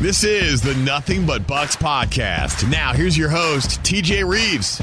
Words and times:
This 0.00 0.24
is 0.24 0.60
the 0.60 0.74
Nothing 0.74 1.24
But 1.24 1.46
Bucks 1.46 1.74
podcast. 1.74 2.70
Now, 2.70 2.92
here's 2.92 3.16
your 3.16 3.30
host, 3.30 3.82
TJ 3.82 4.30
Rives. 4.30 4.82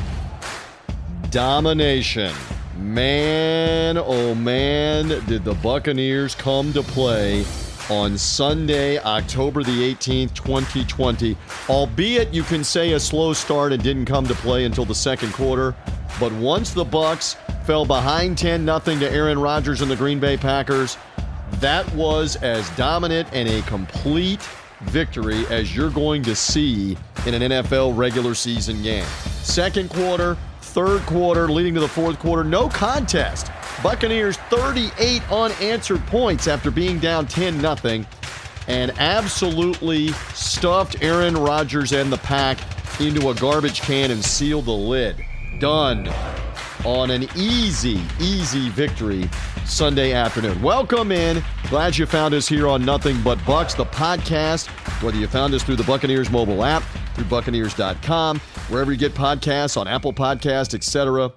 Domination. 1.30 2.34
Man, 2.80 4.00
oh 4.00 4.34
man, 4.34 5.10
did 5.28 5.46
the 5.46 5.54
Buccaneers 5.54 6.34
come 6.34 6.74
to 6.74 6.82
play 6.82 7.46
on 7.92 8.18
Sunday, 8.18 8.98
October 8.98 9.62
the 9.62 9.94
18th, 9.94 10.34
2020. 10.34 11.38
Albeit 11.70 12.34
you 12.34 12.42
can 12.42 12.64
say 12.64 12.94
a 12.94 13.00
slow 13.00 13.34
start 13.34 13.72
and 13.72 13.84
didn't 13.84 14.06
come 14.06 14.26
to 14.26 14.36
play 14.36 14.66
until 14.66 14.84
the 14.84 14.96
second 14.96 15.32
quarter. 15.32 15.76
But 16.20 16.32
once 16.34 16.72
the 16.72 16.86
Bucks 16.86 17.36
fell 17.66 17.86
behind 17.86 18.40
10 18.40 18.66
0 18.66 18.80
to 18.80 19.12
Aaron 19.12 19.38
Rodgers 19.38 19.82
and 19.82 19.92
the 19.92 19.96
Green 19.96 20.20
Bay 20.20 20.38
Packers, 20.38 20.98
that 21.60 21.90
was 21.94 22.36
as 22.38 22.68
dominant 22.72 23.30
and 23.32 23.48
a 23.48 23.62
complete 23.62 24.42
victory 24.84 25.46
as 25.48 25.76
you're 25.76 25.90
going 25.90 26.24
to 26.24 26.36
see 26.36 26.98
in 27.26 27.34
an 27.34 27.52
NFL 27.52 27.98
regular 27.98 28.34
season 28.36 28.82
game. 28.82 29.06
Second 29.42 29.90
quarter, 29.90 30.38
third 30.62 31.02
quarter, 31.02 31.48
leading 31.50 31.74
to 31.74 31.80
the 31.80 31.88
fourth 31.88 32.20
quarter, 32.20 32.44
no 32.44 32.70
contest. 32.70 33.52
Buccaneers 33.82 34.38
38 34.50 35.22
unanswered 35.32 36.06
points 36.08 36.48
after 36.48 36.72
being 36.72 37.00
down 37.00 37.28
10 37.28 37.60
0 37.60 38.06
and 38.68 38.92
absolutely 38.98 40.10
stuffed 40.34 41.02
Aaron 41.02 41.36
Rodgers 41.36 41.92
and 41.92 42.12
the 42.12 42.18
pack 42.18 42.58
into 43.00 43.30
a 43.30 43.36
garbage 43.36 43.82
can 43.82 44.12
and 44.12 44.24
sealed 44.24 44.66
the 44.66 44.72
lid. 44.72 45.18
Done 45.60 46.06
on 46.86 47.12
an 47.12 47.28
easy, 47.36 48.02
easy 48.20 48.70
victory 48.70 49.30
Sunday 49.66 50.14
afternoon. 50.14 50.62
Welcome 50.62 51.12
in. 51.12 51.44
Glad 51.70 51.98
you 51.98 52.06
found 52.06 52.34
us 52.34 52.48
here 52.48 52.68
on 52.68 52.84
Nothing 52.84 53.22
But 53.22 53.44
Bucks, 53.46 53.74
the 53.74 53.86
podcast. 53.86 54.68
Whether 55.02 55.18
you 55.18 55.28
found 55.28 55.54
us 55.54 55.64
through 55.64 55.78
the 55.78 55.84
Buccaneers 55.84 56.30
mobile 56.30 56.64
app, 56.64 56.84
through 57.16 57.26
Buccaneers.com, 57.26 58.40
wherever 58.70 58.92
you 58.92 58.98
get 58.98 59.14
podcasts, 59.14 59.78
on 59.78 59.88
Apple 59.88 60.14
Podcast, 60.14 60.74
etc. 60.74 61.32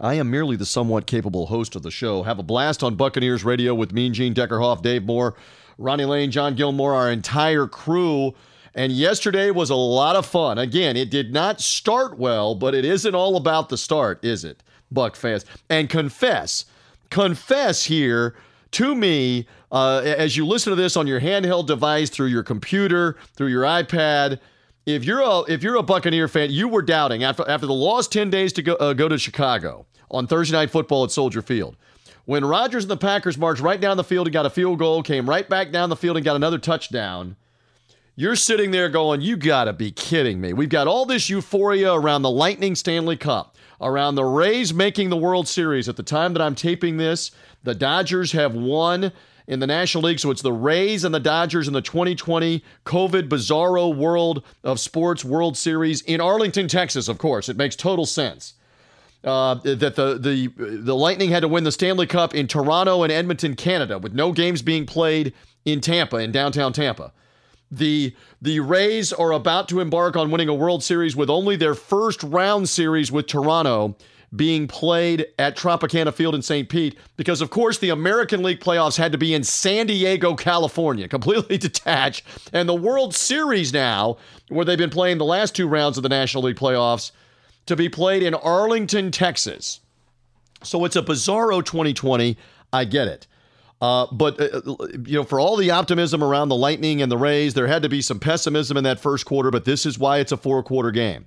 I 0.00 0.14
am 0.14 0.30
merely 0.30 0.56
the 0.56 0.66
somewhat 0.66 1.06
capable 1.06 1.46
host 1.46 1.76
of 1.76 1.82
the 1.82 1.90
show. 1.90 2.22
Have 2.22 2.38
a 2.38 2.42
blast 2.42 2.82
on 2.82 2.96
Buccaneers 2.96 3.44
Radio 3.44 3.74
with 3.74 3.92
Mean 3.92 4.12
Gene 4.12 4.34
Deckerhoff, 4.34 4.82
Dave 4.82 5.04
Moore, 5.04 5.34
Ronnie 5.78 6.04
Lane, 6.04 6.30
John 6.30 6.54
Gilmore, 6.54 6.94
our 6.94 7.10
entire 7.10 7.66
crew. 7.66 8.34
And 8.76 8.92
yesterday 8.92 9.50
was 9.50 9.70
a 9.70 9.74
lot 9.74 10.16
of 10.16 10.26
fun. 10.26 10.58
Again, 10.58 10.98
it 10.98 11.10
did 11.10 11.32
not 11.32 11.62
start 11.62 12.18
well, 12.18 12.54
but 12.54 12.74
it 12.74 12.84
isn't 12.84 13.14
all 13.14 13.36
about 13.38 13.70
the 13.70 13.78
start, 13.78 14.22
is 14.22 14.44
it, 14.44 14.62
Buck 14.92 15.16
fans? 15.16 15.46
And 15.70 15.88
confess, 15.88 16.66
confess 17.08 17.84
here 17.84 18.36
to 18.72 18.94
me 18.94 19.46
uh, 19.72 20.02
as 20.04 20.36
you 20.36 20.46
listen 20.46 20.70
to 20.72 20.76
this 20.76 20.94
on 20.94 21.06
your 21.06 21.22
handheld 21.22 21.66
device, 21.66 22.10
through 22.10 22.26
your 22.26 22.42
computer, 22.42 23.16
through 23.34 23.48
your 23.48 23.62
iPad. 23.62 24.40
If 24.84 25.04
you're 25.04 25.22
a 25.22 25.40
if 25.48 25.62
you're 25.62 25.76
a 25.76 25.82
Buccaneer 25.82 26.28
fan, 26.28 26.50
you 26.50 26.68
were 26.68 26.82
doubting 26.82 27.24
after 27.24 27.48
after 27.48 27.66
the 27.66 27.72
lost 27.72 28.12
ten 28.12 28.28
days 28.28 28.52
to 28.52 28.62
go 28.62 28.74
uh, 28.74 28.92
go 28.92 29.08
to 29.08 29.18
Chicago 29.18 29.86
on 30.10 30.26
Thursday 30.26 30.54
night 30.54 30.70
football 30.70 31.02
at 31.02 31.10
Soldier 31.10 31.42
Field. 31.42 31.76
When 32.26 32.44
Rodgers 32.44 32.84
and 32.84 32.90
the 32.90 32.96
Packers 32.96 33.38
marched 33.38 33.62
right 33.62 33.80
down 33.80 33.96
the 33.96 34.04
field 34.04 34.26
and 34.26 34.34
got 34.34 34.46
a 34.46 34.50
field 34.50 34.78
goal, 34.78 35.02
came 35.02 35.28
right 35.28 35.48
back 35.48 35.72
down 35.72 35.88
the 35.88 35.96
field 35.96 36.16
and 36.16 36.24
got 36.24 36.36
another 36.36 36.58
touchdown 36.58 37.36
you're 38.16 38.34
sitting 38.34 38.70
there 38.70 38.88
going, 38.88 39.20
You 39.20 39.36
gotta 39.36 39.74
be 39.74 39.92
kidding 39.92 40.40
me. 40.40 40.54
We've 40.54 40.70
got 40.70 40.88
all 40.88 41.04
this 41.04 41.28
euphoria 41.28 41.92
around 41.92 42.22
the 42.22 42.30
Lightning 42.30 42.74
Stanley 42.74 43.16
Cup, 43.16 43.56
around 43.80 44.14
the 44.14 44.24
Rays 44.24 44.72
making 44.72 45.10
the 45.10 45.16
World 45.16 45.46
Series. 45.46 45.88
At 45.88 45.96
the 45.96 46.02
time 46.02 46.32
that 46.32 46.42
I'm 46.42 46.54
taping 46.54 46.96
this, 46.96 47.30
the 47.62 47.74
Dodgers 47.74 48.32
have 48.32 48.54
won 48.54 49.12
in 49.46 49.60
the 49.60 49.66
National 49.66 50.04
League. 50.04 50.18
So 50.18 50.30
it's 50.30 50.42
the 50.42 50.52
Rays 50.52 51.04
and 51.04 51.14
the 51.14 51.20
Dodgers 51.20 51.68
in 51.68 51.74
the 51.74 51.82
2020 51.82 52.64
COVID 52.86 53.28
Bizarro 53.28 53.94
World 53.94 54.42
of 54.64 54.80
Sports 54.80 55.24
World 55.24 55.56
Series 55.56 56.00
in 56.02 56.20
Arlington, 56.20 56.68
Texas, 56.68 57.08
of 57.08 57.18
course. 57.18 57.50
It 57.50 57.58
makes 57.58 57.76
total 57.76 58.06
sense. 58.06 58.54
Uh, 59.22 59.54
that 59.54 59.96
the, 59.96 60.18
the 60.18 60.46
the 60.56 60.94
Lightning 60.94 61.30
had 61.30 61.40
to 61.40 61.48
win 61.48 61.64
the 61.64 61.72
Stanley 61.72 62.06
Cup 62.06 62.32
in 62.32 62.46
Toronto 62.46 63.02
and 63.02 63.10
Edmonton, 63.10 63.56
Canada, 63.56 63.98
with 63.98 64.12
no 64.12 64.30
games 64.30 64.62
being 64.62 64.86
played 64.86 65.34
in 65.64 65.80
Tampa, 65.80 66.18
in 66.18 66.30
downtown 66.30 66.72
Tampa. 66.72 67.12
The 67.70 68.14
the 68.40 68.60
Rays 68.60 69.12
are 69.12 69.32
about 69.32 69.68
to 69.70 69.80
embark 69.80 70.16
on 70.16 70.30
winning 70.30 70.48
a 70.48 70.54
World 70.54 70.84
Series 70.84 71.16
with 71.16 71.28
only 71.28 71.56
their 71.56 71.74
first 71.74 72.22
round 72.22 72.68
series 72.68 73.10
with 73.10 73.26
Toronto 73.26 73.96
being 74.34 74.66
played 74.66 75.26
at 75.38 75.56
Tropicana 75.56 76.12
Field 76.12 76.34
in 76.34 76.42
St. 76.42 76.68
Pete 76.68 76.98
because 77.16 77.40
of 77.40 77.50
course 77.50 77.78
the 77.78 77.90
American 77.90 78.42
League 78.42 78.60
playoffs 78.60 78.96
had 78.96 79.12
to 79.12 79.18
be 79.18 79.34
in 79.34 79.44
San 79.44 79.86
Diego, 79.86 80.34
California, 80.34 81.08
completely 81.16 81.58
detached. 81.58 82.24
And 82.52 82.68
the 82.68 82.74
World 82.74 83.14
Series 83.14 83.72
now, 83.72 84.18
where 84.48 84.64
they've 84.64 84.78
been 84.78 84.90
playing 84.90 85.18
the 85.18 85.24
last 85.24 85.54
two 85.54 85.68
rounds 85.68 85.96
of 85.96 86.02
the 86.02 86.08
National 86.08 86.44
League 86.44 86.56
playoffs, 86.56 87.12
to 87.66 87.76
be 87.76 87.88
played 87.88 88.22
in 88.22 88.34
Arlington, 88.34 89.10
Texas. 89.10 89.80
So 90.62 90.84
it's 90.84 90.96
a 90.96 91.02
bizarro 91.02 91.64
2020. 91.64 92.36
I 92.72 92.84
get 92.84 93.08
it. 93.08 93.26
Uh, 93.80 94.06
but 94.10 94.40
uh, 94.40 94.60
you 95.04 95.16
know, 95.16 95.24
for 95.24 95.38
all 95.38 95.56
the 95.56 95.70
optimism 95.70 96.24
around 96.24 96.48
the 96.48 96.56
Lightning 96.56 97.02
and 97.02 97.12
the 97.12 97.18
Rays, 97.18 97.54
there 97.54 97.66
had 97.66 97.82
to 97.82 97.88
be 97.88 98.00
some 98.00 98.18
pessimism 98.18 98.76
in 98.76 98.84
that 98.84 99.00
first 99.00 99.26
quarter. 99.26 99.50
But 99.50 99.64
this 99.64 99.84
is 99.84 99.98
why 99.98 100.18
it's 100.18 100.32
a 100.32 100.36
four-quarter 100.36 100.90
game. 100.90 101.26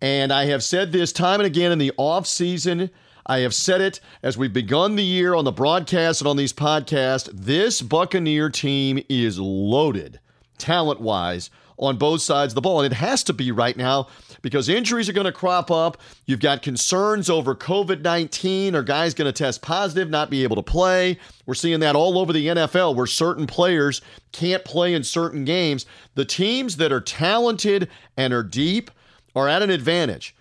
And 0.00 0.32
I 0.32 0.46
have 0.46 0.62
said 0.62 0.92
this 0.92 1.12
time 1.12 1.40
and 1.40 1.46
again 1.46 1.72
in 1.72 1.78
the 1.78 1.92
off 1.96 2.26
season. 2.26 2.90
I 3.26 3.38
have 3.38 3.54
said 3.54 3.80
it 3.80 4.00
as 4.22 4.36
we've 4.36 4.52
begun 4.52 4.96
the 4.96 5.02
year 5.02 5.34
on 5.34 5.44
the 5.44 5.52
broadcast 5.52 6.20
and 6.20 6.28
on 6.28 6.36
these 6.36 6.52
podcasts. 6.52 7.30
This 7.32 7.80
Buccaneer 7.80 8.50
team 8.50 9.02
is 9.08 9.38
loaded, 9.38 10.20
talent-wise, 10.58 11.48
on 11.78 11.96
both 11.96 12.22
sides 12.22 12.52
of 12.52 12.54
the 12.54 12.60
ball, 12.60 12.80
and 12.80 12.92
it 12.92 12.96
has 12.96 13.24
to 13.24 13.32
be 13.32 13.50
right 13.50 13.76
now 13.76 14.08
because 14.42 14.68
injuries 14.68 15.08
are 15.08 15.12
going 15.12 15.24
to 15.24 15.32
crop 15.32 15.70
up. 15.70 15.98
You've 16.26 16.40
got 16.40 16.62
concerns 16.62 17.28
over 17.28 17.54
COVID 17.54 18.02
19. 18.02 18.74
Are 18.74 18.82
guys 18.82 19.14
going 19.14 19.26
to 19.26 19.32
test 19.32 19.62
positive, 19.62 20.10
not 20.10 20.30
be 20.30 20.42
able 20.42 20.56
to 20.56 20.62
play? 20.62 21.18
We're 21.46 21.54
seeing 21.54 21.80
that 21.80 21.96
all 21.96 22.18
over 22.18 22.32
the 22.32 22.46
NFL 22.46 22.94
where 22.94 23.06
certain 23.06 23.46
players 23.46 24.00
can't 24.32 24.64
play 24.64 24.94
in 24.94 25.02
certain 25.02 25.44
games. 25.44 25.86
The 26.14 26.24
teams 26.24 26.76
that 26.76 26.92
are 26.92 27.00
talented 27.00 27.88
and 28.16 28.32
are 28.32 28.42
deep 28.42 28.90
are 29.34 29.48
at 29.48 29.62
an 29.62 29.70
advantage. 29.70 30.34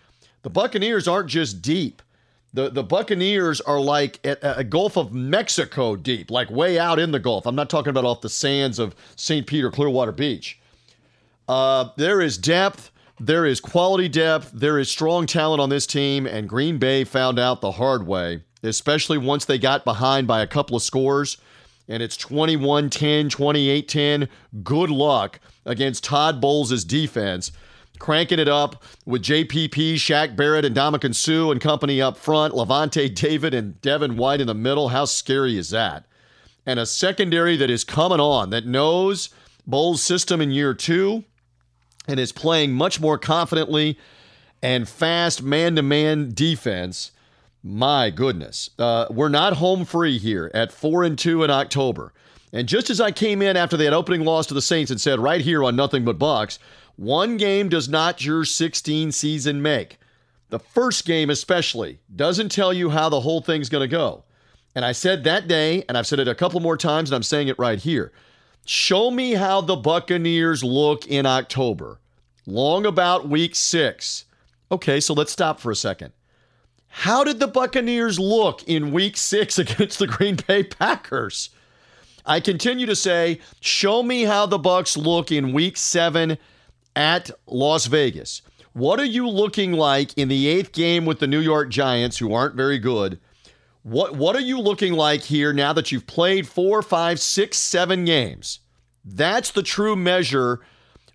The 0.43 0.49
Buccaneers 0.49 1.07
aren't 1.07 1.29
just 1.29 1.61
deep. 1.61 2.01
The, 2.53 2.69
the 2.69 2.83
Buccaneers 2.83 3.61
are 3.61 3.79
like 3.79 4.19
a, 4.23 4.38
a 4.57 4.63
Gulf 4.63 4.95
of 4.95 5.11
Mexico 5.11 5.95
deep, 5.95 6.29
like 6.29 6.51
way 6.51 6.77
out 6.77 6.99
in 6.99 7.11
the 7.11 7.19
Gulf. 7.19 7.47
I'm 7.47 7.55
not 7.55 7.69
talking 7.69 7.89
about 7.89 8.05
off 8.05 8.22
the 8.22 8.29
sands 8.29 8.77
of 8.77 8.93
St. 9.16 9.47
Peter, 9.47 9.72
Clearwater 9.72 10.11
Beach. 10.11 10.59
Uh, 11.47 11.89
there 11.97 12.21
is 12.21 12.37
depth. 12.37 12.91
There 13.19 13.45
is 13.45 13.59
quality 13.61 14.09
depth, 14.09 14.51
there 14.53 14.79
is 14.79 14.89
strong 14.89 15.27
talent 15.27 15.61
on 15.61 15.69
this 15.69 15.85
team, 15.85 16.25
and 16.25 16.49
Green 16.49 16.79
Bay 16.79 17.03
found 17.03 17.37
out 17.37 17.61
the 17.61 17.73
hard 17.73 18.07
way, 18.07 18.43
especially 18.63 19.19
once 19.19 19.45
they 19.45 19.59
got 19.59 19.85
behind 19.85 20.27
by 20.27 20.41
a 20.41 20.47
couple 20.47 20.75
of 20.75 20.81
scores. 20.81 21.37
And 21.87 22.01
it's 22.01 22.17
21 22.17 22.89
10, 22.89 23.29
28 23.29 23.87
10. 23.87 24.29
Good 24.63 24.89
luck 24.89 25.39
against 25.65 26.03
Todd 26.03 26.41
Bowles' 26.41 26.83
defense. 26.83 27.51
Cranking 27.99 28.39
it 28.39 28.49
up 28.49 28.83
with 29.05 29.21
JPP, 29.21 29.93
Shaq 29.93 30.35
Barrett, 30.35 30.65
and 30.65 30.75
Ndamukong 30.75 31.13
Suh 31.13 31.51
and 31.51 31.61
company 31.61 32.01
up 32.01 32.17
front, 32.17 32.53
Lavonte 32.53 33.13
David 33.13 33.53
and 33.53 33.79
Devin 33.81 34.17
White 34.17 34.41
in 34.41 34.47
the 34.47 34.53
middle. 34.53 34.89
How 34.89 35.05
scary 35.05 35.57
is 35.57 35.69
that? 35.69 36.05
And 36.65 36.79
a 36.79 36.85
secondary 36.85 37.55
that 37.57 37.69
is 37.69 37.83
coming 37.83 38.19
on, 38.19 38.49
that 38.49 38.65
knows 38.65 39.29
Bowles' 39.67 40.01
system 40.01 40.41
in 40.41 40.51
year 40.51 40.73
two 40.73 41.23
and 42.08 42.19
is 42.19 42.31
playing 42.31 42.74
much 42.74 43.00
more 43.00 43.18
confidently 43.18 43.97
and 44.62 44.88
fast 44.88 45.44
man 45.44 45.75
to 45.75 45.81
man 45.81 46.31
defense. 46.34 47.12
My 47.62 48.09
goodness. 48.09 48.69
Uh, 48.78 49.08
we're 49.09 49.30
not 49.30 49.53
home 49.53 49.86
free 49.86 50.18
here 50.18 50.52
at 50.53 50.72
4 50.72 51.03
and 51.03 51.18
2 51.18 51.44
in 51.44 51.50
October. 51.50 52.14
And 52.52 52.68
just 52.68 52.90
as 52.90 53.02
I 53.02 53.12
came 53.12 53.41
in 53.41 53.58
after 53.58 53.78
that 53.78 53.94
opening 53.94 54.24
loss 54.25 54.46
to 54.47 54.53
the 54.53 54.62
Saints 54.62 54.91
and 54.91 55.02
said 55.02 55.20
right 55.20 55.41
here 55.41 55.64
on 55.64 55.76
Nothing 55.76 56.05
But 56.05 56.20
Bucks, 56.20 56.59
one 56.96 57.38
game 57.38 57.70
does 57.70 57.90
not 57.90 58.23
your 58.23 58.46
16 58.46 59.11
season 59.11 59.61
make. 59.61 59.97
The 60.49 60.59
first 60.59 61.06
game, 61.06 61.32
especially, 61.32 61.99
doesn't 62.16 62.52
tell 62.52 62.72
you 62.72 62.91
how 62.91 63.09
the 63.09 63.22
whole 63.22 63.41
thing's 63.41 63.70
going 63.70 63.82
to 63.82 63.88
go. 63.88 64.23
And 64.76 64.85
I 64.85 64.91
said 64.91 65.23
that 65.23 65.47
day, 65.47 65.84
and 65.90 65.97
I've 65.97 66.06
said 66.06 66.20
it 66.20 66.28
a 66.28 66.35
couple 66.35 66.59
more 66.59 66.78
times, 66.78 67.09
and 67.09 67.16
I'm 67.16 67.23
saying 67.23 67.47
it 67.47 67.58
right 67.58 67.79
here. 67.79 68.11
Show 68.65 69.11
me 69.11 69.33
how 69.33 69.61
the 69.61 69.75
Buccaneers 69.75 70.63
look 70.63 71.05
in 71.05 71.25
October, 71.25 71.99
long 72.45 72.85
about 72.85 73.27
week 73.27 73.55
six. 73.55 74.25
Okay, 74.71 74.99
so 74.99 75.13
let's 75.13 75.33
stop 75.33 75.59
for 75.59 75.69
a 75.69 75.75
second. 75.75 76.13
How 76.87 77.23
did 77.23 77.39
the 77.39 77.47
Buccaneers 77.47 78.19
look 78.19 78.63
in 78.63 78.93
week 78.93 79.17
six 79.17 79.59
against 79.59 79.99
the 79.99 80.07
Green 80.07 80.37
Bay 80.47 80.63
Packers? 80.63 81.49
I 82.25 82.39
continue 82.39 82.85
to 82.85 82.95
say, 82.95 83.41
show 83.59 84.01
me 84.01 84.23
how 84.23 84.45
the 84.45 84.57
Bucks 84.57 84.95
look 84.95 85.31
in 85.31 85.51
week 85.51 85.75
seven 85.75 86.37
at 86.95 87.31
Las 87.47 87.87
Vegas. 87.87 88.41
What 88.71 88.99
are 88.99 89.05
you 89.05 89.27
looking 89.27 89.73
like 89.73 90.17
in 90.17 90.29
the 90.29 90.47
eighth 90.47 90.71
game 90.71 91.05
with 91.05 91.19
the 91.19 91.27
New 91.27 91.41
York 91.41 91.69
Giants, 91.69 92.17
who 92.17 92.33
aren't 92.33 92.55
very 92.55 92.79
good? 92.79 93.19
What 93.84 94.16
what 94.16 94.35
are 94.35 94.41
you 94.41 94.59
looking 94.59 94.94
like 94.94 95.24
here 95.24 95.52
now 95.52 95.74
that 95.74 95.91
you've 95.91 96.08
played 96.08 96.47
four, 96.47 96.82
five, 96.82 97.20
six, 97.20 97.58
seven 97.58 98.06
games? 98.06 98.59
That's 99.03 99.52
the 99.52 99.64
true 99.64 99.97
measure 99.97 100.62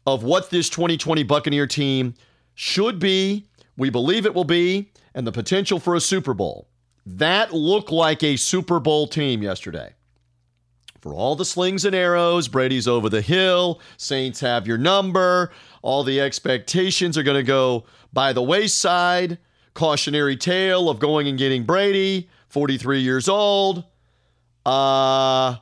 of 0.06 0.22
what 0.22 0.50
this 0.50 0.68
2020 0.68 1.22
Buccaneer 1.22 1.66
team 1.66 2.14
should 2.54 2.98
be, 2.98 3.46
we 3.76 3.88
believe 3.88 4.26
it 4.26 4.34
will 4.34 4.44
be, 4.44 4.90
and 5.14 5.26
the 5.26 5.32
potential 5.32 5.78
for 5.78 5.94
a 5.94 6.00
Super 6.00 6.34
Bowl. 6.34 6.68
That 7.06 7.54
looked 7.54 7.90
like 7.90 8.22
a 8.22 8.36
Super 8.36 8.80
Bowl 8.80 9.06
team 9.06 9.42
yesterday. 9.42 9.94
For 11.00 11.14
all 11.14 11.36
the 11.36 11.44
slings 11.44 11.84
and 11.84 11.94
arrows, 11.94 12.48
Brady's 12.48 12.88
over 12.88 13.08
the 13.08 13.22
hill, 13.22 13.80
Saints 13.96 14.40
have 14.40 14.66
your 14.66 14.76
number, 14.76 15.52
all 15.80 16.04
the 16.04 16.20
expectations 16.20 17.16
are 17.16 17.22
going 17.22 17.36
to 17.36 17.42
go 17.42 17.84
by 18.12 18.32
the 18.32 18.42
wayside. 18.42 19.38
Cautionary 19.74 20.36
tale 20.36 20.90
of 20.90 20.98
going 20.98 21.28
and 21.28 21.38
getting 21.38 21.62
Brady, 21.62 22.28
43 22.48 23.00
years 23.00 23.28
old. 23.28 23.84
Uh, 24.64 25.56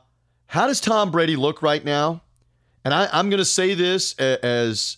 how 0.47 0.67
does 0.67 0.81
Tom 0.81 1.11
Brady 1.11 1.35
look 1.35 1.61
right 1.61 1.83
now? 1.83 2.21
And 2.83 2.93
I, 2.93 3.09
I'm 3.11 3.29
going 3.29 3.39
to 3.39 3.45
say 3.45 3.73
this 3.73 4.13
as 4.17 4.97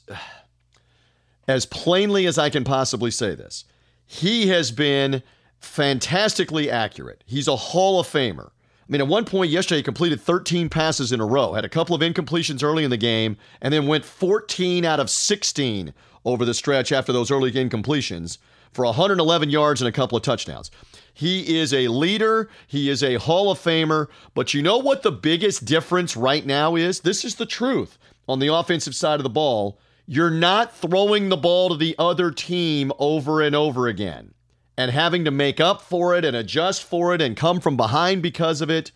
as 1.48 1.66
plainly 1.66 2.28
as 2.28 2.38
I 2.38 2.52
can 2.52 2.64
possibly 2.64 3.10
say 3.10 3.34
this. 3.34 3.66
He 4.06 4.48
has 4.50 4.72
been 4.72 5.24
fantastically 5.60 6.70
accurate. 6.70 7.24
He's 7.26 7.48
a 7.48 7.56
Hall 7.56 8.00
of 8.00 8.08
Famer. 8.08 8.52
I 8.90 8.92
mean, 8.92 9.02
at 9.02 9.08
one 9.08 9.26
point 9.26 9.52
yesterday, 9.52 9.78
he 9.78 9.84
completed 9.84 10.22
13 10.22 10.70
passes 10.70 11.12
in 11.12 11.20
a 11.20 11.26
row, 11.26 11.54
had 11.54 11.66
a 11.66 11.70
couple 11.70 11.96
of 11.96 12.02
incompletions 12.02 12.64
early 12.64 12.84
in 12.84 12.90
the 12.90 12.98
game, 12.98 13.38
and 13.62 13.74
then 13.74 13.88
went 13.88 14.06
14 14.06 14.86
out 14.86 15.00
of 15.00 15.10
16 15.10 15.94
over 16.26 16.46
the 16.46 16.54
stretch 16.54 16.92
after 16.92 17.14
those 17.14 17.32
early 17.32 17.52
incompletions 17.52 18.38
for 18.72 18.86
111 18.86 19.50
yards 19.50 19.82
and 19.82 19.88
a 19.88 19.92
couple 19.92 20.18
of 20.18 20.24
touchdowns. 20.24 20.72
He 21.14 21.58
is 21.58 21.74
a 21.74 21.88
leader. 21.88 22.50
He 22.68 22.90
is 22.90 23.04
a 23.04 23.16
Hall 23.16 23.52
of 23.52 23.60
Famer. 23.60 24.08
But 24.34 24.54
you 24.54 24.62
know 24.62 24.78
what 24.78 25.04
the 25.04 25.12
biggest 25.12 25.66
difference 25.66 26.16
right 26.16 26.46
now 26.46 26.76
is? 26.76 27.02
This 27.02 27.26
is 27.26 27.36
the 27.36 27.46
truth 27.46 27.98
on 28.28 28.40
the 28.40 28.54
offensive 28.54 28.96
side 28.96 29.20
of 29.20 29.24
the 29.24 29.30
ball. 29.30 29.80
You're 30.06 30.32
not 30.32 30.76
throwing 30.76 31.30
the 31.30 31.38
ball 31.38 31.70
to 31.70 31.76
the 31.76 31.96
other 32.00 32.32
team 32.32 32.92
over 32.98 33.42
and 33.42 33.56
over 33.56 33.88
again 33.88 34.34
and 34.78 34.92
having 34.92 35.26
to 35.26 35.32
make 35.32 35.60
up 35.60 35.82
for 35.82 36.16
it 36.16 36.24
and 36.24 36.36
adjust 36.36 36.84
for 36.84 37.14
it 37.14 37.22
and 37.22 37.36
come 37.36 37.60
from 37.60 37.76
behind 37.76 38.22
because 38.22 38.62
of 38.62 38.70
it. 38.70 38.92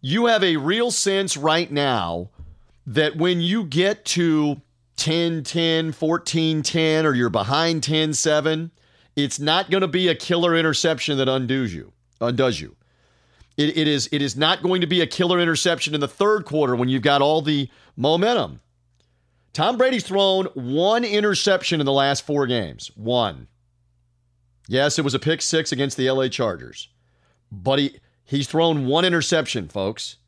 You 0.00 0.26
have 0.26 0.42
a 0.42 0.56
real 0.56 0.90
sense 0.90 1.36
right 1.36 1.70
now 1.70 2.30
that 2.86 3.16
when 3.16 3.40
you 3.40 3.64
get 3.64 4.04
to 4.06 4.60
10 4.96 5.44
10, 5.44 5.92
14 5.92 6.62
10, 6.62 7.06
or 7.06 7.14
you're 7.14 7.30
behind 7.30 7.84
10 7.84 8.12
7, 8.12 8.72
it's 9.18 9.40
not 9.40 9.68
going 9.68 9.80
to 9.80 9.88
be 9.88 10.06
a 10.06 10.14
killer 10.14 10.54
interception 10.54 11.18
that 11.18 11.28
undoes 11.28 11.74
you. 11.74 11.92
Undoes 12.20 12.60
you. 12.60 12.76
It, 13.56 13.76
it 13.76 13.88
is 13.88 14.08
it 14.12 14.22
is 14.22 14.36
not 14.36 14.62
going 14.62 14.80
to 14.80 14.86
be 14.86 15.00
a 15.00 15.06
killer 15.06 15.40
interception 15.40 15.92
in 15.92 16.00
the 16.00 16.06
third 16.06 16.44
quarter 16.44 16.76
when 16.76 16.88
you've 16.88 17.02
got 17.02 17.20
all 17.20 17.42
the 17.42 17.68
momentum. 17.96 18.60
Tom 19.52 19.76
Brady's 19.76 20.04
thrown 20.04 20.44
one 20.54 21.04
interception 21.04 21.80
in 21.80 21.86
the 21.86 21.92
last 21.92 22.24
four 22.24 22.46
games. 22.46 22.92
One. 22.94 23.48
Yes, 24.68 25.00
it 25.00 25.02
was 25.02 25.14
a 25.14 25.18
pick 25.18 25.42
six 25.42 25.72
against 25.72 25.96
the 25.96 26.08
LA 26.08 26.28
Chargers. 26.28 26.88
But 27.50 27.80
he, 27.80 27.98
he's 28.24 28.46
thrown 28.46 28.86
one 28.86 29.04
interception, 29.04 29.66
folks. 29.66 30.18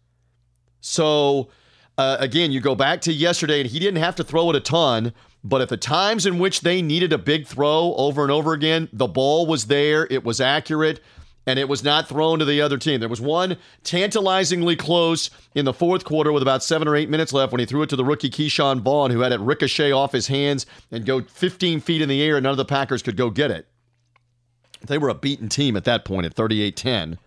So, 0.80 1.50
uh, 1.96 2.16
again, 2.18 2.50
you 2.50 2.60
go 2.60 2.74
back 2.74 3.02
to 3.02 3.12
yesterday, 3.12 3.60
and 3.60 3.70
he 3.70 3.78
didn't 3.78 4.02
have 4.02 4.16
to 4.16 4.24
throw 4.24 4.48
it 4.50 4.56
a 4.56 4.60
ton, 4.60 5.12
but 5.42 5.60
at 5.60 5.68
the 5.68 5.76
times 5.76 6.26
in 6.26 6.38
which 6.38 6.60
they 6.60 6.82
needed 6.82 7.12
a 7.12 7.18
big 7.18 7.46
throw 7.46 7.94
over 7.94 8.22
and 8.22 8.30
over 8.30 8.52
again, 8.52 8.88
the 8.92 9.06
ball 9.06 9.46
was 9.46 9.66
there, 9.66 10.06
it 10.10 10.24
was 10.24 10.40
accurate, 10.40 11.00
and 11.46 11.58
it 11.58 11.68
was 11.68 11.82
not 11.82 12.08
thrown 12.08 12.38
to 12.38 12.44
the 12.44 12.60
other 12.60 12.76
team. 12.76 13.00
There 13.00 13.08
was 13.08 13.20
one 13.20 13.56
tantalizingly 13.82 14.76
close 14.76 15.30
in 15.54 15.64
the 15.64 15.72
fourth 15.72 16.04
quarter 16.04 16.32
with 16.32 16.42
about 16.42 16.62
seven 16.62 16.86
or 16.86 16.94
eight 16.94 17.08
minutes 17.08 17.32
left 17.32 17.52
when 17.52 17.60
he 17.60 17.66
threw 17.66 17.82
it 17.82 17.88
to 17.90 17.96
the 17.96 18.04
rookie 18.04 18.30
Ke'Shawn 18.30 18.80
Vaughn, 18.80 19.10
who 19.10 19.20
had 19.20 19.32
it 19.32 19.40
ricochet 19.40 19.92
off 19.92 20.12
his 20.12 20.26
hands 20.26 20.66
and 20.90 21.06
go 21.06 21.22
15 21.22 21.80
feet 21.80 22.02
in 22.02 22.08
the 22.08 22.22
air, 22.22 22.36
and 22.36 22.44
none 22.44 22.52
of 22.52 22.58
the 22.58 22.64
Packers 22.64 23.02
could 23.02 23.16
go 23.16 23.30
get 23.30 23.50
it. 23.50 23.66
They 24.86 24.98
were 24.98 25.08
a 25.08 25.14
beaten 25.14 25.48
team 25.48 25.76
at 25.76 25.84
that 25.84 26.04
point 26.04 26.26
at 26.26 26.34
38 26.34 26.76
10. 26.76 27.18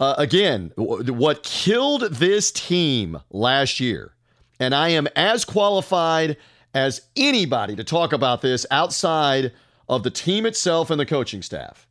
Uh, 0.00 0.14
again, 0.18 0.72
what 0.76 1.42
killed 1.42 2.02
this 2.10 2.50
team 2.50 3.20
last 3.30 3.78
year, 3.78 4.14
and 4.58 4.74
I 4.74 4.88
am 4.88 5.06
as 5.14 5.44
qualified 5.44 6.36
as 6.74 7.02
anybody 7.16 7.76
to 7.76 7.84
talk 7.84 8.12
about 8.12 8.42
this 8.42 8.66
outside 8.70 9.52
of 9.88 10.02
the 10.02 10.10
team 10.10 10.46
itself 10.46 10.90
and 10.90 10.98
the 10.98 11.06
coaching 11.06 11.42
staff. 11.42 11.86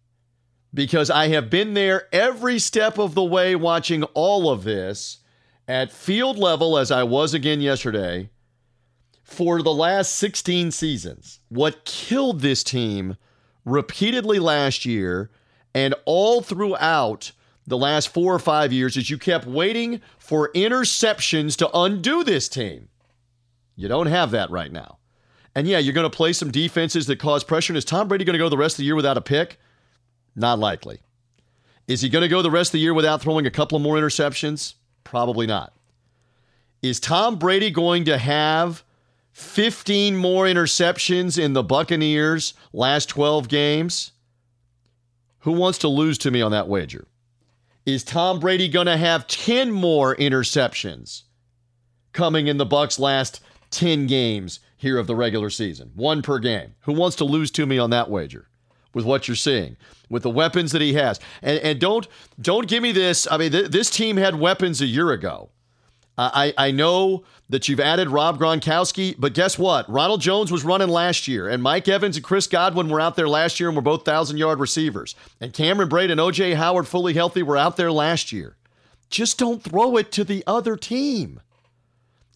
Because 0.73 1.09
I 1.09 1.27
have 1.27 1.49
been 1.49 1.73
there 1.73 2.07
every 2.13 2.57
step 2.57 2.97
of 2.97 3.13
the 3.13 3.23
way 3.23 3.55
watching 3.55 4.03
all 4.03 4.49
of 4.49 4.63
this 4.63 5.19
at 5.67 5.91
field 5.91 6.37
level, 6.37 6.77
as 6.77 6.91
I 6.91 7.03
was 7.03 7.33
again 7.33 7.61
yesterday, 7.61 8.29
for 9.23 9.61
the 9.61 9.73
last 9.73 10.15
16 10.15 10.71
seasons. 10.71 11.39
What 11.49 11.85
killed 11.85 12.41
this 12.41 12.63
team 12.63 13.17
repeatedly 13.65 14.39
last 14.39 14.85
year 14.85 15.29
and 15.73 15.93
all 16.05 16.41
throughout 16.41 17.31
the 17.67 17.77
last 17.77 18.09
four 18.09 18.33
or 18.33 18.39
five 18.39 18.73
years 18.73 18.97
is 18.97 19.09
you 19.09 19.17
kept 19.17 19.45
waiting 19.45 20.01
for 20.17 20.51
interceptions 20.53 21.55
to 21.57 21.69
undo 21.77 22.23
this 22.23 22.49
team. 22.49 22.89
You 23.81 23.87
don't 23.87 24.07
have 24.07 24.29
that 24.31 24.51
right 24.51 24.71
now. 24.71 24.99
And 25.55 25.67
yeah, 25.67 25.79
you're 25.79 25.95
going 25.95 26.09
to 26.09 26.15
play 26.15 26.33
some 26.33 26.51
defenses 26.51 27.07
that 27.07 27.17
cause 27.17 27.43
pressure. 27.43 27.73
And 27.73 27.77
is 27.79 27.83
Tom 27.83 28.07
Brady 28.07 28.23
going 28.23 28.35
to 28.35 28.39
go 28.39 28.47
the 28.47 28.55
rest 28.55 28.75
of 28.75 28.77
the 28.77 28.83
year 28.83 28.95
without 28.95 29.17
a 29.17 29.21
pick? 29.21 29.59
Not 30.35 30.59
likely. 30.59 31.01
Is 31.87 32.01
he 32.01 32.09
going 32.09 32.21
to 32.21 32.27
go 32.27 32.43
the 32.43 32.51
rest 32.51 32.69
of 32.69 32.73
the 32.73 32.79
year 32.79 32.93
without 32.93 33.21
throwing 33.21 33.47
a 33.47 33.51
couple 33.51 33.79
more 33.79 33.95
interceptions? 33.95 34.75
Probably 35.03 35.47
not. 35.47 35.73
Is 36.83 36.99
Tom 36.99 37.39
Brady 37.39 37.71
going 37.71 38.05
to 38.05 38.19
have 38.19 38.83
15 39.31 40.15
more 40.15 40.45
interceptions 40.45 41.43
in 41.43 41.53
the 41.53 41.63
Buccaneers' 41.63 42.53
last 42.73 43.09
12 43.09 43.47
games? 43.47 44.11
Who 45.39 45.53
wants 45.53 45.79
to 45.79 45.87
lose 45.87 46.19
to 46.19 46.29
me 46.29 46.43
on 46.43 46.51
that 46.51 46.67
wager? 46.67 47.07
Is 47.87 48.03
Tom 48.03 48.39
Brady 48.39 48.69
going 48.69 48.85
to 48.85 48.97
have 48.97 49.27
10 49.27 49.71
more 49.71 50.15
interceptions 50.15 51.23
coming 52.13 52.47
in 52.47 52.57
the 52.57 52.65
Bucks' 52.65 52.99
last 52.99 53.41
10 53.71 54.07
games 54.07 54.59
here 54.77 54.97
of 54.97 55.07
the 55.07 55.15
regular 55.15 55.49
season, 55.49 55.91
one 55.95 56.21
per 56.21 56.39
game. 56.39 56.75
Who 56.81 56.93
wants 56.93 57.15
to 57.17 57.25
lose 57.25 57.51
to 57.51 57.65
me 57.65 57.77
on 57.77 57.89
that 57.91 58.09
wager? 58.09 58.47
With 58.93 59.05
what 59.05 59.27
you're 59.29 59.35
seeing, 59.35 59.77
with 60.09 60.23
the 60.23 60.29
weapons 60.29 60.73
that 60.73 60.81
he 60.81 60.95
has, 60.95 61.17
and 61.41 61.59
and 61.59 61.79
don't 61.79 62.05
don't 62.41 62.67
give 62.67 62.83
me 62.83 62.91
this. 62.91 63.25
I 63.31 63.37
mean, 63.37 63.53
th- 63.53 63.69
this 63.71 63.89
team 63.89 64.17
had 64.17 64.37
weapons 64.37 64.81
a 64.81 64.85
year 64.85 65.11
ago. 65.11 65.49
I 66.17 66.53
I 66.57 66.71
know 66.71 67.23
that 67.49 67.69
you've 67.69 67.79
added 67.79 68.09
Rob 68.09 68.37
Gronkowski, 68.37 69.15
but 69.17 69.33
guess 69.33 69.57
what? 69.57 69.89
Ronald 69.89 70.19
Jones 70.19 70.51
was 70.51 70.65
running 70.65 70.89
last 70.89 71.25
year, 71.27 71.47
and 71.47 71.63
Mike 71.63 71.87
Evans 71.87 72.17
and 72.17 72.25
Chris 72.25 72.47
Godwin 72.47 72.89
were 72.89 72.99
out 72.99 73.15
there 73.15 73.29
last 73.29 73.61
year, 73.61 73.69
and 73.69 73.77
were 73.77 73.81
both 73.81 74.03
thousand 74.03 74.37
yard 74.37 74.59
receivers. 74.59 75.15
And 75.39 75.53
Cameron 75.53 75.89
Brate 75.89 76.11
and 76.11 76.19
OJ 76.19 76.55
Howard, 76.55 76.87
fully 76.87 77.13
healthy, 77.13 77.43
were 77.43 77.57
out 77.57 77.77
there 77.77 77.93
last 77.93 78.33
year. 78.33 78.57
Just 79.09 79.37
don't 79.37 79.63
throw 79.63 79.97
it 79.97 80.11
to 80.13 80.23
the 80.23 80.43
other 80.47 80.75
team. 80.75 81.39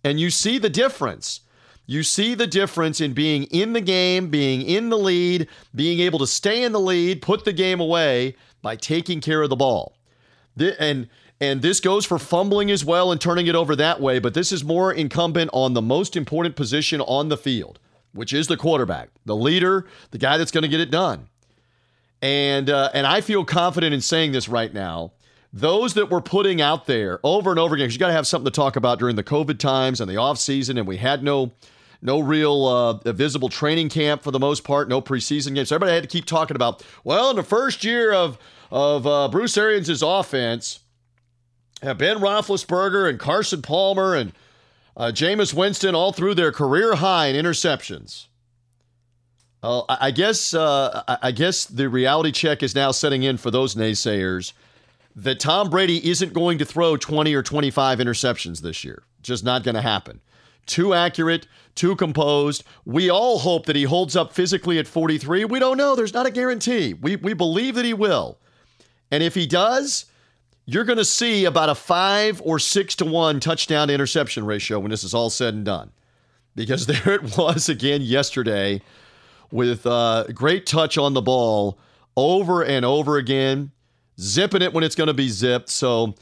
And 0.06 0.20
you 0.20 0.30
see 0.30 0.60
the 0.60 0.70
difference. 0.70 1.42
You 1.88 2.04
see 2.04 2.36
the 2.36 2.46
difference 2.46 3.02
in 3.02 3.14
being 3.14 3.46
in 3.46 3.74
the 3.74 3.82
game, 3.82 4.30
being 4.30 4.62
in 4.62 4.90
the 4.90 4.98
lead, 4.98 5.48
being 5.74 6.00
able 6.00 6.20
to 6.20 6.28
stay 6.28 6.64
in 6.64 6.72
the 6.72 6.80
lead, 6.80 7.24
put 7.24 7.44
the 7.44 7.52
game 7.52 7.80
away 7.80 8.36
by 8.62 8.76
taking 8.76 9.20
care 9.20 9.42
of 9.42 9.50
the 9.50 9.56
ball. 9.56 9.98
And 10.80 11.10
and 11.42 11.62
this 11.62 11.80
goes 11.80 12.06
for 12.06 12.18
fumbling 12.18 12.72
as 12.72 12.86
well 12.86 13.12
and 13.12 13.20
turning 13.20 13.48
it 13.48 13.56
over 13.56 13.76
that 13.76 14.00
way, 14.00 14.20
but 14.20 14.34
this 14.34 14.52
is 14.54 14.64
more 14.64 14.94
incumbent 14.94 15.50
on 15.52 15.74
the 15.74 15.82
most 15.82 16.16
important 16.16 16.56
position 16.56 17.02
on 17.02 17.28
the 17.28 17.36
field, 17.36 17.80
which 18.14 18.32
is 18.32 18.48
the 18.48 18.56
quarterback, 18.56 19.10
the 19.26 19.36
leader, 19.36 19.86
the 20.12 20.18
guy 20.18 20.38
that's 20.38 20.52
going 20.52 20.62
to 20.62 20.70
get 20.70 20.80
it 20.80 20.92
done. 20.92 21.28
And 22.22 22.70
uh, 22.70 22.90
and 22.94 23.06
I 23.08 23.22
feel 23.22 23.44
confident 23.44 23.94
in 23.94 24.02
saying 24.02 24.32
this 24.32 24.48
right 24.48 24.74
now. 24.74 25.14
Those 25.58 25.94
that 25.94 26.10
we're 26.10 26.20
putting 26.20 26.62
out 26.62 26.86
there 26.86 27.22
over 27.24 27.50
and 27.50 27.58
over 27.58 27.76
again, 27.76 27.86
because 27.86 27.96
you 27.96 28.00
got 28.00 28.08
to 28.08 28.14
have 28.14 28.28
something 28.28 28.52
to 28.52 28.52
talk 28.52 28.76
about 28.76 29.00
during 29.00 29.16
the 29.16 29.24
COVID 29.24 29.58
times 29.58 30.02
and 30.02 30.12
the 30.12 30.18
off 30.18 30.38
season, 30.38 30.78
and 30.78 30.86
we 30.86 30.98
had 30.98 31.24
no 31.24 31.54
no 32.02 32.20
real 32.20 32.68
uh, 32.68 33.14
visible 33.14 33.48
training 33.48 33.88
camp 33.88 34.22
for 34.22 34.32
the 34.32 34.40
most 34.40 34.66
part, 34.66 34.90
no 34.90 35.02
preseason 35.02 35.56
games. 35.56 35.70
So 35.70 35.76
everybody 35.76 35.96
had 35.96 36.04
to 36.04 36.10
keep 36.10 36.26
talking 36.26 36.56
about, 36.56 36.84
well, 37.06 37.30
in 37.30 37.38
the 37.38 37.44
first 37.44 37.86
year 37.86 38.12
of 38.12 38.38
of 38.70 39.08
uh, 39.08 39.30
Bruce 39.30 39.58
Arians' 39.58 40.04
offense, 40.04 40.82
Ben 41.82 41.96
Roethlisberger 41.96 43.10
and 43.10 43.18
Carson 43.18 43.62
Palmer 43.62 44.14
and 44.14 44.34
uh, 44.98 45.12
Jameis 45.14 45.54
Winston 45.54 45.96
all 45.96 46.12
through 46.12 46.36
their 46.36 46.52
career 46.52 46.96
high 46.96 47.28
in 47.28 47.46
interceptions. 47.46 48.26
Uh, 49.64 49.84
I 49.88 50.12
guess 50.12 50.54
uh, 50.54 51.04
I 51.08 51.32
guess 51.32 51.64
the 51.64 51.88
reality 51.88 52.34
check 52.34 52.62
is 52.62 52.76
now 52.76 52.92
setting 52.92 53.24
in 53.24 53.38
for 53.38 53.52
those 53.52 53.74
naysayers 53.76 54.52
that 55.16 55.40
Tom 55.40 55.70
Brady 55.70 56.10
isn't 56.10 56.34
going 56.34 56.58
to 56.58 56.66
throw 56.66 56.98
20 56.98 57.34
or 57.34 57.42
25 57.42 58.00
interceptions 58.00 58.62
this 58.62 58.84
year. 58.84 59.04
Just 59.22 59.44
not 59.44 59.64
going 59.64 59.76
to 59.76 59.82
happen 59.82 60.22
too 60.66 60.94
accurate, 60.94 61.48
too 61.76 61.96
composed. 61.96 62.64
We 62.86 63.10
all 63.10 63.40
hope 63.40 63.66
that 63.66 63.76
he 63.76 63.84
holds 63.84 64.16
up 64.16 64.34
physically 64.34 64.80
at 64.80 64.88
43. 64.88 65.46
We 65.46 65.60
don't 65.60 65.78
know. 65.78 65.96
There's 65.96 66.14
not 66.14 66.26
a 66.26 66.32
guarantee. 66.32 66.94
We, 66.94 67.16
we 67.16 67.34
believe 67.34 67.76
that 67.76 67.86
he 67.86 67.94
will. 67.94 68.38
And 69.12 69.22
if 69.22 69.36
he 69.36 69.46
does, 69.46 70.06
you're 70.66 70.84
going 70.84 70.98
to 70.98 71.06
see 71.06 71.46
about 71.46 71.70
a 71.70 71.76
five 71.76 72.42
or 72.44 72.60
six 72.60 72.96
to 72.98 73.06
one 73.06 73.40
touchdown 73.40 73.88
to 73.88 73.94
interception 73.94 74.46
ratio 74.46 74.80
when 74.80 74.92
this 74.92 75.04
is 75.04 75.14
all 75.14 75.30
said 75.30 75.54
and 75.54 75.66
done. 75.66 75.92
Because 76.56 76.86
there 76.88 77.14
it 77.14 77.38
was 77.38 77.70
again 77.70 78.02
yesterday 78.02 78.82
with 79.52 79.86
uh, 79.86 80.26
great 80.34 80.66
touch 80.66 80.98
on 80.98 81.14
the 81.14 81.22
ball 81.22 81.78
over 82.18 82.64
and 82.64 82.86
over 82.86 83.18
again, 83.18 83.72
zipping 84.20 84.62
it 84.62 84.74
when 84.74 84.84
it's 84.84 84.96
going 84.96 85.08
to 85.08 85.14
be 85.14 85.30
zipped. 85.30 85.70
So 85.70 86.16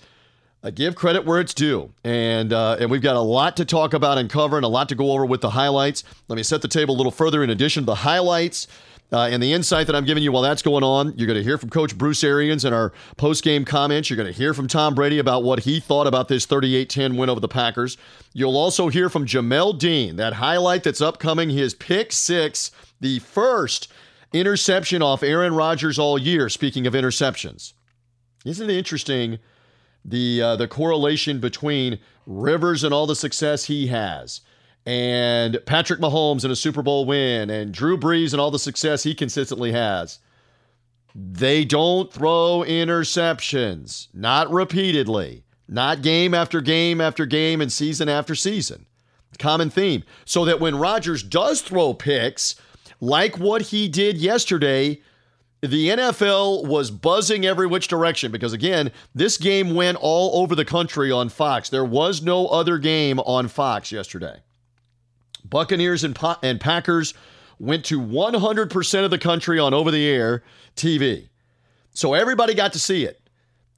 I 0.64 0.72
give 0.72 0.96
credit 0.96 1.26
where 1.26 1.40
it's 1.40 1.54
due. 1.54 1.92
And, 2.04 2.54
uh, 2.54 2.78
and 2.80 2.90
we've 2.90 3.02
got 3.02 3.16
a 3.16 3.22
lot 3.22 3.58
to 3.58 3.66
talk 3.66 3.94
about 3.94 4.18
and 4.18 4.30
cover 4.30 4.58
and 4.58 4.66
a 4.66 4.70
lot 4.70 4.90
to 4.90 4.96
go 4.96 5.12
over 5.12 5.26
with 5.26 5.42
the 5.42 5.52
highlights. 5.52 6.04
Let 6.28 6.38
me 6.38 6.44
set 6.44 6.62
the 6.62 6.68
table 6.68 6.96
a 6.96 6.98
little 6.98 7.12
further. 7.12 7.44
In 7.44 7.50
addition 7.50 7.84
to 7.84 7.86
the 7.86 7.96
highlights, 7.96 8.68
uh, 9.14 9.28
and 9.32 9.44
the 9.44 9.54
insight 9.54 9.86
that 9.86 9.96
I'm 9.96 10.06
giving 10.06 10.24
you 10.24 10.32
while 10.32 10.42
that's 10.42 10.64
going 10.64 10.84
on, 10.84 11.14
you're 11.16 11.28
going 11.28 11.38
to 11.38 11.44
hear 11.44 11.60
from 11.60 11.70
Coach 11.70 11.96
Bruce 11.96 12.24
Arians 12.24 12.66
in 12.66 12.74
our 12.74 12.92
post-game 13.16 13.64
comments. 13.64 14.10
You're 14.10 14.18
going 14.18 14.32
to 14.32 14.38
hear 14.38 14.56
from 14.56 14.68
Tom 14.68 14.96
Brady 14.96 15.20
about 15.20 15.44
what 15.44 15.60
he 15.60 15.80
thought 15.80 16.08
about 16.08 16.30
this 16.30 16.48
38-10 16.48 17.16
win 17.16 17.30
over 17.30 17.40
the 17.40 17.48
Packers. 17.48 17.96
You'll 18.34 18.58
also 18.58 18.88
hear 18.88 19.10
from 19.10 19.28
Jamel 19.28 19.78
Dean, 19.78 20.16
that 20.16 20.34
highlight 20.34 20.84
that's 20.84 21.00
upcoming, 21.00 21.52
his 21.52 21.76
pick 21.76 22.12
six, 22.12 22.72
the 23.02 23.20
first 23.20 23.88
interception 24.34 25.04
off 25.04 25.22
Aaron 25.22 25.54
Rodgers 25.54 26.00
all 26.00 26.18
year. 26.18 26.50
Speaking 26.50 26.88
of 26.88 26.96
interceptions, 26.96 27.74
isn't 28.46 28.70
it 28.70 28.76
interesting 28.76 29.40
the 30.06 30.42
uh, 30.42 30.56
the 30.56 30.68
correlation 30.68 31.40
between 31.40 32.00
Rivers 32.26 32.84
and 32.84 32.94
all 32.94 33.08
the 33.08 33.16
success 33.16 33.66
he 33.66 33.88
has? 33.88 34.42
and 34.86 35.60
Patrick 35.66 36.00
Mahomes 36.00 36.44
and 36.44 36.52
a 36.52 36.56
Super 36.56 36.82
Bowl 36.82 37.06
win 37.06 37.50
and 37.50 37.74
Drew 37.74 37.98
Brees 37.98 38.34
and 38.34 38.42
all 38.42 38.52
the 38.52 38.60
success 38.60 39.04
he 39.04 39.16
consistently 39.16 39.72
has. 39.72 40.20
They 41.16 41.64
don't 41.64 42.12
throw 42.12 42.64
interceptions, 42.68 44.08
not 44.14 44.52
repeatedly, 44.52 45.44
not 45.68 46.02
game 46.02 46.34
after 46.34 46.60
game 46.60 47.00
after 47.00 47.26
game 47.26 47.62
and 47.62 47.72
season 47.72 48.10
after 48.10 48.36
season. 48.36 48.88
Common 49.40 49.70
theme. 49.70 50.04
So 50.26 50.46
that 50.46 50.60
when 50.60 50.76
Rodgers 50.76 51.24
does 51.24 51.62
throw 51.62 51.94
picks, 51.94 52.56
like 53.00 53.38
what 53.38 53.64
he 53.64 53.88
did 53.88 54.18
yesterday, 54.18 55.02
the 55.64 55.88
NFL 55.88 56.68
was 56.68 56.92
buzzing 56.92 57.46
every 57.46 57.68
which 57.68 57.88
direction 57.88 58.34
because, 58.34 58.52
again, 58.52 58.92
this 59.16 59.38
game 59.38 59.74
went 59.74 59.98
all 60.02 60.42
over 60.42 60.56
the 60.56 60.66
country 60.66 61.10
on 61.10 61.30
Fox. 61.30 61.70
There 61.70 61.86
was 61.86 62.22
no 62.22 62.48
other 62.48 62.78
game 62.78 63.20
on 63.20 63.48
Fox 63.48 63.90
yesterday. 63.90 64.42
Buccaneers 65.46 66.04
and, 66.04 66.14
pa- 66.14 66.40
and 66.44 66.60
Packers 66.60 67.14
went 67.60 67.86
to 67.86 68.02
100% 68.02 69.06
of 69.06 69.12
the 69.12 69.18
country 69.18 69.58
on 69.58 69.74
over 69.74 69.90
the 69.90 70.06
air 70.06 70.44
TV. 70.76 71.30
So 71.94 72.14
everybody 72.14 72.56
got 72.56 72.74
to 72.74 72.80
see 72.80 73.06
it. 73.06 73.22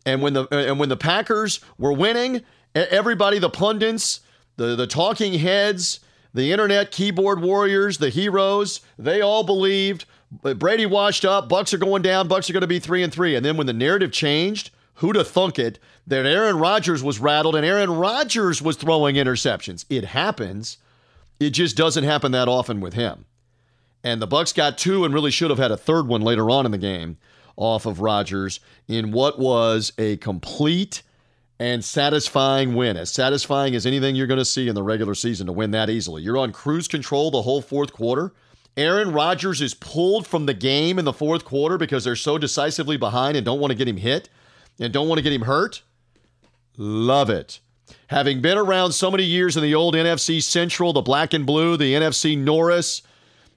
And 0.08 0.24
when 0.24 0.34
the 0.34 0.48
and 0.52 0.80
when 0.80 0.90
the 0.90 0.98
Packers 0.98 1.60
were 1.80 1.92
winning, 1.94 2.42
everybody 2.76 3.40
the 3.40 3.50
pundits, 3.50 4.22
the 4.56 4.76
the 4.76 4.86
talking 4.86 5.34
heads, 5.34 6.00
the 6.32 6.52
internet 6.52 6.92
keyboard 6.92 7.42
warriors, 7.42 7.98
the 7.98 8.10
heroes, 8.10 8.82
they 9.00 9.22
all 9.22 9.44
believed 9.44 10.06
Brady 10.42 10.86
washed 10.86 11.26
up, 11.26 11.50
Bucks 11.50 11.74
are 11.74 11.78
going 11.78 12.02
down, 12.02 12.28
Bucks 12.28 12.50
are 12.50 12.54
going 12.54 12.62
to 12.62 12.68
be 12.68 12.80
3 12.80 13.04
and 13.04 13.14
3. 13.14 13.36
And 13.36 13.46
then 13.46 13.58
when 13.58 13.68
the 13.68 13.74
narrative 13.74 14.12
changed, 14.12 14.72
who'd 14.96 15.18
thunk 15.26 15.60
it 15.60 15.80
that 16.08 16.26
Aaron 16.26 16.58
Rodgers 16.58 17.04
was 17.04 17.20
rattled 17.20 17.56
and 17.56 17.66
Aaron 17.66 17.92
Rodgers 17.92 18.62
was 18.62 18.78
throwing 18.78 19.16
interceptions. 19.16 19.86
It 19.90 20.06
happens. 20.06 20.78
It 21.40 21.52
just 21.52 21.76
doesn't 21.76 22.04
happen 22.04 22.32
that 22.32 22.48
often 22.48 22.80
with 22.80 22.94
him. 22.94 23.26
And 24.04 24.22
the 24.22 24.28
Bucks 24.28 24.54
got 24.54 24.78
two 24.78 25.04
and 25.04 25.14
really 25.14 25.32
should 25.32 25.50
have 25.50 25.60
had 25.60 25.72
a 25.72 25.78
third 25.78 26.08
one 26.08 26.22
later 26.22 26.50
on 26.50 26.66
in 26.66 26.72
the 26.72 26.78
game 26.78 27.18
off 27.56 27.86
of 27.86 28.00
Rodgers 28.00 28.60
in 28.88 29.12
what 29.12 29.40
was 29.40 29.92
a 29.98 30.18
complete 30.18 31.02
and 31.60 31.84
satisfying 31.84 32.76
win. 32.76 32.98
As 32.98 33.12
satisfying 33.12 33.76
as 33.76 33.86
anything 33.86 34.16
you're 34.16 34.28
going 34.28 34.38
to 34.38 34.46
see 34.46 34.68
in 34.68 34.76
the 34.76 34.84
regular 34.84 35.16
season 35.16 35.48
to 35.48 35.54
win 35.54 35.72
that 35.72 35.90
easily. 35.90 36.22
You're 36.22 36.38
on 36.38 36.52
cruise 36.52 36.88
control 36.88 37.32
the 37.32 37.42
whole 37.42 37.62
fourth 37.62 37.94
quarter. 37.94 38.34
Aaron 38.78 39.14
Rodgers 39.14 39.62
is 39.62 39.74
pulled 39.74 40.28
from 40.28 40.46
the 40.46 40.54
game 40.54 41.00
in 41.00 41.06
the 41.06 41.14
fourth 41.14 41.46
quarter 41.46 41.78
because 41.78 42.04
they're 42.04 42.16
so 42.16 42.38
decisively 42.38 42.98
behind 42.98 43.38
and 43.38 43.46
don't 43.46 43.60
want 43.60 43.72
to 43.72 43.78
get 43.78 43.88
him 43.88 43.98
hit 43.98 44.30
and 44.80 44.92
don't 44.92 45.08
want 45.08 45.18
to 45.18 45.24
get 45.24 45.32
him 45.32 45.44
hurt. 45.44 45.82
Love 46.78 47.30
it. 47.30 47.60
Having 48.08 48.42
been 48.42 48.58
around 48.58 48.92
so 48.92 49.10
many 49.10 49.24
years 49.24 49.56
in 49.56 49.64
the 49.64 49.76
old 49.76 49.96
NFC 49.96 50.44
Central, 50.44 50.92
the 50.92 51.02
black 51.02 51.34
and 51.34 51.46
blue, 51.46 51.78
the 51.78 51.94
NFC 51.94 52.38
Norris, 52.38 53.02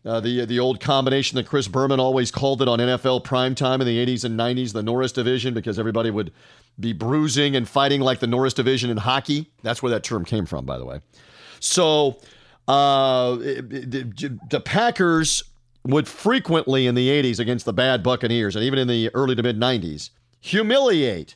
uh, 0.05 0.21
the 0.21 0.45
the 0.45 0.61
old 0.61 0.81
combination 0.81 1.37
that 1.37 1.47
Chris 1.47 1.67
Berman 1.67 1.99
always 1.99 2.31
called 2.31 2.63
it 2.63 2.69
on 2.69 2.79
NFL 2.79 3.25
primetime 3.25 3.81
in 3.81 3.87
the 3.87 4.05
80s 4.07 4.25
and 4.25 4.39
90s, 4.39 4.73
the 4.73 4.83
Norris 4.83 5.13
division, 5.13 5.53
because 5.55 5.79
everybody 5.79 6.11
would 6.11 6.33
be 6.79 6.93
bruising 6.93 7.57
and 7.57 7.69
fighting 7.69 8.01
like 8.01 8.21
the 8.21 8.27
Norris 8.27 8.55
division 8.55 8.91
in 8.91 8.99
hockey. 8.99 9.51
That's 9.63 9.83
where 9.83 9.91
that 9.91 10.05
term 10.05 10.25
came 10.25 10.47
from, 10.47 10.65
by 10.65 10.79
the 10.79 10.85
way. 10.85 11.01
So 11.59 12.19
uh, 12.69 13.35
the, 13.37 14.39
the 14.51 14.61
Packers 14.61 15.43
would 15.85 16.07
frequently 16.07 16.87
in 16.87 16.95
the 16.95 17.09
80s 17.09 17.41
against 17.41 17.65
the 17.65 17.73
bad 17.73 18.03
Buccaneers 18.03 18.55
and 18.55 18.65
even 18.65 18.79
in 18.79 18.87
the 18.87 19.11
early 19.15 19.35
to 19.35 19.43
mid 19.43 19.59
90s 19.59 20.11
humiliate 20.41 21.35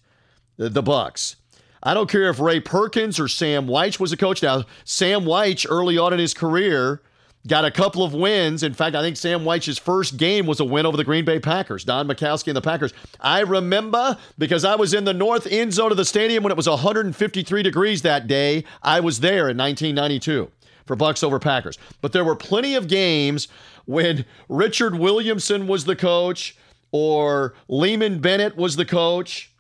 the, 0.56 0.82
Bucks. 0.82 1.36
I 1.82 1.94
don't 1.94 2.08
care 2.08 2.28
if 2.28 2.38
Ray 2.38 2.60
Perkins 2.60 3.18
or 3.18 3.26
Sam 3.26 3.66
Wyche 3.66 3.98
was 3.98 4.12
a 4.12 4.16
coach. 4.16 4.42
Now, 4.42 4.64
Sam 4.84 5.22
Wyche, 5.22 5.66
early 5.68 5.98
on 5.98 6.12
in 6.12 6.20
his 6.20 6.34
career, 6.34 7.00
got 7.48 7.64
a 7.64 7.70
couple 7.70 8.04
of 8.04 8.14
wins. 8.14 8.62
In 8.62 8.74
fact, 8.74 8.94
I 8.94 9.02
think 9.02 9.16
Sam 9.16 9.40
Wyche's 9.40 9.78
first 9.78 10.18
game 10.18 10.46
was 10.46 10.60
a 10.60 10.64
win 10.64 10.86
over 10.86 10.96
the 10.96 11.02
Green 11.02 11.24
Bay 11.24 11.40
Packers, 11.40 11.82
Don 11.82 12.06
Majkowski 12.06 12.48
and 12.48 12.56
the 12.56 12.60
Packers. 12.60 12.92
I 13.20 13.40
remember 13.40 14.16
because 14.38 14.64
I 14.64 14.76
was 14.76 14.94
in 14.94 15.04
the 15.04 15.14
north 15.14 15.48
end 15.50 15.72
zone 15.72 15.90
of 15.90 15.96
the 15.96 16.04
stadium 16.04 16.44
when 16.44 16.52
it 16.52 16.56
was 16.56 16.68
153 16.68 17.62
degrees 17.62 18.02
that 18.02 18.28
day. 18.28 18.64
I 18.82 19.00
was 19.00 19.18
there 19.18 19.48
in 19.48 19.56
1992 19.56 20.50
for 20.86 20.96
Bucks 20.96 21.22
over 21.22 21.38
Packers. 21.38 21.78
But 22.00 22.12
there 22.12 22.24
were 22.24 22.36
plenty 22.36 22.74
of 22.74 22.88
games 22.88 23.48
when 23.84 24.24
Richard 24.48 24.98
Williamson 24.98 25.66
was 25.66 25.84
the 25.84 25.96
coach 25.96 26.56
or 26.90 27.54
Leeman 27.68 28.20
Bennett 28.20 28.56
was 28.56 28.76
the 28.76 28.84
coach 28.84 29.52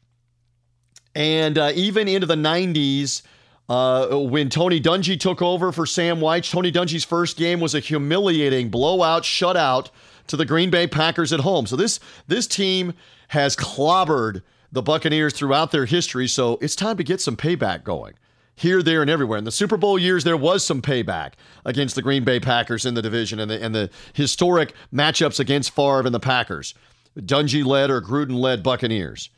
and 1.14 1.58
uh, 1.58 1.72
even 1.74 2.08
into 2.08 2.26
the 2.26 2.34
90s, 2.36 3.22
uh, 3.68 4.16
when 4.18 4.48
Tony 4.48 4.80
Dungy 4.80 5.18
took 5.18 5.40
over 5.42 5.72
for 5.72 5.86
Sam 5.86 6.18
Wyche, 6.18 6.50
Tony 6.50 6.72
Dungy's 6.72 7.04
first 7.04 7.36
game 7.36 7.60
was 7.60 7.74
a 7.74 7.80
humiliating 7.80 8.70
blowout 8.70 9.22
shutout 9.22 9.90
to 10.26 10.36
the 10.36 10.44
Green 10.44 10.70
Bay 10.70 10.86
Packers 10.86 11.32
at 11.32 11.40
home. 11.40 11.66
So 11.66 11.76
this 11.76 12.00
this 12.26 12.46
team 12.46 12.94
has 13.28 13.56
clobbered 13.56 14.42
the 14.70 14.82
Buccaneers 14.82 15.32
throughout 15.34 15.70
their 15.70 15.86
history. 15.86 16.28
So 16.28 16.58
it's 16.60 16.76
time 16.76 16.96
to 16.96 17.04
get 17.04 17.20
some 17.20 17.36
payback 17.36 17.84
going 17.84 18.14
here, 18.62 18.82
there, 18.82 19.02
and 19.02 19.10
everywhere. 19.10 19.38
In 19.38 19.44
the 19.44 19.52
Super 19.52 19.76
Bowl 19.76 19.98
years, 19.98 20.24
there 20.24 20.36
was 20.36 20.64
some 20.64 20.80
payback 20.80 21.32
against 21.64 21.94
the 21.94 22.02
Green 22.02 22.24
Bay 22.24 22.40
Packers 22.40 22.86
in 22.86 22.94
the 22.94 23.02
division 23.02 23.38
and 23.38 23.50
the, 23.50 23.62
and 23.62 23.74
the 23.74 23.90
historic 24.14 24.72
matchups 24.92 25.38
against 25.38 25.74
Favre 25.74 26.06
and 26.06 26.14
the 26.14 26.20
Packers, 26.20 26.74
Dungy 27.18 27.64
led 27.64 27.90
or 27.90 28.00
Gruden 28.00 28.34
led 28.34 28.62
Buccaneers. 28.62 29.30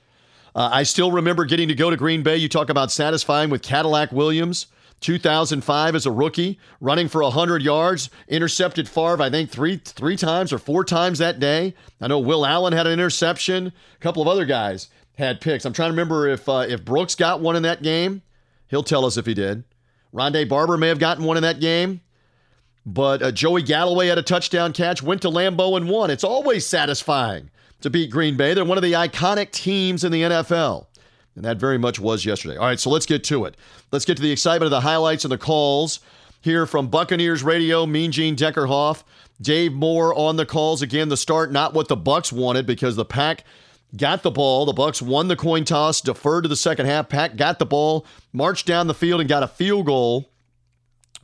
Uh, 0.55 0.71
I 0.73 0.85
still 0.85 1.11
remember 1.11 1.45
getting 1.45 1.69
to 1.69 1.75
go 1.75 1.91
to 1.91 1.97
Green 1.97 2.23
Bay. 2.23 2.37
You 2.37 2.49
talk 2.49 2.71
about 2.71 2.93
satisfying 2.93 3.51
with 3.51 3.63
Cadillac 3.63 4.13
Williams. 4.13 4.67
2005 5.01 5.95
as 5.97 6.07
a 6.07 6.11
rookie, 6.11 6.59
running 6.81 7.09
for 7.09 7.23
100 7.23 7.63
yards, 7.63 8.09
intercepted 8.27 8.89
Favre, 8.89 9.21
I 9.21 9.29
think, 9.29 9.51
three 9.51 9.77
three 9.77 10.17
times 10.17 10.51
or 10.51 10.57
four 10.57 10.83
times 10.83 11.19
that 11.19 11.39
day. 11.39 11.75
I 12.01 12.07
know 12.07 12.19
Will 12.19 12.47
Allen 12.47 12.73
had 12.73 12.87
an 12.87 12.95
interception. 12.95 13.67
A 13.67 13.99
couple 13.99 14.23
of 14.23 14.29
other 14.29 14.47
guys 14.47 14.89
had 15.19 15.43
picks. 15.43 15.67
I'm 15.67 15.75
trying 15.75 15.89
to 15.89 15.93
remember 15.93 16.29
if 16.29 16.49
uh, 16.49 16.65
if 16.67 16.85
Brooks 16.87 17.17
got 17.17 17.41
one 17.41 17.55
in 17.55 17.65
that 17.65 17.83
game. 17.83 18.23
He'll 18.75 18.83
tell 18.83 19.05
us 19.05 19.17
if 19.17 19.25
he 19.25 19.35
did. 19.35 19.63
Rondé 20.13 20.49
Barber 20.49 20.77
may 20.77 20.89
have 20.89 20.99
gotten 20.99 21.23
one 21.23 21.37
in 21.37 21.45
that 21.45 21.61
game. 21.61 22.01
But 22.85 23.23
uh, 23.23 23.31
Joey 23.31 23.63
Galloway 23.63 24.09
had 24.09 24.19
a 24.19 24.23
touchdown 24.23 24.73
catch, 24.73 25.01
went 25.01 25.23
to 25.23 25.29
Lambeau 25.29 25.77
and 25.77 25.89
won. 25.89 26.11
It's 26.11 26.25
always 26.25 26.67
satisfying 26.67 27.51
to 27.83 27.89
beat 27.89 28.11
Green 28.11 28.37
Bay. 28.37 28.53
They're 28.53 28.65
one 28.65 28.77
of 28.77 28.83
the 28.83 28.95
iconic 28.95 29.53
teams 29.53 30.03
in 30.03 30.11
the 30.11 30.23
NFL. 30.23 30.87
And 31.37 31.45
that 31.45 31.59
very 31.59 31.79
much 31.79 32.01
was 32.01 32.25
yesterday. 32.25 32.57
All 32.57 32.67
right, 32.67 32.81
so 32.81 32.91
let's 32.91 33.07
get 33.07 33.23
to 33.25 33.45
it. 33.45 33.57
Let's 33.93 34.05
get 34.05 34.17
to 34.17 34.23
the 34.25 34.33
excitement 34.33 34.67
of 34.67 34.71
the 34.73 34.81
highlights 34.81 35.25
and 35.25 35.31
the 35.31 35.39
calls 35.39 36.01
here 36.41 36.67
from 36.67 36.89
Buccaneers 36.89 37.45
Radio, 37.45 37.87
Mean 37.87 38.11
Gene 38.11 38.35
Deckerhoff, 38.35 39.05
Dave 39.41 39.73
Moore 39.73 40.13
on 40.13 40.35
the 40.35 40.47
calls. 40.47 40.83
Again, 40.83 41.11
the 41.11 41.17
start 41.17 41.53
not 41.53 41.75
what 41.75 41.87
the 41.87 41.97
Bucks 41.97 42.33
wanted 42.33 42.67
because 42.67 42.97
the 42.97 43.05
Pack 43.05 43.45
got 43.97 44.23
the 44.23 44.31
ball. 44.31 44.67
The 44.67 44.73
Bucks 44.73 45.01
won 45.01 45.29
the 45.29 45.37
coin 45.37 45.65
toss, 45.65 46.01
deferred 46.01 46.45
to 46.45 46.49
the 46.49 46.57
second 46.57 46.87
half. 46.87 47.09
Pack 47.09 47.37
got 47.37 47.59
the 47.59 47.67
ball, 47.67 48.07
marched 48.33 48.67
down 48.67 48.87
the 48.87 48.95
field 48.95 49.21
and 49.21 49.29
got 49.29 49.43
a 49.43 49.49
field 49.49 49.87
goal 49.87 50.31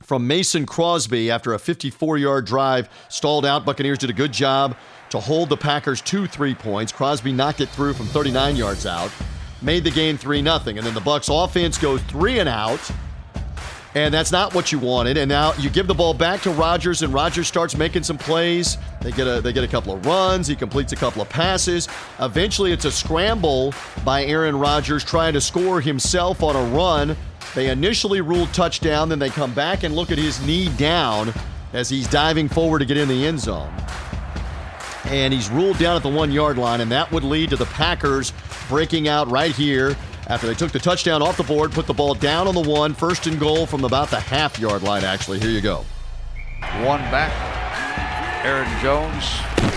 from 0.02 0.26
Mason 0.26 0.66
Crosby 0.66 1.30
after 1.30 1.52
a 1.54 1.58
54-yard 1.58 2.46
drive 2.46 2.88
stalled 3.08 3.44
out. 3.44 3.64
Buccaneers 3.64 3.98
did 3.98 4.10
a 4.10 4.14
good 4.14 4.32
job 4.32 4.76
to 5.10 5.20
hold 5.20 5.48
the 5.48 5.56
Packers 5.56 6.00
to 6.02 6.26
three 6.26 6.54
points. 6.54 6.92
Crosby 6.92 7.32
knocked 7.32 7.60
it 7.60 7.68
through 7.68 7.94
from 7.94 8.06
39 8.06 8.56
yards 8.56 8.86
out, 8.86 9.10
made 9.60 9.84
the 9.84 9.90
game 9.90 10.16
3 10.16 10.42
0. 10.42 10.54
And 10.66 10.78
then 10.78 10.94
the 10.94 11.00
Bucks 11.00 11.28
offense 11.28 11.78
goes 11.78 12.02
three 12.02 12.38
and 12.38 12.48
out. 12.48 12.80
And 13.94 14.14
that's 14.14 14.30
not 14.30 14.54
what 14.54 14.70
you 14.70 14.78
wanted. 14.78 15.16
And 15.16 15.28
now 15.28 15.52
you 15.54 15.68
give 15.68 15.88
the 15.88 15.94
ball 15.94 16.14
back 16.14 16.42
to 16.42 16.50
Rodgers, 16.50 17.02
and 17.02 17.12
Rodgers 17.12 17.48
starts 17.48 17.76
making 17.76 18.04
some 18.04 18.16
plays. 18.16 18.78
They 19.00 19.10
get 19.10 19.26
a 19.26 19.40
they 19.40 19.52
get 19.52 19.64
a 19.64 19.68
couple 19.68 19.92
of 19.92 20.06
runs. 20.06 20.46
He 20.46 20.54
completes 20.54 20.92
a 20.92 20.96
couple 20.96 21.20
of 21.20 21.28
passes. 21.28 21.88
Eventually, 22.20 22.72
it's 22.72 22.84
a 22.84 22.92
scramble 22.92 23.74
by 24.04 24.24
Aaron 24.24 24.56
Rodgers 24.56 25.02
trying 25.02 25.32
to 25.32 25.40
score 25.40 25.80
himself 25.80 26.42
on 26.42 26.54
a 26.54 26.62
run. 26.76 27.16
They 27.54 27.68
initially 27.68 28.20
rule 28.20 28.46
touchdown, 28.48 29.08
then 29.08 29.18
they 29.18 29.30
come 29.30 29.52
back 29.52 29.82
and 29.82 29.96
look 29.96 30.12
at 30.12 30.18
his 30.18 30.44
knee 30.46 30.68
down 30.76 31.32
as 31.72 31.88
he's 31.88 32.06
diving 32.08 32.48
forward 32.48 32.78
to 32.78 32.84
get 32.84 32.96
in 32.96 33.08
the 33.08 33.26
end 33.26 33.40
zone. 33.40 33.72
And 35.06 35.34
he's 35.34 35.50
ruled 35.50 35.78
down 35.78 35.96
at 35.96 36.02
the 36.04 36.08
one 36.08 36.30
yard 36.30 36.58
line, 36.58 36.80
and 36.80 36.92
that 36.92 37.10
would 37.10 37.24
lead 37.24 37.50
to 37.50 37.56
the 37.56 37.66
Packers 37.66 38.32
breaking 38.68 39.08
out 39.08 39.28
right 39.28 39.50
here 39.50 39.96
after 40.30 40.46
they 40.46 40.54
took 40.54 40.70
the 40.70 40.78
touchdown 40.78 41.22
off 41.22 41.36
the 41.36 41.42
board, 41.42 41.72
put 41.72 41.88
the 41.88 41.92
ball 41.92 42.14
down 42.14 42.46
on 42.46 42.54
the 42.54 42.60
one, 42.60 42.94
first 42.94 43.26
and 43.26 43.38
goal 43.40 43.66
from 43.66 43.82
about 43.84 44.10
the 44.10 44.20
half 44.20 44.60
yard 44.60 44.82
line, 44.84 45.02
actually. 45.02 45.40
Here 45.40 45.50
you 45.50 45.60
go. 45.60 45.84
One 46.84 47.00
back. 47.10 47.32
Aaron 48.44 48.68
Jones. 48.80 49.24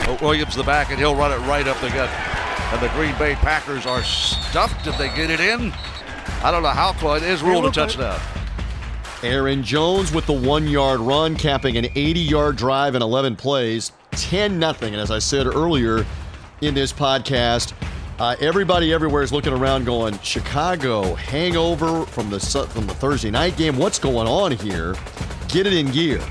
Oh, 0.07 0.17
Williams 0.21 0.55
the 0.55 0.63
back, 0.63 0.91
and 0.91 0.99
he'll 0.99 1.15
run 1.15 1.31
it 1.31 1.43
right 1.47 1.67
up 1.67 1.79
the 1.81 1.89
gut. 1.89 2.09
And 2.71 2.81
the 2.81 2.89
Green 2.89 3.17
Bay 3.17 3.33
Packers 3.33 3.87
are 3.87 4.03
stuffed. 4.03 4.85
Did 4.85 4.93
they 4.99 5.07
get 5.15 5.31
it 5.31 5.39
in? 5.39 5.73
I 6.43 6.51
don't 6.51 6.61
know 6.61 6.69
how 6.69 6.93
close. 6.93 7.23
It 7.23 7.29
is 7.29 7.41
ruled 7.41 7.65
a 7.65 7.71
touchdown. 7.71 8.19
Aaron 9.23 9.63
Jones 9.63 10.13
with 10.13 10.27
the 10.27 10.33
one 10.33 10.67
yard 10.67 10.99
run, 10.99 11.35
capping 11.35 11.77
an 11.77 11.87
80 11.95 12.19
yard 12.19 12.57
drive 12.57 12.93
in 12.93 13.01
11 13.01 13.37
plays, 13.37 13.91
10 14.11 14.59
0. 14.59 14.75
And 14.81 14.95
as 14.97 15.09
I 15.09 15.17
said 15.17 15.47
earlier 15.47 16.05
in 16.61 16.75
this 16.75 16.93
podcast, 16.93 17.73
uh, 18.19 18.35
everybody 18.39 18.93
everywhere 18.93 19.23
is 19.23 19.33
looking 19.33 19.53
around 19.53 19.85
going, 19.85 20.17
Chicago 20.19 21.15
hangover 21.15 22.05
from 22.05 22.29
the, 22.29 22.39
from 22.39 22.85
the 22.85 22.93
Thursday 22.93 23.31
night 23.31 23.57
game. 23.57 23.77
What's 23.77 23.99
going 23.99 24.27
on 24.27 24.51
here? 24.51 24.95
Get 25.47 25.65
it 25.67 25.73
in 25.73 25.91
gear. 25.91 26.21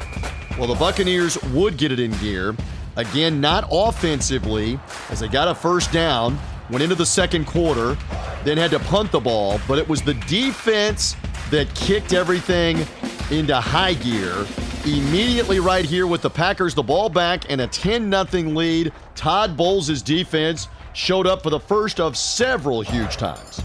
Well, 0.59 0.69
the 0.69 0.75
Buccaneers 0.75 1.43
would 1.45 1.77
get 1.77 1.93
it 1.93 1.99
in 1.99 2.13
gear. 2.19 2.55
Again, 2.97 3.41
not 3.41 3.69
offensively, 3.71 4.79
as 5.11 5.21
they 5.21 5.29
got 5.29 5.49
a 5.49 5.55
first 5.55 5.93
down, 5.93 6.39
went 6.71 6.83
into 6.83 6.95
the 6.95 7.07
second 7.07 7.47
quarter, 7.47 7.97
then 8.45 8.59
had 8.59 8.71
to 8.71 8.79
punt 8.79 9.11
the 9.13 9.21
ball, 9.21 9.61
but 9.67 9.79
it 9.79 9.89
was 9.89 10.03
the 10.03 10.15
defense 10.15 11.17
that 11.51 11.75
kicked 11.75 12.13
everything 12.13 12.87
into 13.31 13.59
high 13.59 13.95
gear. 13.95 14.47
Immediately, 14.85 15.61
right 15.61 15.85
here 15.85 16.07
with 16.07 16.23
the 16.23 16.31
Packers, 16.31 16.75
the 16.75 16.83
ball 16.83 17.09
back 17.09 17.51
and 17.51 17.61
a 17.61 17.67
10 17.67 18.11
0 18.11 18.43
lead. 18.51 18.93
Todd 19.15 19.57
Bowles' 19.57 20.03
defense 20.03 20.69
showed 20.95 21.27
up 21.27 21.43
for 21.43 21.51
the 21.51 21.61
first 21.61 22.01
of 22.01 22.17
several 22.17 22.83
huge 22.83 23.17
times. 23.17 23.63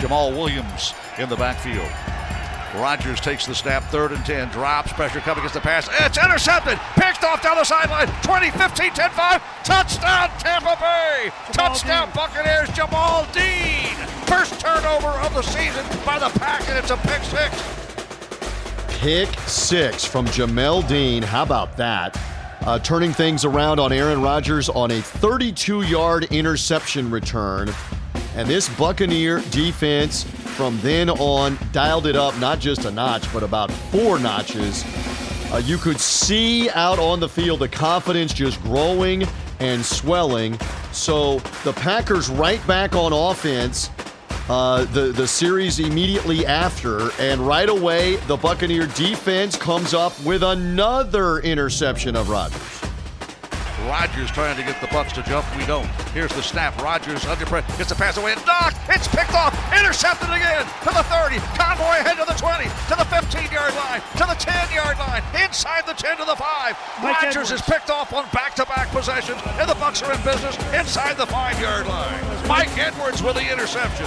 Jamal 0.00 0.32
Williams 0.32 0.94
in 1.18 1.28
the 1.28 1.36
backfield. 1.36 1.90
Rodgers 2.80 3.20
takes 3.20 3.46
the 3.46 3.54
snap, 3.54 3.84
third 3.84 4.10
and 4.10 4.24
10, 4.26 4.48
drops, 4.48 4.92
pressure 4.92 5.20
coming 5.20 5.38
against 5.40 5.54
the 5.54 5.60
pass. 5.60 5.88
It's 6.00 6.18
intercepted, 6.18 6.78
picked 6.94 7.22
off 7.22 7.40
down 7.42 7.56
the 7.56 7.64
sideline, 7.64 8.08
20, 8.22 8.50
15, 8.50 8.92
10, 8.92 9.10
5, 9.10 9.64
touchdown 9.64 10.28
Tampa 10.40 10.76
Bay, 10.80 11.30
Jamel 11.30 11.52
touchdown 11.52 12.06
Dean. 12.06 12.14
Buccaneers, 12.16 12.68
Jamel 12.70 13.32
Dean. 13.32 13.94
First 14.26 14.60
turnover 14.60 15.08
of 15.20 15.32
the 15.34 15.42
season 15.42 15.84
by 16.04 16.18
the 16.18 16.30
Pack, 16.38 16.68
and 16.68 16.76
it's 16.76 16.90
a 16.90 16.96
pick 16.96 17.22
six. 17.22 17.84
Pick 18.98 19.28
six 19.48 20.04
from 20.04 20.26
Jamel 20.26 20.86
Dean. 20.88 21.22
How 21.22 21.44
about 21.44 21.76
that? 21.76 22.18
Uh, 22.64 22.78
turning 22.78 23.12
things 23.12 23.44
around 23.44 23.78
on 23.78 23.92
Aaron 23.92 24.22
Rodgers 24.22 24.70
on 24.70 24.90
a 24.90 25.02
32 25.02 25.82
yard 25.82 26.24
interception 26.32 27.10
return. 27.10 27.70
And 28.36 28.48
this 28.48 28.70
Buccaneer 28.78 29.40
defense 29.50 30.24
from 30.24 30.80
then 30.80 31.10
on 31.10 31.58
dialed 31.72 32.06
it 32.06 32.16
up 32.16 32.38
not 32.38 32.60
just 32.60 32.86
a 32.86 32.90
notch, 32.90 33.30
but 33.34 33.42
about 33.42 33.70
four 33.70 34.18
notches. 34.18 34.82
Uh, 35.52 35.60
you 35.62 35.76
could 35.76 36.00
see 36.00 36.70
out 36.70 36.98
on 36.98 37.20
the 37.20 37.28
field 37.28 37.60
the 37.60 37.68
confidence 37.68 38.32
just 38.32 38.62
growing 38.62 39.24
and 39.60 39.84
swelling. 39.84 40.58
So 40.90 41.40
the 41.64 41.74
Packers 41.74 42.30
right 42.30 42.66
back 42.66 42.96
on 42.96 43.12
offense. 43.12 43.90
Uh, 44.48 44.84
the 44.86 45.12
the 45.12 45.26
series 45.26 45.80
immediately 45.80 46.44
after, 46.44 47.10
and 47.18 47.40
right 47.40 47.70
away 47.70 48.16
the 48.28 48.36
Buccaneer 48.36 48.86
defense 48.88 49.56
comes 49.56 49.94
up 49.94 50.12
with 50.22 50.42
another 50.42 51.38
interception 51.38 52.14
of 52.14 52.28
Rodgers. 52.28 52.84
Rodgers 53.88 54.30
trying 54.30 54.56
to 54.56 54.62
get 54.62 54.80
the 54.80 54.86
Bucks 54.88 55.12
to 55.12 55.22
jump. 55.22 55.44
We 55.56 55.64
don't. 55.66 55.86
Here's 56.12 56.32
the 56.32 56.42
snap. 56.42 56.80
Rodgers 56.80 57.24
under 57.26 57.44
pressure. 57.44 57.66
Gets 57.76 57.90
the 57.90 57.94
pass 57.96 58.16
away 58.16 58.32
and 58.32 58.46
knocked. 58.46 58.76
It's 58.88 59.08
picked 59.08 59.34
off. 59.34 59.52
Intercepted 59.76 60.28
again 60.30 60.64
to 60.84 60.90
the 60.92 61.04
30. 61.04 61.36
Convoy 61.56 62.00
ahead 62.00 62.16
to 62.16 62.24
the 62.24 62.38
20. 62.38 62.64
To 62.64 62.94
the 62.96 63.04
15-yard 63.12 63.74
line. 63.74 64.00
To 64.16 64.24
the 64.24 64.38
10-yard 64.40 64.98
line. 64.98 65.22
Inside 65.42 65.86
the 65.86 65.92
10 65.92 66.16
to 66.16 66.24
the 66.24 66.36
5. 66.36 66.76
Rodgers 67.02 67.50
is 67.50 67.60
picked 67.62 67.90
off 67.90 68.12
on 68.14 68.24
back-to-back 68.32 68.88
possessions. 68.88 69.40
And 69.60 69.68
the 69.68 69.74
Bucks 69.74 70.02
are 70.02 70.12
in 70.12 70.22
business 70.24 70.56
inside 70.72 71.16
the 71.16 71.26
5-yard 71.26 71.86
line. 71.86 72.33
Mike 72.46 72.76
Edwards 72.78 73.22
with 73.22 73.36
the 73.36 73.52
interception. 73.52 74.06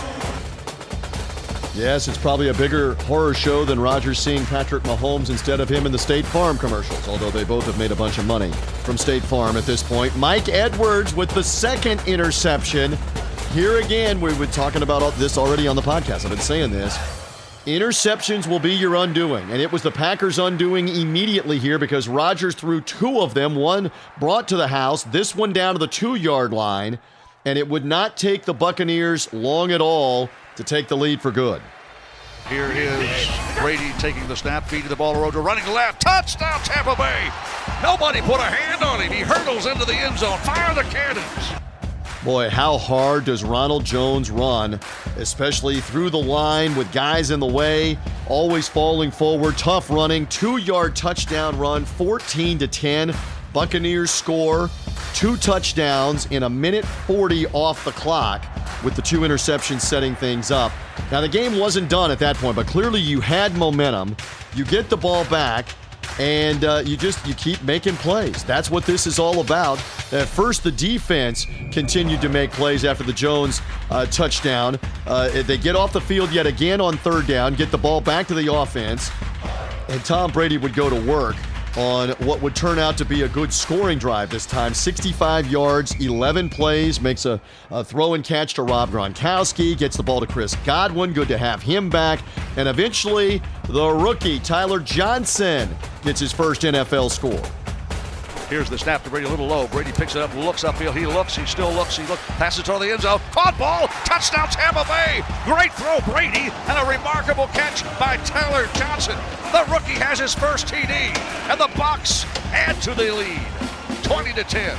Yes, 1.76 2.08
it's 2.08 2.18
probably 2.18 2.50
a 2.50 2.54
bigger 2.56 2.96
horror 3.04 3.36
show 3.36 3.64
than 3.64 3.80
Rodgers 3.80 4.18
seeing 4.18 4.44
Patrick 4.46 4.82
Mahomes 4.84 5.30
instead 5.30 5.60
of 5.60 5.70
him 5.70 5.86
in 5.86 5.92
the 5.92 6.00
State 6.00 6.26
Farm 6.26 6.58
commercials, 6.58 7.08
although 7.08 7.30
they 7.30 7.44
both 7.44 7.66
have 7.66 7.78
made 7.78 7.92
a 7.92 7.96
bunch 7.96 8.18
of 8.18 8.26
money 8.26 8.52
from 8.84 8.98
State 8.98 9.22
Farm 9.22 9.58
at 9.58 9.64
this 9.64 9.84
point. 9.84 10.16
Mike 10.18 10.50
Edwards 10.50 11.14
with 11.14 11.30
the 11.30 11.44
second 11.44 12.02
interception. 12.08 12.98
Here 13.54 13.80
again, 13.80 14.20
we've 14.20 14.38
been 14.40 14.50
talking 14.50 14.82
about 14.82 15.14
this 15.14 15.38
already 15.38 15.68
on 15.68 15.76
the 15.76 15.84
podcast. 15.84 16.26
I've 16.26 16.32
been 16.32 16.40
saying 16.40 16.72
this. 16.72 16.98
Interceptions 17.68 18.48
will 18.48 18.60
be 18.60 18.74
your 18.74 18.96
undoing. 18.96 19.44
And 19.52 19.62
it 19.62 19.72
was 19.72 19.84
the 19.84 19.92
Packers' 19.92 20.40
undoing 20.40 20.88
immediately 20.88 21.60
here 21.60 21.78
because 21.78 22.08
Rodgers 22.08 22.56
threw 22.56 22.82
two 22.82 23.20
of 23.20 23.34
them, 23.34 23.56
one 23.56 23.92
brought 24.20 24.48
to 24.48 24.58
the 24.58 24.70
house, 24.70 25.04
this 25.04 25.36
one 25.36 25.54
down 25.54 25.76
to 25.76 25.80
the 25.80 25.86
two 25.86 26.16
yard 26.16 26.54
line. 26.54 26.98
And 27.48 27.58
it 27.58 27.70
would 27.70 27.86
not 27.86 28.18
take 28.18 28.44
the 28.44 28.54
Buccaneers 28.54 29.32
long 29.32 29.72
at 29.72 29.80
all 29.80 30.30
to 30.58 30.66
take 30.66 30.90
the 30.90 30.98
lead 30.98 31.22
for 31.22 31.32
good. 31.32 31.62
Here 32.50 32.70
is 32.70 33.30
Brady 33.58 33.94
taking 34.00 34.28
the 34.28 34.36
snap, 34.36 34.68
feeding 34.68 34.90
the 34.90 34.98
ball 34.98 35.14
to 35.14 35.20
Rojo, 35.22 35.40
running 35.42 35.66
left, 35.74 36.02
touchdown 36.02 36.60
Tampa 36.66 36.94
Bay. 36.98 37.30
Nobody 37.82 38.20
put 38.20 38.42
a 38.42 38.44
hand 38.44 38.84
on 38.84 39.00
him. 39.00 39.14
He 39.14 39.22
hurdles 39.22 39.66
into 39.66 39.86
the 39.86 39.94
end 39.94 40.20
zone. 40.20 40.38
Fire 40.40 40.76
the 40.76 40.84
cannons. 40.90 41.24
Boy, 42.26 42.50
how 42.50 42.78
hard 42.78 43.24
does 43.24 43.46
Ronald 43.46 43.86
Jones 43.86 44.30
run, 44.30 44.78
especially 45.16 45.80
through 45.80 46.10
the 46.10 46.20
line 46.20 46.76
with 46.76 46.92
guys 46.92 47.32
in 47.32 47.40
the 47.40 47.46
way, 47.46 47.98
always 48.28 48.68
falling 48.68 49.10
forward, 49.10 49.58
tough 49.58 49.90
running, 49.90 50.28
two 50.28 50.58
yard 50.58 50.98
touchdown 50.98 51.58
run, 51.58 51.86
14 51.86 52.58
to 52.58 52.68
10. 52.68 53.16
Buccaneers 53.58 54.12
score 54.12 54.70
two 55.16 55.36
touchdowns 55.36 56.28
in 56.28 56.44
a 56.44 56.50
minute 56.50 56.86
40 56.86 57.48
off 57.54 57.84
the 57.86 57.92
clock 57.94 58.46
with 58.84 58.96
the 58.96 59.02
two 59.02 59.22
interceptions 59.22 59.82
setting 59.82 60.14
things 60.14 60.52
up. 60.52 60.72
Now, 61.12 61.22
the 61.22 61.28
game 61.28 61.58
wasn't 61.58 61.90
done 61.90 62.12
at 62.12 62.20
that 62.20 62.36
point, 62.36 62.56
but 62.56 62.68
clearly 62.68 63.00
you 63.00 63.20
had 63.20 63.56
momentum. 63.56 64.16
You 64.54 64.64
get 64.64 64.90
the 64.90 64.96
ball 64.96 65.26
back, 65.26 65.70
and 66.20 66.66
uh, 66.66 66.84
you 66.86 66.98
just 66.98 67.26
you 67.26 67.34
keep 67.34 67.60
making 67.64 67.96
plays. 67.96 68.44
That's 68.44 68.70
what 68.70 68.86
this 68.86 69.08
is 69.08 69.18
all 69.18 69.42
about. 69.42 69.80
At 70.12 70.28
first, 70.28 70.64
the 70.64 70.72
defense 70.72 71.48
continued 71.72 72.22
to 72.22 72.30
make 72.30 72.52
plays 72.52 72.86
after 72.86 73.04
the 73.04 73.12
Jones 73.12 73.64
uh, 73.90 74.06
touchdown. 74.06 74.80
Uh, 75.08 75.30
they 75.42 75.58
get 75.58 75.76
off 75.76 75.94
the 75.94 76.02
field 76.02 76.32
yet 76.32 76.46
again 76.46 76.80
on 76.80 76.96
third 76.98 77.26
down, 77.26 77.56
get 77.56 77.72
the 77.72 77.78
ball 77.80 78.02
back 78.02 78.28
to 78.28 78.36
the 78.36 78.54
offense, 78.54 79.10
and 79.90 80.06
Tom 80.06 80.32
Brady 80.32 80.60
would 80.60 80.76
go 80.76 80.92
to 80.92 81.12
work 81.12 81.36
on 81.78 82.10
what 82.26 82.42
would 82.42 82.56
turn 82.56 82.80
out 82.80 82.98
to 82.98 83.06
be 83.06 83.22
a 83.22 83.30
good 83.30 83.54
scoring 83.54 84.00
drive 84.00 84.30
this 84.32 84.46
time. 84.46 84.74
65 84.74 85.48
yards, 85.48 85.96
11 86.04 86.50
plays, 86.50 87.00
makes 87.00 87.26
a, 87.26 87.40
a, 87.70 87.84
throw 87.84 88.16
and 88.16 88.24
catch 88.24 88.56
to 88.56 88.64
Rob 88.64 88.90
Gronkowski, 88.90 89.78
gets 89.78 89.96
the 89.96 90.04
ball 90.04 90.20
to 90.20 90.28
Chris 90.28 90.56
Godwin. 90.66 91.14
Good 91.14 91.28
to 91.28 91.38
have 91.38 91.62
him 91.62 91.90
back. 91.90 92.20
And 92.58 92.68
eventually, 92.68 93.42
the 93.70 93.90
rookie, 93.90 94.40
Tyler 94.40 94.80
Johnson, 94.80 95.70
gets 96.02 96.20
his 96.20 96.34
first 96.34 96.64
NFL 96.64 97.12
score. 97.12 97.67
Here's 98.50 98.70
the 98.70 98.78
snap 98.78 99.04
to 99.04 99.10
Brady, 99.10 99.28
a 99.28 99.30
little 99.30 99.48
low. 99.48 99.68
Brady 99.68 99.92
picks 99.92 100.16
it 100.16 100.22
up, 100.22 100.34
looks 100.34 100.64
upfield. 100.64 100.96
He 100.96 101.06
looks, 101.06 101.36
he 101.36 101.46
still 101.46 101.74
looks, 101.74 101.98
he 101.98 102.08
looks, 102.08 102.24
passes 102.38 102.64
toward 102.64 102.82
the 102.82 102.92
end 102.92 103.02
zone. 103.02 103.20
Caught 103.32 103.58
ball, 103.58 103.88
touchdown 104.06 104.48
Tampa 104.48 104.86
Bay. 104.88 105.22
Great 105.44 105.74
throw, 105.74 106.00
Brady, 106.14 106.50
and 106.68 106.78
a 106.78 106.90
remarkable 106.90 107.48
catch 107.48 107.84
by 108.00 108.16
Tyler 108.24 108.68
Johnson. 108.76 109.18
The 109.52 109.66
rookie 109.70 110.00
has 110.00 110.20
his 110.20 110.34
first 110.34 110.68
TD, 110.68 110.90
and 111.50 111.60
the 111.60 111.70
Bucks 111.78 112.24
add 112.54 112.82
to 112.84 112.94
the 112.94 113.12
lead, 113.14 114.04
20 114.04 114.32
to 114.34 114.44
10. 114.46 114.78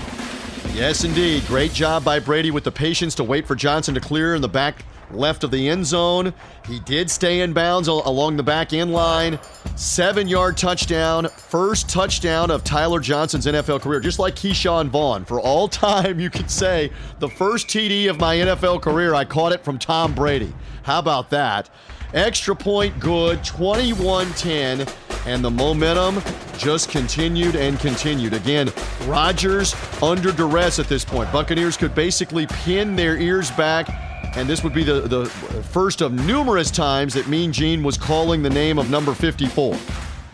Yes, 0.73 1.05
indeed. 1.05 1.45
Great 1.47 1.73
job 1.75 2.05
by 2.05 2.21
Brady 2.21 2.51
with 2.51 2.65
the 2.65 2.73
patience 2.73 3.15
to 3.17 3.25
wait 3.25 3.47
for 3.47 3.55
Johnson 3.55 3.95
to 3.95 4.01
clear 4.01 4.35
in 4.35 4.41
the 4.41 4.49
back 4.49 4.85
left 5.13 5.45
of 5.45 5.51
the 5.51 5.69
end 5.69 5.87
zone. 5.87 6.33
He 6.67 6.81
did 6.81 7.11
stay 7.11 7.41
in 7.41 7.53
bounds 7.53 7.89
along 7.89 8.37
the 8.37 8.43
back 8.43 8.73
end 8.73 8.93
line. 8.93 9.39
Seven 9.77 10.29
yard 10.29 10.57
touchdown. 10.57 11.29
First 11.29 11.89
touchdown 11.89 12.51
of 12.51 12.65
Tyler 12.65 13.01
Johnson's 13.01 13.47
NFL 13.47 13.81
career, 13.81 14.01
just 14.01 14.19
like 14.19 14.35
Ke'Shawn 14.35 14.89
Vaughn. 14.89 15.25
For 15.25 15.41
all 15.41 15.69
time, 15.69 16.21
you 16.21 16.31
could 16.31 16.51
say 16.51 16.91
the 17.19 17.29
first 17.29 17.69
TD 17.69 18.11
of 18.11 18.19
my 18.19 18.37
NFL 18.37 18.83
career, 18.83 19.15
I 19.15 19.25
caught 19.25 19.53
it 19.53 19.65
from 19.65 19.79
Tom 19.79 20.15
Brady. 20.15 20.53
How 20.83 20.99
about 20.99 21.31
that? 21.31 21.71
Extra 22.15 22.57
point 22.57 22.99
good, 23.01 23.45
21 23.45 24.33
10. 24.33 24.87
And 25.27 25.45
the 25.45 25.51
momentum 25.51 26.23
just 26.57 26.91
continued 26.91 27.55
and 27.55 27.79
continued. 27.79 28.33
Again, 28.33 28.73
Rodgers 29.05 29.75
under 30.03 30.33
duress 30.33 30.79
at 30.79 30.89
this 30.89 31.05
point. 31.05 31.31
Buccaneers 31.33 31.77
could 31.77 31.95
basically 31.95 32.47
pin 32.47 32.97
their 32.97 33.19
ears 33.19 33.51
back 33.51 34.08
and 34.39 34.49
this 34.49 34.63
would 34.63 34.73
be 34.73 34.85
the, 34.85 35.01
the 35.01 35.27
first 35.27 36.01
of 36.01 36.13
numerous 36.13 36.71
times 36.71 37.13
that 37.15 37.27
Mean 37.27 37.53
Gene 37.53 37.83
was 37.83 37.99
calling 37.99 38.41
the 38.41 38.51
name 38.51 38.79
of 38.79 38.89
number 38.89 39.13
54. 39.13 39.77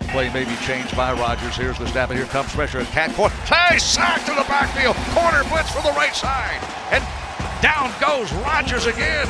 Play 0.09 0.31
may 0.35 0.45
be 0.45 0.55
changed 0.57 0.95
by 0.95 1.15
Rodgers. 1.15 1.57
Here's 1.57 1.79
the 1.79 1.87
snap, 1.87 2.11
and 2.11 2.19
here 2.19 2.29
comes 2.29 2.53
pressure. 2.53 2.81
And 2.81 2.89
Cat 2.89 3.15
court. 3.15 3.33
Hey, 3.33 3.79
sack 3.79 4.21
to 4.27 4.33
the 4.33 4.45
backfield. 4.47 4.95
Corner 5.15 5.43
blitz 5.49 5.71
from 5.71 5.85
the 5.85 5.93
right 5.93 6.15
side. 6.15 6.61
And 6.93 7.03
down 7.63 7.91
goes 7.99 8.31
Rodgers 8.45 8.85
again. 8.85 9.27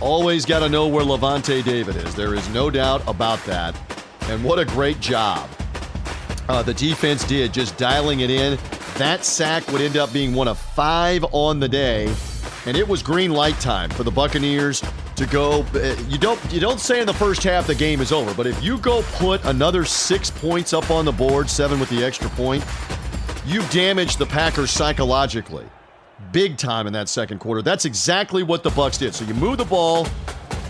Always 0.00 0.44
got 0.44 0.58
to 0.58 0.68
know 0.68 0.88
where 0.88 1.04
Lavonte 1.04 1.62
David 1.62 1.94
is. 1.94 2.16
There 2.16 2.34
is 2.34 2.48
no 2.48 2.70
doubt 2.70 3.06
about 3.06 3.42
that. 3.44 3.76
And 4.22 4.42
what 4.42 4.58
a 4.58 4.64
great 4.64 4.98
job 4.98 5.48
uh, 6.48 6.64
the 6.64 6.74
defense 6.74 7.22
did 7.22 7.54
just 7.54 7.76
dialing 7.76 8.20
it 8.20 8.30
in. 8.30 8.58
That 8.96 9.24
sack 9.24 9.66
would 9.68 9.80
end 9.80 9.96
up 9.96 10.12
being 10.12 10.34
one 10.34 10.48
of 10.48 10.58
five 10.58 11.24
on 11.30 11.60
the 11.60 11.68
day 11.68 12.12
and 12.66 12.76
it 12.76 12.86
was 12.86 13.02
green 13.02 13.32
light 13.32 13.58
time 13.60 13.90
for 13.90 14.02
the 14.02 14.10
Buccaneers 14.10 14.82
to 15.16 15.26
go. 15.26 15.64
Uh, 15.74 15.94
you 16.08 16.18
don't 16.18 16.40
you 16.52 16.60
don't 16.60 16.80
say 16.80 17.00
in 17.00 17.06
the 17.06 17.14
first 17.14 17.42
half 17.42 17.66
the 17.66 17.74
game 17.74 18.00
is 18.00 18.12
over, 18.12 18.32
but 18.34 18.46
if 18.46 18.62
you 18.62 18.78
go 18.78 19.02
put 19.12 19.44
another 19.44 19.84
six 19.84 20.30
points 20.30 20.72
up 20.72 20.90
on 20.90 21.04
the 21.04 21.12
board, 21.12 21.48
seven 21.48 21.78
with 21.78 21.90
the 21.90 22.04
extra 22.04 22.28
point, 22.30 22.64
you 23.46 23.62
damage 23.68 24.16
the 24.16 24.26
Packers 24.26 24.70
psychologically, 24.70 25.66
big 26.32 26.56
time 26.56 26.86
in 26.86 26.92
that 26.92 27.08
second 27.08 27.38
quarter. 27.38 27.62
That's 27.62 27.84
exactly 27.84 28.42
what 28.42 28.62
the 28.62 28.70
Bucks 28.70 28.98
did. 28.98 29.14
So 29.14 29.24
you 29.24 29.34
move 29.34 29.58
the 29.58 29.64
ball. 29.64 30.06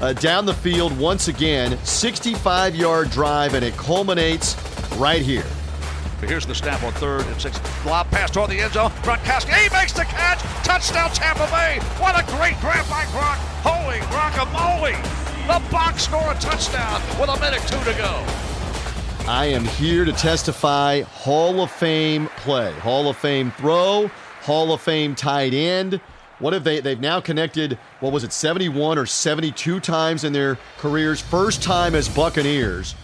Uh, 0.00 0.12
down 0.12 0.44
the 0.44 0.52
field 0.52 0.96
once 0.98 1.28
again, 1.28 1.78
65 1.84 2.74
yard 2.74 3.10
drive, 3.10 3.54
and 3.54 3.64
it 3.64 3.74
culminates 3.74 4.56
right 4.96 5.22
here. 5.22 5.46
Here's 6.20 6.46
the 6.46 6.54
snap 6.54 6.82
on 6.82 6.92
third 6.94 7.26
and 7.26 7.40
six. 7.40 7.60
Lob 7.84 8.10
pass 8.10 8.30
toward 8.30 8.50
the 8.50 8.60
end 8.60 8.72
zone. 8.72 8.90
Gronkowski, 9.02 9.52
he 9.54 9.68
makes 9.74 9.92
the 9.92 10.04
catch. 10.04 10.40
Touchdown 10.64 11.10
Tampa 11.10 11.46
Bay. 11.50 11.78
What 12.00 12.18
a 12.18 12.24
great 12.36 12.58
grab 12.60 12.88
by 12.88 13.04
Gronk. 13.06 13.36
Holy 13.62 13.98
guacamole. 14.12 15.24
The 15.46 15.70
box 15.70 16.04
score 16.04 16.32
a 16.32 16.34
touchdown 16.36 17.02
with 17.20 17.28
a 17.28 17.38
minute 17.40 17.60
two 17.62 17.78
to 17.90 17.96
go. 17.98 18.24
I 19.26 19.46
am 19.46 19.64
here 19.64 20.04
to 20.04 20.12
testify 20.12 21.02
Hall 21.02 21.60
of 21.60 21.70
Fame 21.70 22.28
play. 22.36 22.72
Hall 22.74 23.08
of 23.08 23.16
Fame 23.16 23.50
throw, 23.52 24.08
Hall 24.42 24.72
of 24.72 24.80
Fame 24.80 25.14
tight 25.14 25.54
end. 25.54 26.00
What 26.40 26.52
have 26.52 26.64
they? 26.64 26.80
They've 26.80 27.00
now 27.00 27.20
connected, 27.20 27.78
what 28.00 28.12
was 28.12 28.24
it, 28.24 28.32
71 28.32 28.98
or 28.98 29.06
72 29.06 29.80
times 29.80 30.24
in 30.24 30.32
their 30.32 30.58
careers. 30.78 31.20
First 31.20 31.62
time 31.62 31.94
as 31.94 32.08
Buccaneers. 32.08 32.94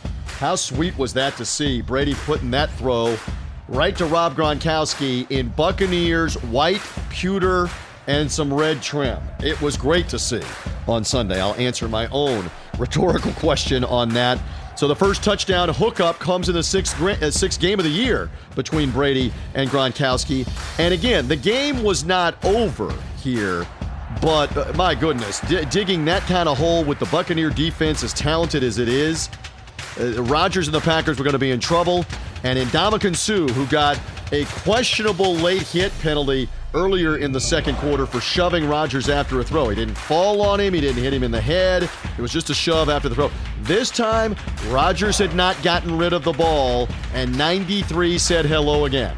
How 0.41 0.57
sweet 0.57 0.97
was 0.97 1.13
that 1.13 1.37
to 1.37 1.45
see 1.45 1.83
Brady 1.83 2.15
putting 2.25 2.51
that 2.53 2.71
throw 2.71 3.15
right 3.69 3.95
to 3.99 4.07
Rob 4.07 4.35
Gronkowski 4.35 5.31
in 5.31 5.51
Buccaneers 5.51 6.43
white 6.45 6.81
pewter 7.11 7.69
and 8.07 8.33
some 8.33 8.51
red 8.51 8.81
trim. 8.81 9.19
It 9.43 9.61
was 9.61 9.77
great 9.77 10.09
to 10.09 10.19
see 10.19 10.41
on 10.89 11.05
Sunday. 11.05 11.39
I'll 11.39 11.53
answer 11.57 11.91
my 11.91 12.07
own 12.07 12.51
rhetorical 12.79 13.33
question 13.33 13.85
on 13.85 14.09
that. 14.15 14.41
So 14.77 14.89
the 14.89 14.97
first 14.97 15.23
touchdown 15.23 15.69
hookup 15.69 16.19
comes 16.19 16.49
in 16.49 16.55
the 16.55 16.63
sixth, 16.63 16.99
uh, 17.03 17.31
sixth 17.31 17.61
game 17.61 17.79
of 17.79 17.85
the 17.85 17.91
year 17.91 18.31
between 18.57 18.91
Brady 18.91 19.35
and 19.53 19.69
Gronkowski. 19.69 20.49
And 20.79 20.95
again, 20.95 21.29
the 21.29 21.37
game 21.37 21.83
was 21.83 22.03
not 22.03 22.43
over 22.47 22.91
here. 23.19 23.67
But 24.23 24.57
uh, 24.57 24.73
my 24.75 24.95
goodness, 24.95 25.41
d- 25.41 25.67
digging 25.67 26.07
that 26.07 26.23
kind 26.23 26.49
of 26.49 26.57
hole 26.57 26.83
with 26.83 26.99
the 26.99 27.07
Buccaneer 27.07 27.51
defense, 27.51 28.03
as 28.03 28.15
talented 28.15 28.63
as 28.65 28.79
it 28.79 28.89
is, 28.89 29.29
uh, 29.99 30.23
Rodgers 30.23 30.69
and 30.69 30.75
the 30.75 30.81
Packers 30.81 31.19
were 31.19 31.25
going 31.25 31.33
to 31.33 31.39
be 31.39 31.51
in 31.51 31.61
trouble. 31.61 32.05
And 32.43 32.59
Ndamukong 32.59 33.17
Suh, 33.17 33.53
who 33.53 33.67
got 33.67 34.01
a 34.33 34.45
questionable 34.47 35.35
late 35.35 35.63
hit 35.63 35.93
penalty 36.01 36.49
earlier 36.73 37.17
in 37.19 37.33
the 37.33 37.41
second 37.41 37.77
quarter 37.77 38.07
for 38.07 38.21
shoving 38.21 38.69
Rodgers 38.69 39.09
after 39.09 39.41
a 39.41 39.45
throw. 39.45 39.69
He 39.69 39.75
didn't 39.75 39.97
fall 39.97 40.41
on 40.41 40.61
him, 40.61 40.73
he 40.73 40.81
didn't 40.81 41.03
hit 41.03 41.13
him 41.13 41.23
in 41.23 41.31
the 41.31 41.41
head. 41.41 41.83
It 41.83 42.23
was 42.23 42.33
just 42.33 42.51
a 42.51 42.55
shove 42.55 42.89
after 42.89 43.09
the 43.09 43.15
throw. 43.15 43.31
This 43.63 43.91
time, 43.91 44.37
Rodgers 44.69 45.19
had 45.19 45.35
not 45.35 45.61
gotten 45.63 45.99
rid 45.99 46.13
of 46.13 46.25
the 46.25 46.33
ball, 46.33 46.89
and 47.13 47.37
93 47.37 48.19
said 48.19 48.47
hello 48.47 48.85
again. 48.85 49.17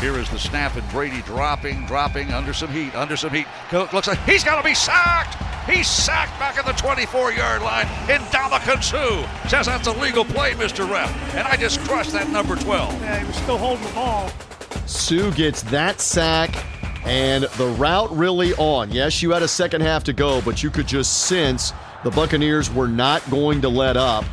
Here 0.00 0.18
is 0.18 0.28
the 0.28 0.38
snap, 0.38 0.76
and 0.76 0.88
Brady 0.90 1.22
dropping, 1.22 1.86
dropping 1.86 2.30
under 2.30 2.52
some 2.52 2.70
heat, 2.70 2.94
under 2.94 3.16
some 3.16 3.32
heat. 3.32 3.46
Looks 3.72 4.08
like 4.08 4.18
he's 4.24 4.44
got 4.44 4.56
to 4.56 4.62
be 4.62 4.74
sacked. 4.74 5.36
He's 5.68 5.88
sacked 5.88 6.38
back 6.38 6.58
at 6.58 6.66
the 6.66 6.72
24 6.72 7.32
yard 7.32 7.62
line. 7.62 7.86
Ndamukong 8.06 8.84
Suh 8.84 9.48
says 9.48 9.66
that's 9.66 9.88
a 9.88 9.92
legal 9.92 10.24
play, 10.24 10.52
Mr. 10.52 10.88
Ref. 10.88 11.10
And 11.34 11.48
I 11.48 11.56
just 11.56 11.80
crushed 11.80 12.12
that 12.12 12.28
number 12.30 12.56
12. 12.56 13.00
Yeah, 13.00 13.18
he 13.20 13.26
was 13.26 13.36
still 13.36 13.58
holding 13.58 13.84
the 13.84 13.92
ball. 13.92 14.30
Suh 14.86 15.30
gets 15.30 15.62
that 15.62 16.00
sack 16.00 16.64
and 17.06 17.44
the 17.56 17.68
route 17.78 18.14
really 18.14 18.52
on. 18.54 18.90
Yes, 18.92 19.22
you 19.22 19.30
had 19.30 19.42
a 19.42 19.48
second 19.48 19.80
half 19.80 20.04
to 20.04 20.12
go, 20.12 20.40
but 20.42 20.62
you 20.62 20.70
could 20.70 20.86
just 20.86 21.26
sense 21.26 21.72
the 22.04 22.10
Buccaneers 22.10 22.72
were 22.72 22.88
not 22.88 23.28
going 23.30 23.60
to 23.62 23.68
let 23.68 23.96
up. 23.96 24.24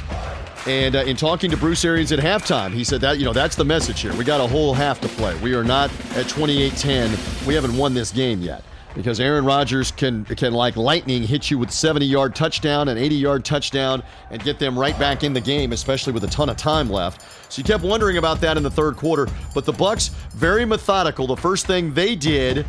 And 0.65 0.95
uh, 0.95 0.99
in 0.99 1.17
talking 1.17 1.52
to 1.52 1.58
Bruce 1.58 1.84
Arians 1.84 2.12
at 2.13 2.19
halftime, 2.19 2.71
he 2.71 2.86
said 2.86 3.02
that, 3.02 3.17
you 3.17 3.26
know, 3.26 3.34
that's 3.34 3.56
the 3.56 3.65
message 3.65 3.99
here. 3.99 4.15
We 4.15 4.23
got 4.23 4.39
a 4.39 4.47
whole 4.47 4.73
half 4.73 5.02
to 5.02 5.10
play. 5.10 5.38
We 5.41 5.54
are 5.56 5.63
not 5.63 5.91
at 6.15 6.30
28 6.30 6.73
10. 6.73 7.17
We 7.45 7.54
haven't 7.54 7.76
won 7.76 7.93
this 7.93 8.12
game 8.12 8.41
yet 8.41 8.63
because 8.95 9.19
Aaron 9.19 9.43
Rodgers 9.43 9.91
can 9.91 10.23
can 10.26 10.54
like 10.54 10.78
lightning 10.78 11.23
hit 11.23 11.49
you 11.52 11.58
with 11.58 11.71
70 11.71 12.06
yard 12.06 12.36
touchdown 12.36 12.89
and 12.89 12.99
80 12.99 13.15
yard 13.15 13.45
touchdown 13.45 14.04
and 14.30 14.41
get 14.43 14.60
them 14.60 14.78
right 14.78 14.97
back 14.97 15.23
in 15.23 15.34
the 15.34 15.41
game, 15.41 15.73
especially 15.73 16.13
with 16.13 16.23
a 16.23 16.28
ton 16.28 16.49
of 16.49 16.58
time 16.58 16.89
left. 16.89 17.21
So 17.52 17.60
you 17.60 17.65
kept 17.65 17.84
wondering 17.84 18.17
about 18.17 18.39
that 18.41 18.56
in 18.56 18.63
the 18.63 18.71
third 18.71 18.95
quarter, 18.95 19.28
but 19.54 19.65
the 19.65 19.73
Bucks 19.73 20.10
very 20.32 20.65
methodical. 20.65 21.28
The 21.28 21.36
first 21.36 21.67
thing 21.67 21.93
they 21.93 22.15
did 22.15 22.65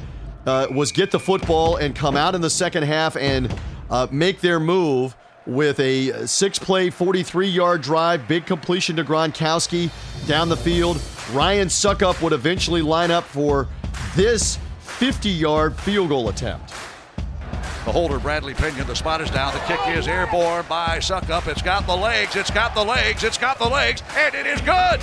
uh, 0.46 0.66
was 0.70 0.92
get 0.92 1.10
the 1.10 1.20
football 1.20 1.76
and 1.76 1.94
come 1.94 2.16
out 2.16 2.34
in 2.34 2.40
the 2.40 2.50
second 2.50 2.82
half 2.82 3.16
and 3.16 3.54
uh, 3.90 4.06
make 4.10 4.40
their 4.40 4.58
move 4.58 5.14
with 5.46 5.78
a 5.80 6.26
six 6.26 6.58
play, 6.58 6.90
43 6.90 7.48
yard 7.48 7.82
drive, 7.82 8.26
big 8.28 8.46
completion 8.46 8.96
to 8.96 9.04
Gronkowski 9.04 9.90
down 10.26 10.48
the 10.48 10.56
field. 10.56 11.00
Ryan 11.32 11.68
Succop 11.68 12.20
would 12.22 12.32
eventually 12.32 12.82
line 12.82 13.10
up 13.10 13.24
for 13.24 13.68
this 14.14 14.58
50 14.80 15.28
yard 15.28 15.76
field 15.76 16.08
goal 16.08 16.28
attempt. 16.28 16.72
The 17.84 17.92
holder, 17.92 18.18
Bradley 18.18 18.54
Pinion, 18.54 18.86
the 18.86 18.96
spot 18.96 19.20
is 19.20 19.30
down. 19.30 19.52
The 19.52 19.60
kick 19.60 19.78
is 19.88 20.08
airborne 20.08 20.64
by 20.70 20.98
Succop. 20.98 21.46
It's 21.48 21.60
got 21.60 21.86
the 21.86 21.94
legs, 21.94 22.34
it's 22.34 22.50
got 22.50 22.74
the 22.74 22.82
legs, 22.82 23.22
it's 23.24 23.36
got 23.36 23.58
the 23.58 23.68
legs, 23.68 24.02
and 24.16 24.34
it 24.34 24.46
is 24.46 24.60
good. 24.62 25.00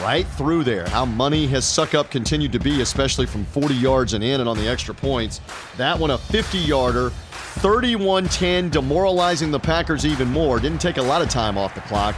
Right 0.00 0.26
through 0.26 0.64
there. 0.64 0.88
How 0.88 1.04
money 1.04 1.46
has 1.48 1.64
Succop 1.66 2.08
continued 2.08 2.52
to 2.52 2.58
be, 2.58 2.80
especially 2.80 3.26
from 3.26 3.44
40 3.44 3.74
yards 3.74 4.14
and 4.14 4.24
in 4.24 4.40
and 4.40 4.48
on 4.48 4.56
the 4.56 4.66
extra 4.66 4.94
points. 4.94 5.42
That 5.76 5.98
one, 5.98 6.10
a 6.10 6.16
50 6.16 6.56
yarder, 6.56 7.12
31 7.60 8.28
10, 8.28 8.70
demoralizing 8.70 9.50
the 9.50 9.60
Packers 9.60 10.04
even 10.04 10.30
more. 10.30 10.60
Didn't 10.60 10.80
take 10.80 10.96
a 10.96 11.02
lot 11.02 11.22
of 11.22 11.28
time 11.28 11.56
off 11.56 11.74
the 11.74 11.80
clock, 11.82 12.14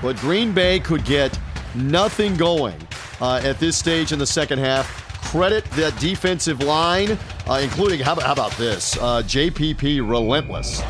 but 0.00 0.16
Green 0.16 0.52
Bay 0.52 0.78
could 0.80 1.04
get 1.04 1.38
nothing 1.74 2.36
going 2.36 2.76
uh, 3.20 3.40
at 3.42 3.58
this 3.58 3.76
stage 3.76 4.12
in 4.12 4.18
the 4.18 4.26
second 4.26 4.58
half 4.58 5.04
credit 5.34 5.64
that 5.72 5.98
defensive 5.98 6.62
line, 6.62 7.18
uh, 7.48 7.58
including, 7.60 7.98
how, 7.98 8.14
how, 8.20 8.32
about 8.32 8.52
this? 8.52 8.96
Uh, 8.98 9.20
JPP 9.22 10.08
relentless. 10.08 10.80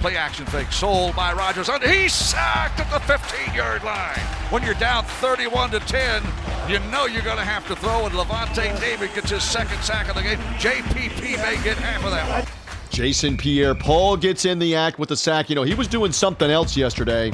Play 0.00 0.18
action 0.18 0.44
fake 0.44 0.70
sold 0.70 1.16
by 1.16 1.32
Rodgers. 1.32 1.70
And 1.70 1.82
he's 1.82 2.12
sacked 2.12 2.80
at 2.80 2.90
the 2.92 3.00
15 3.00 3.54
yard 3.54 3.82
line. 3.82 4.18
When 4.50 4.62
you're 4.62 4.74
down 4.74 5.04
31 5.04 5.70
to 5.70 5.80
10, 5.80 6.22
you 6.68 6.78
know 6.90 7.06
you're 7.06 7.22
going 7.22 7.38
to 7.38 7.44
have 7.44 7.66
to 7.68 7.76
throw, 7.76 8.04
and 8.04 8.14
Lavonte 8.14 8.78
David 8.80 9.14
gets 9.14 9.30
his 9.30 9.42
second 9.42 9.80
sack 9.82 10.08
of 10.08 10.14
the 10.14 10.22
game. 10.22 10.38
JPP 10.58 11.22
may 11.22 11.62
get 11.64 11.78
half 11.78 12.04
of 12.04 12.10
that 12.10 12.28
one. 12.28 12.63
Jason 12.94 13.36
Pierre 13.36 13.74
Paul 13.74 14.16
gets 14.16 14.44
in 14.44 14.58
the 14.58 14.74
act 14.74 14.98
with 14.98 15.08
the 15.08 15.16
sack. 15.16 15.48
You 15.48 15.56
know, 15.56 15.62
he 15.62 15.74
was 15.74 15.88
doing 15.88 16.12
something 16.12 16.50
else 16.50 16.76
yesterday 16.76 17.32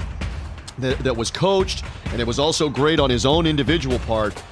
that, 0.78 0.98
that 1.00 1.16
was 1.16 1.30
coached, 1.30 1.84
and 2.06 2.20
it 2.20 2.26
was 2.26 2.38
also 2.38 2.68
great 2.68 2.98
on 2.98 3.10
his 3.10 3.26
own 3.26 3.46
individual 3.46 3.98
part 4.00 4.42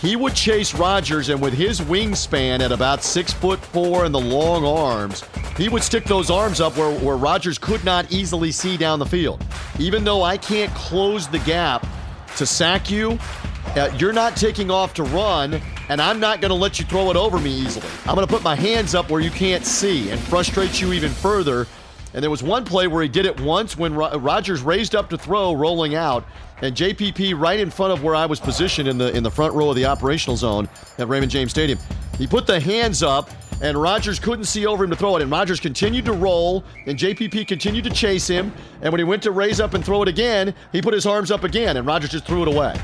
he 0.00 0.16
would 0.16 0.34
chase 0.34 0.74
Rodgers, 0.74 1.28
and 1.28 1.42
with 1.42 1.52
his 1.52 1.80
wingspan 1.82 2.60
at 2.60 2.72
about 2.72 3.02
six 3.02 3.34
foot 3.34 3.58
four 3.58 4.06
and 4.06 4.14
the 4.14 4.20
long 4.20 4.64
arms, 4.64 5.24
he 5.58 5.68
would 5.68 5.82
stick 5.82 6.04
those 6.04 6.30
arms 6.30 6.58
up 6.58 6.74
where, 6.78 6.98
where 7.00 7.16
Rodgers 7.16 7.58
could 7.58 7.84
not 7.84 8.10
easily 8.10 8.50
see 8.50 8.78
down 8.78 8.98
the 8.98 9.04
field. 9.04 9.44
Even 9.78 10.02
though 10.02 10.22
I 10.22 10.38
can't 10.38 10.72
close 10.74 11.28
the 11.28 11.38
gap 11.40 11.86
to 12.36 12.46
sack 12.46 12.90
you, 12.90 13.18
uh, 13.76 13.94
you're 13.98 14.12
not 14.12 14.36
taking 14.36 14.70
off 14.70 14.94
to 14.94 15.04
run, 15.04 15.60
and 15.88 16.00
I'm 16.00 16.18
not 16.18 16.40
going 16.40 16.50
to 16.50 16.56
let 16.56 16.78
you 16.78 16.84
throw 16.84 17.10
it 17.10 17.16
over 17.16 17.38
me 17.38 17.50
easily. 17.50 17.86
I'm 18.04 18.16
going 18.16 18.26
to 18.26 18.32
put 18.32 18.42
my 18.42 18.56
hands 18.56 18.94
up 18.94 19.10
where 19.10 19.20
you 19.20 19.30
can't 19.30 19.64
see 19.64 20.10
and 20.10 20.20
frustrate 20.20 20.80
you 20.80 20.92
even 20.92 21.10
further. 21.10 21.66
And 22.12 22.22
there 22.22 22.30
was 22.30 22.42
one 22.42 22.64
play 22.64 22.88
where 22.88 23.02
he 23.02 23.08
did 23.08 23.26
it 23.26 23.40
once 23.40 23.76
when 23.76 23.94
Rodgers 23.94 24.62
raised 24.62 24.96
up 24.96 25.08
to 25.10 25.18
throw, 25.18 25.54
rolling 25.54 25.94
out, 25.94 26.24
and 26.62 26.74
JPP 26.74 27.38
right 27.38 27.60
in 27.60 27.70
front 27.70 27.92
of 27.92 28.02
where 28.02 28.16
I 28.16 28.26
was 28.26 28.40
positioned 28.40 28.88
in 28.88 28.98
the 28.98 29.16
in 29.16 29.22
the 29.22 29.30
front 29.30 29.54
row 29.54 29.70
of 29.70 29.76
the 29.76 29.86
operational 29.86 30.36
zone 30.36 30.68
at 30.98 31.08
Raymond 31.08 31.30
James 31.30 31.52
Stadium. 31.52 31.78
He 32.18 32.26
put 32.26 32.48
the 32.48 32.58
hands 32.58 33.04
up 33.04 33.30
and 33.62 33.80
Rodgers 33.80 34.18
couldn't 34.18 34.46
see 34.46 34.66
over 34.66 34.84
him 34.84 34.90
to 34.90 34.96
throw 34.96 35.16
it. 35.16 35.22
And 35.22 35.30
Rodgers 35.30 35.60
continued 35.60 36.06
to 36.06 36.12
roll, 36.12 36.64
and 36.86 36.98
JPP 36.98 37.46
continued 37.46 37.84
to 37.84 37.90
chase 37.90 38.26
him. 38.26 38.52
And 38.80 38.90
when 38.90 38.98
he 38.98 39.04
went 39.04 39.22
to 39.24 39.32
raise 39.32 39.60
up 39.60 39.74
and 39.74 39.84
throw 39.84 40.02
it 40.02 40.08
again, 40.08 40.54
he 40.72 40.80
put 40.80 40.94
his 40.94 41.06
arms 41.06 41.30
up 41.30 41.44
again, 41.44 41.76
and 41.76 41.86
Rodgers 41.86 42.10
just 42.10 42.26
threw 42.26 42.42
it 42.42 42.48
away 42.48 42.74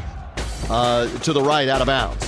uh, 0.70 1.08
to 1.18 1.32
the 1.32 1.42
right 1.42 1.68
out 1.68 1.80
of 1.80 1.86
bounds. 1.86 2.26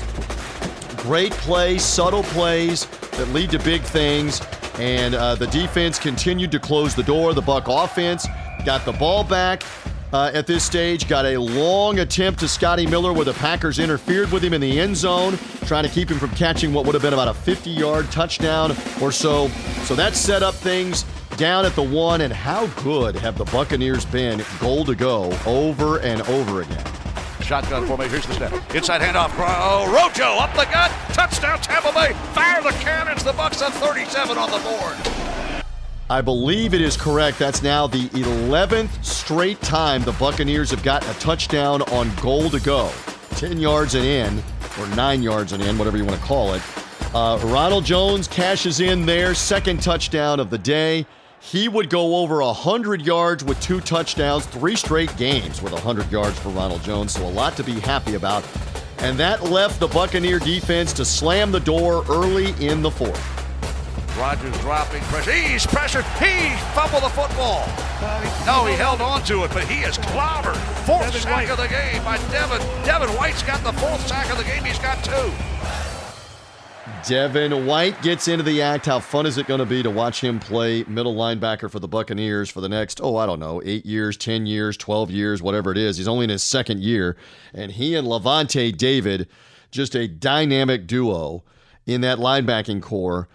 Great 1.03 1.33
plays, 1.33 1.85
subtle 1.85 2.22
plays 2.24 2.87
that 3.12 3.29
lead 3.29 3.51
to 3.51 3.59
big 3.61 3.83
things. 3.83 4.40
And 4.79 5.14
uh, 5.14 5.35
the 5.35 5.46
defense 5.48 5.98
continued 5.98 6.53
to 6.53 6.61
close 6.61 6.94
the 6.94 7.03
door. 7.03 7.35
The 7.35 7.42
Buck 7.42 7.64
offense 7.66 8.27
got 8.64 8.85
the 8.85 8.92
ball 8.92 9.24
back 9.24 9.64
uh, 10.12 10.31
at 10.33 10.46
this 10.46 10.64
stage. 10.64 11.09
Got 11.09 11.27
a 11.27 11.37
long 11.37 11.98
attempt 11.98 12.40
to 12.40 12.48
Scotty 12.48 12.87
Miller 12.87 13.12
where 13.12 13.24
the 13.24 13.35
Packers 13.35 13.79
interfered 13.79 14.31
with 14.31 14.42
him 14.42 14.53
in 14.53 14.61
the 14.61 14.79
end 14.79 14.96
zone, 14.96 15.37
trying 15.66 15.85
to 15.85 15.90
keep 15.90 16.11
him 16.11 16.18
from 16.18 16.31
catching 16.31 16.72
what 16.72 16.87
would 16.87 16.94
have 16.94 17.03
been 17.03 17.12
about 17.12 17.29
a 17.29 17.35
50 17.35 17.70
yard 17.70 18.11
touchdown 18.11 18.72
or 19.01 19.11
so. 19.11 19.48
So 19.85 19.94
that 19.94 20.14
set 20.14 20.42
up 20.42 20.55
things 20.55 21.05
down 21.37 21.64
at 21.64 21.74
the 21.74 21.83
one. 21.83 22.20
And 22.20 22.33
how 22.33 22.66
good 22.83 23.16
have 23.16 23.37
the 23.37 23.44
Buccaneers 23.46 24.05
been 24.05 24.44
goal 24.61 24.85
to 24.85 24.94
go 24.94 25.37
over 25.46 25.98
and 26.01 26.22
over 26.22 26.62
again? 26.62 26.97
Shotgun 27.48 27.87
formation. 27.87 28.11
Here's 28.11 28.26
the 28.26 28.34
snap. 28.34 28.74
Inside 28.74 29.00
handoff. 29.00 29.30
Oh, 29.38 29.90
Rojo 29.90 30.37
up 30.38 30.52
the 30.52 30.70
gut. 30.70 30.90
Touchdown 31.14 31.58
Tampa 31.61 31.90
Bay. 31.94 32.12
Fire 32.34 32.62
the 32.62 32.72
cannons. 32.72 33.24
The 33.24 33.32
Bucks 33.32 33.62
have 33.62 33.72
37 33.72 34.37
on 34.37 34.50
the 34.50 34.58
board. 34.58 35.64
I 36.11 36.20
believe 36.20 36.74
it 36.74 36.82
is 36.82 36.94
correct. 36.94 37.38
That's 37.38 37.62
now 37.62 37.87
the 37.87 38.06
11th 38.11 39.02
straight 39.02 39.58
time 39.62 40.02
the 40.02 40.12
Buccaneers 40.12 40.70
have 40.72 40.82
gotten 40.82 41.08
a 41.08 41.14
touchdown 41.14 41.80
on 41.90 42.14
goal 42.16 42.50
to 42.50 42.61
go. 42.61 42.92
10 43.37 43.58
yards 43.58 43.94
and 43.94 44.04
in, 44.04 44.42
or 44.78 44.87
9 44.94 45.22
yards 45.22 45.52
and 45.54 45.62
in, 45.62 45.78
whatever 45.78 45.96
you 45.96 46.04
want 46.04 46.20
to 46.20 46.26
call 46.26 46.52
it. 46.52 46.61
Uh, 47.14 47.40
Ronald 47.44 47.87
Jones 47.87 48.28
cashes 48.28 48.80
in 48.80 49.06
there, 49.06 49.34
second 49.34 49.82
touchdown 49.82 50.38
of 50.38 50.50
the 50.50 50.58
day. 50.58 51.06
He 51.40 51.68
would 51.68 51.88
go 51.88 52.16
over 52.16 52.42
100 52.42 53.03
yards 53.03 53.44
with 53.44 53.61
two 53.61 53.81
touchdowns, 53.81 54.44
three 54.46 54.77
straight 54.77 55.14
games 55.16 55.62
with 55.62 55.72
100 55.72 56.11
yards 56.11 56.38
for 56.38 56.51
Ronald 56.51 56.83
Jones, 56.83 57.12
so 57.12 57.27
a 57.27 57.31
lot 57.31 57.57
to 57.57 57.64
be 57.64 57.79
happy 57.81 58.14
about. 58.14 58.44
And 58.98 59.16
that 59.18 59.44
left 59.44 59.79
the 59.79 59.87
Buccaneer 59.87 60.40
defense 60.40 60.92
to 60.94 61.05
slam 61.05 61.53
the 61.53 61.61
door 61.61 62.05
early 62.09 62.51
in 62.64 62.83
the 62.83 62.90
fourth. 62.90 63.37
Rodgers 64.18 64.59
dropping 64.61 65.01
pressure. 65.03 65.31
He's 65.31 65.64
pressured. 65.64 66.05
He 66.18 66.51
fumbled 66.74 67.05
the 67.05 67.09
football. 67.11 67.64
No, 68.44 68.66
he 68.66 68.74
held 68.74 69.01
on 69.01 69.22
to 69.24 69.44
it, 69.44 69.53
but 69.53 69.62
he 69.68 69.85
is 69.85 69.96
clobbered. 69.98 70.57
Fourth 70.85 71.07
Devin 71.07 71.20
sack 71.20 71.48
White. 71.48 71.51
of 71.51 71.57
the 71.59 71.68
game 71.68 72.03
by 72.03 72.18
Devin. 72.33 72.59
Devin 72.85 73.11
White's 73.16 73.44
got 73.44 73.62
the 73.62 73.72
fourth 73.74 74.05
sack 74.09 74.29
of 74.33 74.38
the 74.38 74.44
game. 74.44 74.64
He's 74.64 74.79
got 74.81 75.05
two. 75.05 75.31
Devin 77.07 77.66
White 77.66 78.01
gets 78.03 78.29
into 78.29 78.42
the 78.42 78.61
act. 78.62 78.87
How 78.87 79.01
fun 79.01 79.27
is 79.27 79.38
it 79.38 79.46
going 79.46 79.61
to 79.61 79.66
be 79.66 79.83
to 79.83 79.90
watch 79.90 80.20
him 80.20 80.38
play 80.38 80.85
middle 80.85 81.14
linebacker 81.14 81.70
for 81.70 81.79
the 81.79 81.88
Buccaneers 81.88 82.51
for 82.51 82.61
the 82.61 82.68
next, 82.68 83.01
oh, 83.03 83.16
I 83.16 83.27
don't 83.27 83.40
know, 83.40 83.62
eight 83.64 83.87
years, 83.87 84.16
10 84.16 84.46
years, 84.46 84.77
12 84.77 85.11
years, 85.11 85.40
whatever 85.42 85.72
it 85.72 85.79
is. 85.79 85.96
He's 85.96 86.09
only 86.09 86.24
in 86.24 86.31
his 86.31 86.42
second 86.42 86.83
year. 86.83 87.16
And 87.55 87.72
he 87.72 87.94
and 87.94 88.07
Lavonte 88.07 88.77
David, 88.77 89.29
just 89.70 89.94
a 89.94 90.07
dynamic 90.07 90.87
duo 90.87 91.44
in 91.87 92.01
that 92.03 92.18
linebacking 92.18 92.83
corps. 92.83 93.29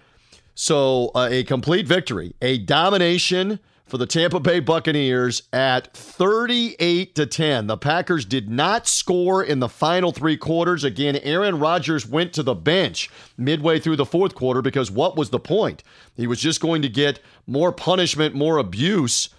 So 0.55 1.11
uh, 1.15 1.29
a 1.31 1.43
complete 1.43 1.87
victory, 1.87 2.35
a 2.41 2.59
domination 2.59 3.59
for 3.85 3.97
the 3.97 4.05
Tampa 4.05 4.39
Bay 4.39 4.59
Buccaneers 4.59 5.43
at 5.51 5.95
38 5.95 7.15
to 7.15 7.25
10. 7.25 7.67
The 7.67 7.77
Packers 7.77 8.25
did 8.25 8.49
not 8.49 8.87
score 8.87 9.43
in 9.43 9.59
the 9.59 9.69
final 9.69 10.11
3 10.11 10.37
quarters. 10.37 10.83
Again, 10.83 11.17
Aaron 11.17 11.59
Rodgers 11.59 12.07
went 12.07 12.33
to 12.33 12.43
the 12.43 12.55
bench 12.55 13.09
midway 13.37 13.79
through 13.79 13.97
the 13.97 14.05
fourth 14.05 14.35
quarter 14.35 14.61
because 14.61 14.89
what 14.89 15.15
was 15.15 15.29
the 15.29 15.39
point? 15.39 15.83
He 16.15 16.27
was 16.27 16.39
just 16.39 16.61
going 16.61 16.81
to 16.81 16.89
get 16.89 17.19
more 17.45 17.71
punishment, 17.71 18.35
more 18.35 18.57
abuse 18.57 19.29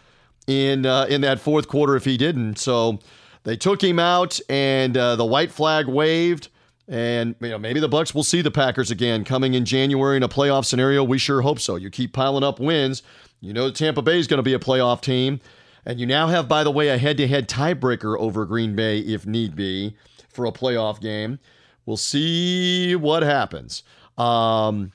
in 0.46 0.84
uh, 0.84 1.06
in 1.08 1.22
that 1.22 1.40
fourth 1.40 1.68
quarter 1.68 1.96
if 1.96 2.04
he 2.04 2.16
didn't. 2.16 2.58
So 2.58 2.98
they 3.44 3.56
took 3.56 3.82
him 3.82 3.98
out 3.98 4.40
and 4.48 4.96
uh, 4.96 5.16
the 5.16 5.24
white 5.24 5.50
flag 5.50 5.86
waved. 5.86 6.48
And 6.86 7.34
you 7.40 7.48
know, 7.48 7.58
maybe 7.58 7.80
the 7.80 7.88
Bucks 7.88 8.14
will 8.14 8.24
see 8.24 8.42
the 8.42 8.50
Packers 8.50 8.90
again 8.90 9.24
coming 9.24 9.54
in 9.54 9.64
January 9.64 10.16
in 10.16 10.22
a 10.22 10.28
playoff 10.28 10.64
scenario. 10.66 11.02
We 11.02 11.18
sure 11.18 11.40
hope 11.40 11.58
so. 11.58 11.76
You 11.76 11.90
keep 11.90 12.12
piling 12.12 12.44
up 12.44 12.60
wins. 12.60 13.02
You 13.40 13.52
know 13.52 13.70
Tampa 13.70 14.02
Bay 14.02 14.18
is 14.18 14.26
going 14.26 14.38
to 14.38 14.42
be 14.42 14.54
a 14.54 14.58
playoff 14.58 15.00
team. 15.00 15.40
And 15.86 16.00
you 16.00 16.06
now 16.06 16.28
have, 16.28 16.48
by 16.48 16.64
the 16.64 16.70
way, 16.70 16.88
a 16.88 16.98
head 16.98 17.18
to 17.18 17.28
head 17.28 17.48
tiebreaker 17.48 18.18
over 18.18 18.46
Green 18.46 18.74
Bay 18.74 19.00
if 19.00 19.26
need 19.26 19.54
be 19.54 19.96
for 20.30 20.46
a 20.46 20.52
playoff 20.52 21.00
game. 21.00 21.38
We'll 21.86 21.96
see 21.98 22.96
what 22.96 23.22
happens. 23.22 23.82
Um, 24.16 24.92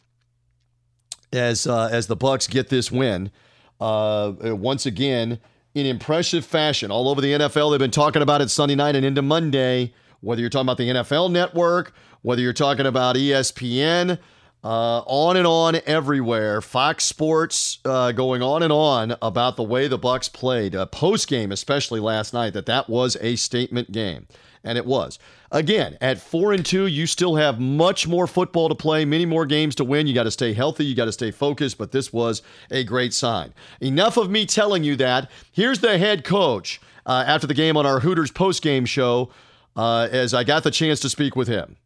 as 1.31 1.67
uh, 1.67 1.89
as 1.91 2.07
the 2.07 2.15
Bucks 2.15 2.47
get 2.47 2.69
this 2.69 2.91
win, 2.91 3.31
uh, 3.79 4.33
once 4.41 4.85
again 4.85 5.39
in 5.75 5.85
impressive 5.85 6.43
fashion, 6.45 6.91
all 6.91 7.07
over 7.07 7.21
the 7.21 7.33
NFL. 7.33 7.71
They've 7.71 7.79
been 7.79 7.91
talking 7.91 8.21
about 8.21 8.41
it 8.41 8.49
Sunday 8.49 8.75
night 8.75 8.95
and 8.95 9.05
into 9.05 9.21
Monday. 9.21 9.93
Whether 10.21 10.41
you're 10.41 10.49
talking 10.49 10.65
about 10.65 10.77
the 10.77 10.89
NFL 10.89 11.31
Network, 11.31 11.93
whether 12.21 12.41
you're 12.41 12.53
talking 12.53 12.85
about 12.85 13.15
ESPN, 13.15 14.19
uh, 14.63 14.99
on 15.05 15.37
and 15.37 15.47
on 15.47 15.79
everywhere. 15.85 16.61
Fox 16.61 17.05
Sports 17.05 17.79
uh, 17.85 18.11
going 18.11 18.41
on 18.41 18.63
and 18.63 18.73
on 18.73 19.15
about 19.21 19.55
the 19.55 19.63
way 19.63 19.87
the 19.87 19.97
Bucks 19.97 20.27
played 20.27 20.75
uh, 20.75 20.85
post 20.87 21.27
game, 21.27 21.51
especially 21.51 21.99
last 21.99 22.33
night. 22.33 22.53
That 22.53 22.65
that 22.65 22.89
was 22.89 23.15
a 23.21 23.35
statement 23.37 23.91
game, 23.91 24.27
and 24.63 24.77
it 24.77 24.85
was. 24.85 25.17
Again, 25.51 25.97
at 25.99 26.19
four 26.19 26.53
and 26.53 26.63
two, 26.63 26.85
you 26.85 27.07
still 27.07 27.35
have 27.35 27.59
much 27.59 28.07
more 28.07 28.27
football 28.27 28.69
to 28.69 28.75
play, 28.75 29.03
many 29.03 29.25
more 29.25 29.45
games 29.45 29.75
to 29.75 29.83
win. 29.83 30.05
You 30.05 30.13
got 30.13 30.23
to 30.23 30.31
stay 30.31 30.53
healthy, 30.53 30.85
you 30.85 30.95
got 30.95 31.05
to 31.05 31.11
stay 31.11 31.31
focused. 31.31 31.77
But 31.77 31.91
this 31.91 32.11
was 32.13 32.41
a 32.69 32.83
great 32.83 33.13
sign. 33.13 33.53
Enough 33.79 34.17
of 34.17 34.29
me 34.29 34.45
telling 34.45 34.83
you 34.83 34.95
that. 34.97 35.31
Here's 35.51 35.79
the 35.79 35.97
head 35.97 36.23
coach 36.23 36.81
uh, 37.05 37.23
after 37.25 37.47
the 37.47 37.53
game 37.53 37.77
on 37.77 37.85
our 37.85 38.01
Hooters 38.01 38.31
post 38.31 38.61
game 38.61 38.85
show. 38.85 39.31
Uh, 39.75 40.07
as 40.11 40.33
I 40.33 40.43
got 40.43 40.63
the 40.63 40.71
chance 40.71 40.99
to 41.01 41.09
speak 41.09 41.35
with 41.35 41.47
him. 41.47 41.77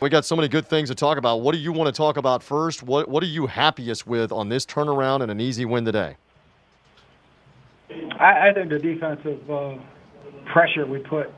We 0.00 0.10
got 0.10 0.24
so 0.24 0.36
many 0.36 0.48
good 0.48 0.66
things 0.66 0.88
to 0.88 0.94
talk 0.94 1.18
about. 1.18 1.40
What 1.40 1.52
do 1.52 1.58
you 1.58 1.72
want 1.72 1.94
to 1.94 1.96
talk 1.96 2.16
about 2.16 2.42
first? 2.42 2.82
What 2.82 3.08
What 3.08 3.22
are 3.22 3.26
you 3.26 3.46
happiest 3.46 4.06
with 4.06 4.32
on 4.32 4.48
this 4.48 4.66
turnaround 4.66 5.22
and 5.22 5.30
an 5.30 5.40
easy 5.40 5.64
win 5.64 5.84
today? 5.84 6.16
I, 8.18 8.48
I 8.48 8.52
think 8.52 8.70
the 8.70 8.78
defensive 8.78 9.50
uh, 9.50 9.76
pressure 10.46 10.86
we 10.86 10.98
put, 10.98 11.32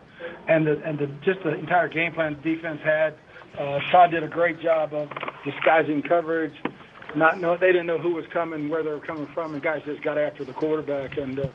and 0.49 0.67
the 0.67 0.83
and 0.85 0.99
the 0.99 1.07
just 1.25 1.43
the 1.43 1.55
entire 1.55 1.89
game 1.89 2.13
plan 2.13 2.39
the 2.43 2.55
defense 2.55 2.81
had. 2.83 3.15
Uh, 3.59 3.81
Todd 3.91 4.11
did 4.11 4.23
a 4.23 4.29
great 4.29 4.61
job 4.61 4.93
of 4.93 5.09
disguising 5.45 6.03
coverage. 6.03 6.55
Not 7.15 7.41
know 7.41 7.57
they 7.57 7.69
didn't 7.73 7.87
know 7.87 7.99
who 7.99 8.15
was 8.15 8.25
coming, 8.33 8.69
where 8.69 8.83
they 8.83 8.91
were 8.91 9.01
coming 9.01 9.27
from, 9.33 9.55
and 9.55 9.63
guys 9.63 9.83
just 9.87 10.03
got 10.03 10.19
after 10.19 10.45
the 10.45 10.53
quarterback. 10.53 11.17
And 11.17 11.39
uh, 11.39 11.49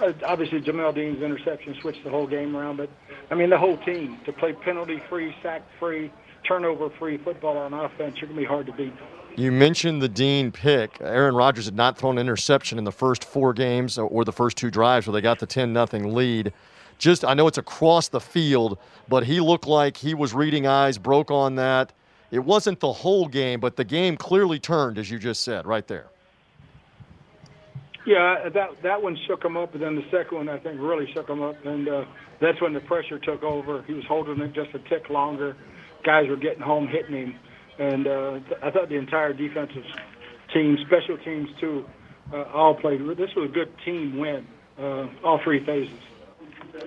Uh, 0.00 0.12
obviously 0.24 0.60
Jamel 0.60 0.94
Dean's 0.94 1.22
interception 1.22 1.74
switched 1.80 2.04
the 2.04 2.10
whole 2.10 2.26
game 2.26 2.56
around. 2.56 2.76
But 2.76 2.90
I 3.30 3.34
mean 3.34 3.50
the 3.50 3.58
whole 3.58 3.76
team 3.78 4.18
to 4.24 4.32
play 4.32 4.52
penalty 4.52 5.02
free, 5.08 5.34
sack 5.42 5.62
free 5.78 6.10
turnover 6.46 6.90
free 6.90 7.18
football 7.18 7.56
on 7.56 7.72
offense, 7.72 8.20
you're 8.20 8.28
to 8.28 8.36
be 8.36 8.44
hard 8.44 8.66
to 8.66 8.72
beat. 8.72 8.92
You 9.36 9.50
mentioned 9.50 10.02
the 10.02 10.08
Dean 10.08 10.52
pick. 10.52 10.98
Aaron 11.00 11.34
Rodgers 11.34 11.64
had 11.64 11.74
not 11.74 11.96
thrown 11.96 12.18
an 12.18 12.20
interception 12.20 12.78
in 12.78 12.84
the 12.84 12.92
first 12.92 13.24
four 13.24 13.54
games 13.54 13.98
uh, 13.98 14.02
or 14.02 14.24
the 14.24 14.32
first 14.32 14.58
two 14.58 14.70
drives 14.70 15.06
where 15.06 15.12
they 15.12 15.22
got 15.22 15.38
the 15.38 15.46
10 15.46 15.72
nothing 15.72 16.14
lead. 16.14 16.52
Just, 16.98 17.24
I 17.24 17.34
know 17.34 17.46
it's 17.46 17.58
across 17.58 18.08
the 18.08 18.20
field, 18.20 18.78
but 19.08 19.24
he 19.24 19.40
looked 19.40 19.66
like 19.66 19.96
he 19.96 20.14
was 20.14 20.34
reading 20.34 20.66
eyes, 20.66 20.98
broke 20.98 21.30
on 21.30 21.54
that. 21.56 21.92
It 22.30 22.40
wasn't 22.40 22.80
the 22.80 22.92
whole 22.92 23.26
game, 23.26 23.58
but 23.58 23.76
the 23.76 23.84
game 23.84 24.16
clearly 24.16 24.58
turned, 24.58 24.98
as 24.98 25.10
you 25.10 25.18
just 25.18 25.42
said, 25.42 25.66
right 25.66 25.86
there. 25.86 26.11
Yeah, 28.04 28.48
that 28.48 28.82
that 28.82 29.02
one 29.02 29.16
shook 29.26 29.44
him 29.44 29.56
up, 29.56 29.74
and 29.74 29.82
then 29.82 29.94
the 29.94 30.04
second 30.10 30.36
one 30.36 30.48
I 30.48 30.58
think 30.58 30.80
really 30.80 31.10
shook 31.12 31.28
him 31.28 31.40
up, 31.40 31.64
and 31.64 31.88
uh, 31.88 32.04
that's 32.40 32.60
when 32.60 32.72
the 32.72 32.80
pressure 32.80 33.18
took 33.18 33.42
over. 33.44 33.82
He 33.82 33.94
was 33.94 34.04
holding 34.06 34.40
it 34.40 34.52
just 34.52 34.74
a 34.74 34.80
tick 34.80 35.08
longer, 35.08 35.56
guys 36.04 36.28
were 36.28 36.36
getting 36.36 36.62
home, 36.62 36.88
hitting 36.88 37.14
him, 37.14 37.34
and 37.78 38.06
uh, 38.08 38.40
I 38.60 38.70
thought 38.70 38.88
the 38.88 38.96
entire 38.96 39.32
defensive 39.32 39.84
team, 40.52 40.76
special 40.84 41.16
teams 41.18 41.48
too, 41.60 41.86
uh, 42.32 42.42
all 42.52 42.74
played. 42.74 43.00
This 43.16 43.34
was 43.36 43.48
a 43.48 43.52
good 43.52 43.72
team 43.84 44.18
win, 44.18 44.46
uh, 44.78 45.06
all 45.22 45.40
three 45.42 45.64
phases. 45.64 45.98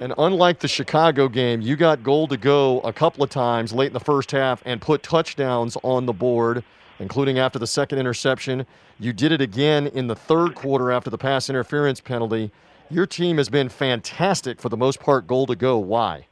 And 0.01 0.13
unlike 0.17 0.59
the 0.59 0.67
Chicago 0.67 1.29
game, 1.29 1.61
you 1.61 1.75
got 1.75 2.03
goal 2.03 2.27
to 2.27 2.37
go 2.37 2.79
a 2.81 2.91
couple 2.91 3.23
of 3.23 3.29
times 3.29 3.71
late 3.71 3.87
in 3.87 3.93
the 3.93 3.99
first 3.99 4.31
half 4.31 4.61
and 4.65 4.81
put 4.81 5.03
touchdowns 5.03 5.77
on 5.83 6.05
the 6.05 6.13
board, 6.13 6.63
including 6.99 7.39
after 7.39 7.59
the 7.59 7.67
second 7.67 7.99
interception. 7.99 8.65
You 8.99 9.13
did 9.13 9.31
it 9.31 9.41
again 9.41 9.87
in 9.87 10.07
the 10.07 10.15
third 10.15 10.55
quarter 10.55 10.91
after 10.91 11.09
the 11.09 11.17
pass 11.17 11.49
interference 11.49 12.01
penalty. 12.01 12.51
Your 12.89 13.05
team 13.05 13.37
has 13.37 13.49
been 13.49 13.69
fantastic 13.69 14.61
for 14.61 14.69
the 14.69 14.77
most 14.77 14.99
part, 14.99 15.27
goal 15.27 15.47
to 15.47 15.55
go. 15.55 15.77
Why? 15.77 16.27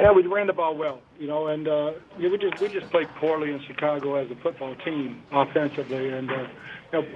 Yeah, 0.00 0.12
we 0.12 0.26
ran 0.26 0.46
the 0.46 0.52
ball 0.52 0.76
well, 0.76 1.00
you 1.18 1.26
know, 1.26 1.46
and 1.46 1.66
uh, 1.66 1.92
we 2.18 2.36
just 2.36 2.60
we 2.60 2.68
just 2.68 2.90
played 2.90 3.08
poorly 3.18 3.50
in 3.50 3.60
Chicago 3.66 4.16
as 4.16 4.30
a 4.30 4.36
football 4.36 4.74
team 4.84 5.22
offensively, 5.32 6.10
and 6.10 6.30
uh, 6.30 6.46
you 6.92 7.00
know, 7.00 7.06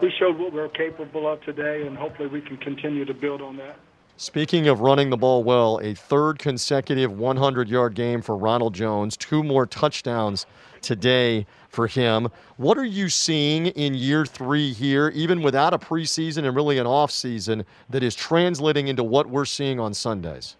we 0.00 0.10
showed 0.18 0.38
what 0.38 0.52
we 0.52 0.58
we're 0.58 0.68
capable 0.68 1.30
of 1.30 1.42
today, 1.42 1.86
and 1.86 1.98
hopefully 1.98 2.28
we 2.28 2.40
can 2.40 2.56
continue 2.56 3.04
to 3.04 3.12
build 3.12 3.42
on 3.42 3.56
that. 3.58 3.76
Speaking 4.20 4.68
of 4.68 4.80
running 4.80 5.08
the 5.08 5.16
ball 5.16 5.42
well, 5.42 5.80
a 5.82 5.94
third 5.94 6.38
consecutive 6.38 7.10
100 7.10 7.70
yard 7.70 7.94
game 7.94 8.20
for 8.20 8.36
Ronald 8.36 8.74
Jones, 8.74 9.16
two 9.16 9.42
more 9.42 9.64
touchdowns 9.64 10.44
today 10.82 11.46
for 11.70 11.86
him. 11.86 12.28
What 12.58 12.76
are 12.76 12.84
you 12.84 13.08
seeing 13.08 13.68
in 13.68 13.94
year 13.94 14.26
three 14.26 14.74
here, 14.74 15.08
even 15.14 15.40
without 15.40 15.72
a 15.72 15.78
preseason 15.78 16.44
and 16.44 16.54
really 16.54 16.76
an 16.76 16.86
off 16.86 17.10
season, 17.10 17.64
that 17.88 18.02
is 18.02 18.14
translating 18.14 18.88
into 18.88 19.02
what 19.02 19.26
we're 19.30 19.46
seeing 19.46 19.80
on 19.80 19.94
Sundays? 19.94 20.56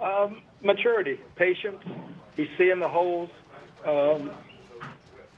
Um, 0.00 0.40
maturity, 0.62 1.20
patience. 1.36 1.84
He's 2.34 2.48
seeing 2.56 2.78
the 2.78 2.88
holes. 2.88 3.28
Um, 3.84 4.30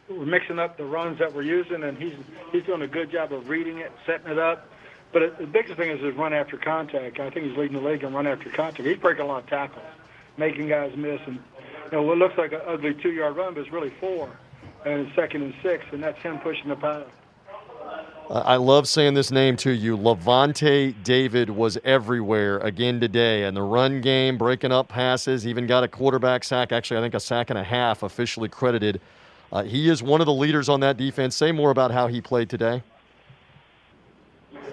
we're 0.08 0.26
mixing 0.26 0.60
up 0.60 0.76
the 0.76 0.84
runs 0.84 1.18
that 1.18 1.34
we're 1.34 1.42
using, 1.42 1.82
and 1.82 1.98
he's 1.98 2.14
he's 2.52 2.62
doing 2.62 2.82
a 2.82 2.86
good 2.86 3.10
job 3.10 3.32
of 3.32 3.48
reading 3.48 3.78
it, 3.78 3.90
setting 4.06 4.30
it 4.30 4.38
up. 4.38 4.68
But 5.14 5.22
it, 5.22 5.38
the 5.38 5.46
biggest 5.46 5.76
thing 5.76 5.90
is 5.90 6.00
his 6.00 6.14
run 6.16 6.34
after 6.34 6.58
contact. 6.58 7.20
I 7.20 7.30
think 7.30 7.46
he's 7.46 7.56
leading 7.56 7.80
the 7.80 7.88
league 7.88 8.02
in 8.02 8.12
run 8.12 8.26
after 8.26 8.50
contact. 8.50 8.86
He's 8.86 8.98
breaking 8.98 9.24
a 9.24 9.28
lot 9.28 9.44
of 9.44 9.48
tackles, 9.48 9.86
making 10.36 10.68
guys 10.68 10.92
miss, 10.96 11.20
and 11.26 11.36
you 11.36 11.92
know 11.92 12.02
what 12.02 12.18
looks 12.18 12.36
like 12.36 12.52
an 12.52 12.60
ugly 12.66 12.94
two-yard 12.94 13.36
run, 13.36 13.54
but 13.54 13.60
it's 13.60 13.72
really 13.72 13.92
four, 14.00 14.28
and 14.84 15.06
it's 15.06 15.14
second 15.14 15.42
and 15.42 15.54
six, 15.62 15.84
and 15.92 16.02
that's 16.02 16.20
him 16.20 16.40
pushing 16.40 16.68
the 16.68 16.74
pile. 16.74 17.06
I 18.28 18.56
love 18.56 18.88
saying 18.88 19.14
this 19.14 19.30
name 19.30 19.56
to 19.58 19.70
you. 19.70 19.96
Lavonte 19.96 20.94
David 21.04 21.50
was 21.50 21.78
everywhere 21.84 22.58
again 22.58 22.98
today, 22.98 23.44
and 23.44 23.56
the 23.56 23.62
run 23.62 24.00
game, 24.00 24.36
breaking 24.36 24.72
up 24.72 24.88
passes, 24.88 25.46
even 25.46 25.68
got 25.68 25.84
a 25.84 25.88
quarterback 25.88 26.42
sack. 26.42 26.72
Actually, 26.72 26.98
I 26.98 27.00
think 27.02 27.14
a 27.14 27.20
sack 27.20 27.50
and 27.50 27.58
a 27.58 27.64
half 27.64 28.02
officially 28.02 28.48
credited. 28.48 29.00
Uh, 29.52 29.62
he 29.62 29.88
is 29.88 30.02
one 30.02 30.20
of 30.20 30.26
the 30.26 30.32
leaders 30.32 30.68
on 30.68 30.80
that 30.80 30.96
defense. 30.96 31.36
Say 31.36 31.52
more 31.52 31.70
about 31.70 31.92
how 31.92 32.08
he 32.08 32.20
played 32.20 32.50
today. 32.50 32.82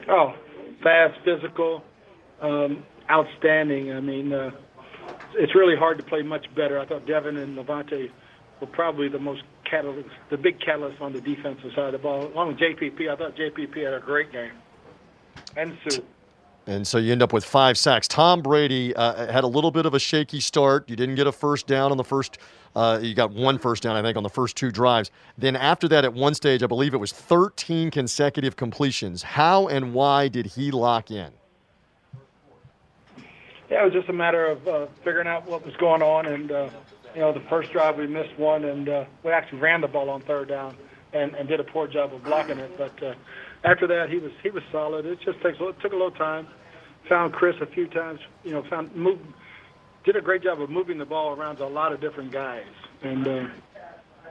Oh, 0.09 0.33
fast, 0.83 1.19
physical, 1.23 1.83
um, 2.41 2.83
outstanding. 3.09 3.91
I 3.93 3.99
mean, 3.99 4.33
uh, 4.33 4.51
it's 5.35 5.55
really 5.55 5.75
hard 5.75 5.97
to 5.97 6.03
play 6.03 6.21
much 6.21 6.45
better. 6.55 6.79
I 6.79 6.85
thought 6.85 7.05
Devin 7.05 7.37
and 7.37 7.57
Lavonte 7.57 8.09
were 8.59 8.67
probably 8.67 9.09
the 9.09 9.19
most 9.19 9.43
catalyst, 9.69 10.09
the 10.29 10.37
big 10.37 10.59
catalyst 10.59 11.01
on 11.01 11.13
the 11.13 11.21
defensive 11.21 11.71
side 11.75 11.87
of 11.87 11.91
the 11.93 11.97
ball. 11.99 12.27
Along 12.27 12.49
with 12.49 12.57
JPP, 12.57 13.09
I 13.09 13.15
thought 13.15 13.35
JPP 13.35 13.83
had 13.83 13.93
a 13.93 13.99
great 13.99 14.31
game. 14.31 14.51
And 15.55 15.77
Suh. 15.87 16.01
And 16.67 16.85
so 16.85 16.99
you 16.99 17.11
end 17.11 17.23
up 17.23 17.33
with 17.33 17.43
five 17.43 17.77
sacks. 17.77 18.07
Tom 18.07 18.41
Brady 18.41 18.95
uh, 18.95 19.31
had 19.31 19.43
a 19.43 19.47
little 19.47 19.71
bit 19.71 19.85
of 19.85 19.93
a 19.93 19.99
shaky 19.99 20.39
start. 20.39 20.89
You 20.89 20.95
didn't 20.95 21.15
get 21.15 21.25
a 21.25 21.31
first 21.31 21.65
down 21.65 21.91
on 21.91 21.97
the 21.97 22.03
first. 22.03 22.37
Uh, 22.75 22.99
you 23.01 23.15
got 23.15 23.31
one 23.31 23.57
first 23.57 23.81
down, 23.81 23.95
I 23.95 24.01
think, 24.01 24.15
on 24.15 24.23
the 24.23 24.29
first 24.29 24.55
two 24.55 24.71
drives. 24.71 25.09
Then 25.37 25.55
after 25.55 25.87
that, 25.87 26.05
at 26.05 26.13
one 26.13 26.35
stage, 26.35 26.61
I 26.61 26.67
believe 26.67 26.93
it 26.93 26.99
was 26.99 27.11
13 27.11 27.89
consecutive 27.89 28.55
completions. 28.55 29.23
How 29.23 29.67
and 29.67 29.93
why 29.93 30.27
did 30.27 30.45
he 30.45 30.69
lock 30.71 31.09
in? 31.09 31.31
Yeah, 33.69 33.81
it 33.81 33.85
was 33.85 33.93
just 33.93 34.09
a 34.09 34.13
matter 34.13 34.45
of 34.45 34.67
uh, 34.67 34.85
figuring 35.03 35.27
out 35.27 35.47
what 35.47 35.65
was 35.65 35.75
going 35.77 36.03
on. 36.03 36.27
And, 36.27 36.51
uh, 36.51 36.69
you 37.15 37.21
know, 37.21 37.33
the 37.33 37.41
first 37.49 37.71
drive 37.71 37.97
we 37.97 38.05
missed 38.05 38.37
one, 38.37 38.65
and 38.65 38.87
uh, 38.87 39.05
we 39.23 39.31
actually 39.31 39.59
ran 39.59 39.81
the 39.81 39.87
ball 39.87 40.09
on 40.09 40.21
third 40.21 40.49
down 40.49 40.77
and, 41.13 41.33
and 41.35 41.47
did 41.47 41.59
a 41.59 41.63
poor 41.63 41.87
job 41.87 42.13
of 42.13 42.23
blocking 42.23 42.59
it. 42.59 42.77
But 42.77 43.03
uh, 43.03 43.13
after 43.63 43.87
that, 43.87 44.09
he 44.09 44.17
was 44.17 44.31
he 44.43 44.49
was 44.49 44.63
solid. 44.71 45.05
It 45.05 45.19
just 45.23 45.41
takes 45.41 45.57
it 45.59 45.75
took 45.81 45.91
a 45.91 45.95
little 45.95 46.11
time. 46.11 46.47
Found 47.09 47.33
Chris 47.33 47.55
a 47.61 47.65
few 47.65 47.87
times. 47.87 48.19
You 48.43 48.51
know, 48.51 48.63
found 48.69 48.95
moved, 48.95 49.21
did 50.03 50.15
a 50.15 50.21
great 50.21 50.43
job 50.43 50.61
of 50.61 50.69
moving 50.69 50.97
the 50.97 51.05
ball 51.05 51.35
around 51.35 51.57
to 51.57 51.65
a 51.65 51.67
lot 51.67 51.93
of 51.93 52.01
different 52.01 52.31
guys, 52.31 52.65
and 53.03 53.27
uh, 53.27 53.47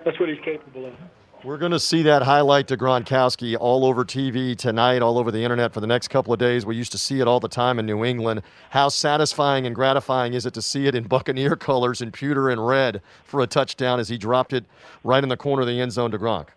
that's 0.04 0.18
what 0.18 0.28
he's 0.28 0.40
capable 0.44 0.86
of. 0.86 0.94
We're 1.42 1.56
going 1.56 1.72
to 1.72 1.80
see 1.80 2.02
that 2.02 2.20
highlight 2.20 2.68
to 2.68 2.76
Gronkowski 2.76 3.56
all 3.58 3.86
over 3.86 4.04
TV 4.04 4.54
tonight, 4.54 5.00
all 5.00 5.16
over 5.16 5.30
the 5.30 5.42
internet 5.42 5.72
for 5.72 5.80
the 5.80 5.86
next 5.86 6.08
couple 6.08 6.34
of 6.34 6.38
days. 6.38 6.66
We 6.66 6.76
used 6.76 6.92
to 6.92 6.98
see 6.98 7.20
it 7.20 7.26
all 7.26 7.40
the 7.40 7.48
time 7.48 7.78
in 7.78 7.86
New 7.86 8.04
England. 8.04 8.42
How 8.68 8.90
satisfying 8.90 9.64
and 9.64 9.74
gratifying 9.74 10.34
is 10.34 10.44
it 10.44 10.52
to 10.52 10.60
see 10.60 10.86
it 10.86 10.94
in 10.94 11.04
Buccaneer 11.08 11.56
colors 11.56 12.02
in 12.02 12.12
pewter 12.12 12.50
and 12.50 12.66
red 12.66 13.00
for 13.24 13.40
a 13.40 13.46
touchdown 13.46 13.98
as 13.98 14.10
he 14.10 14.18
dropped 14.18 14.52
it 14.52 14.66
right 15.02 15.22
in 15.22 15.30
the 15.30 15.36
corner 15.36 15.62
of 15.62 15.68
the 15.68 15.80
end 15.80 15.92
zone 15.92 16.10
to 16.10 16.18
Gronk? 16.18 16.48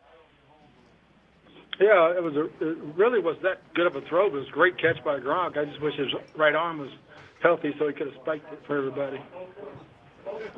Yeah, 1.79 2.15
it 2.15 2.21
was 2.23 2.35
a, 2.35 2.45
it 2.61 2.77
really 2.95 3.19
was 3.19 3.35
that 3.41 3.61
good 3.73 3.87
of 3.87 3.95
a 3.95 4.01
throw. 4.01 4.27
It 4.27 4.33
was 4.33 4.47
a 4.47 4.51
great 4.51 4.77
catch 4.77 5.03
by 5.03 5.19
Gronk. 5.19 5.57
I 5.57 5.65
just 5.65 5.81
wish 5.81 5.95
his 5.95 6.13
right 6.35 6.55
arm 6.55 6.79
was 6.79 6.91
healthy 7.41 7.73
so 7.79 7.87
he 7.87 7.93
could 7.93 8.07
have 8.07 8.15
spiked 8.21 8.51
it 8.53 8.59
for 8.65 8.77
everybody. 8.77 9.21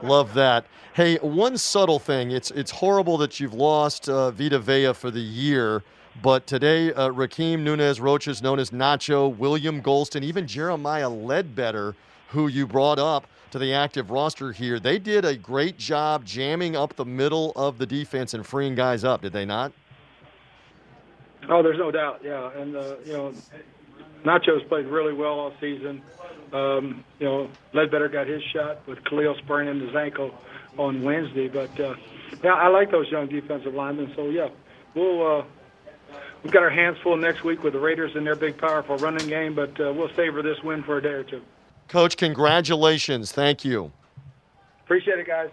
Love 0.04 0.34
that. 0.34 0.66
Hey, 0.94 1.16
one 1.18 1.58
subtle 1.58 2.00
thing. 2.00 2.32
It's 2.32 2.52
it's 2.52 2.72
horrible 2.72 3.18
that 3.18 3.40
you've 3.40 3.54
lost 3.54 4.08
uh, 4.08 4.32
Vita 4.32 4.60
Vea 4.60 4.94
for 4.94 5.10
the 5.10 5.20
year, 5.20 5.84
but 6.22 6.48
today 6.48 6.94
uh, 6.94 7.10
Rakeem 7.10 7.60
Nunez 7.60 8.00
Roches, 8.00 8.42
known 8.42 8.60
as 8.60 8.72
Nacho, 8.72 9.36
William 9.36 9.82
Gholston, 9.82 10.22
even 10.24 10.48
Jeremiah 10.48 11.10
Ledbetter, 11.10 11.96
who 12.30 12.48
you 12.48 12.68
brought 12.68 13.00
up 13.00 13.28
to 13.52 13.60
the 13.60 13.74
active 13.74 14.12
roster 14.12 14.52
here, 14.52 14.80
they 14.80 15.00
did 15.00 15.24
a 15.24 15.36
great 15.36 15.78
job 15.78 16.26
jamming 16.26 16.76
up 16.76 16.96
the 16.96 17.06
middle 17.06 17.54
of 17.56 17.78
the 17.78 17.86
defense 17.86 18.34
and 18.34 18.46
freeing 18.46 18.76
guys 18.76 19.04
up. 19.04 19.22
Did 19.22 19.34
they 19.34 19.46
not? 19.46 19.72
Oh, 21.50 21.62
there's 21.62 21.78
no 21.78 21.92
doubt. 21.92 22.22
Yeah, 22.24 22.52
and 22.56 22.76
uh, 22.76 22.96
you 23.06 23.14
know, 23.14 23.34
Nacho's 24.24 24.64
played 24.68 24.86
really 24.86 25.14
well 25.14 25.40
all 25.40 25.54
season. 25.60 26.02
Um, 26.54 27.04
you 27.20 27.26
know, 27.26 27.50
Ledbetter 27.74 28.08
got 28.08 28.28
his 28.28 28.42
shot 28.54 28.88
with 28.88 29.04
Khalil 29.06 29.36
spraining 29.40 29.86
his 29.86 29.96
ankle 29.96 30.34
on 30.78 31.04
Wednesday. 31.04 31.48
But 31.48 31.80
uh, 31.80 31.96
yeah, 32.44 32.54
I 32.54 32.68
like 32.68 32.92
those 32.92 33.10
young 33.10 33.28
defensive 33.28 33.74
linemen. 33.74 34.14
So 34.16 34.30
yeah, 34.30 34.50
we'll 34.94 35.40
uh, 35.40 35.44
we've 36.44 36.54
got 36.54 36.64
our 36.64 36.70
hands 36.70 36.98
full 37.04 37.18
next 37.18 37.44
week 37.44 37.64
with 37.64 37.74
the 37.74 37.80
Raiders 37.80 38.16
and 38.16 38.26
their 38.26 38.36
big, 38.36 38.58
powerful 38.58 38.98
running 38.98 39.28
game. 39.28 39.56
But 39.56 39.80
uh, 39.80 39.94
we'll 39.94 40.14
savor 40.16 40.42
this 40.42 40.62
win 40.64 40.84
for 40.84 40.98
a 40.98 41.02
day 41.02 41.10
or 41.10 41.24
two. 41.24 41.42
Coach, 41.88 42.18
congratulations! 42.18 43.32
Thank 43.32 43.64
you. 43.64 43.92
Appreciate 44.84 45.20
it, 45.20 45.28
guys. 45.28 45.50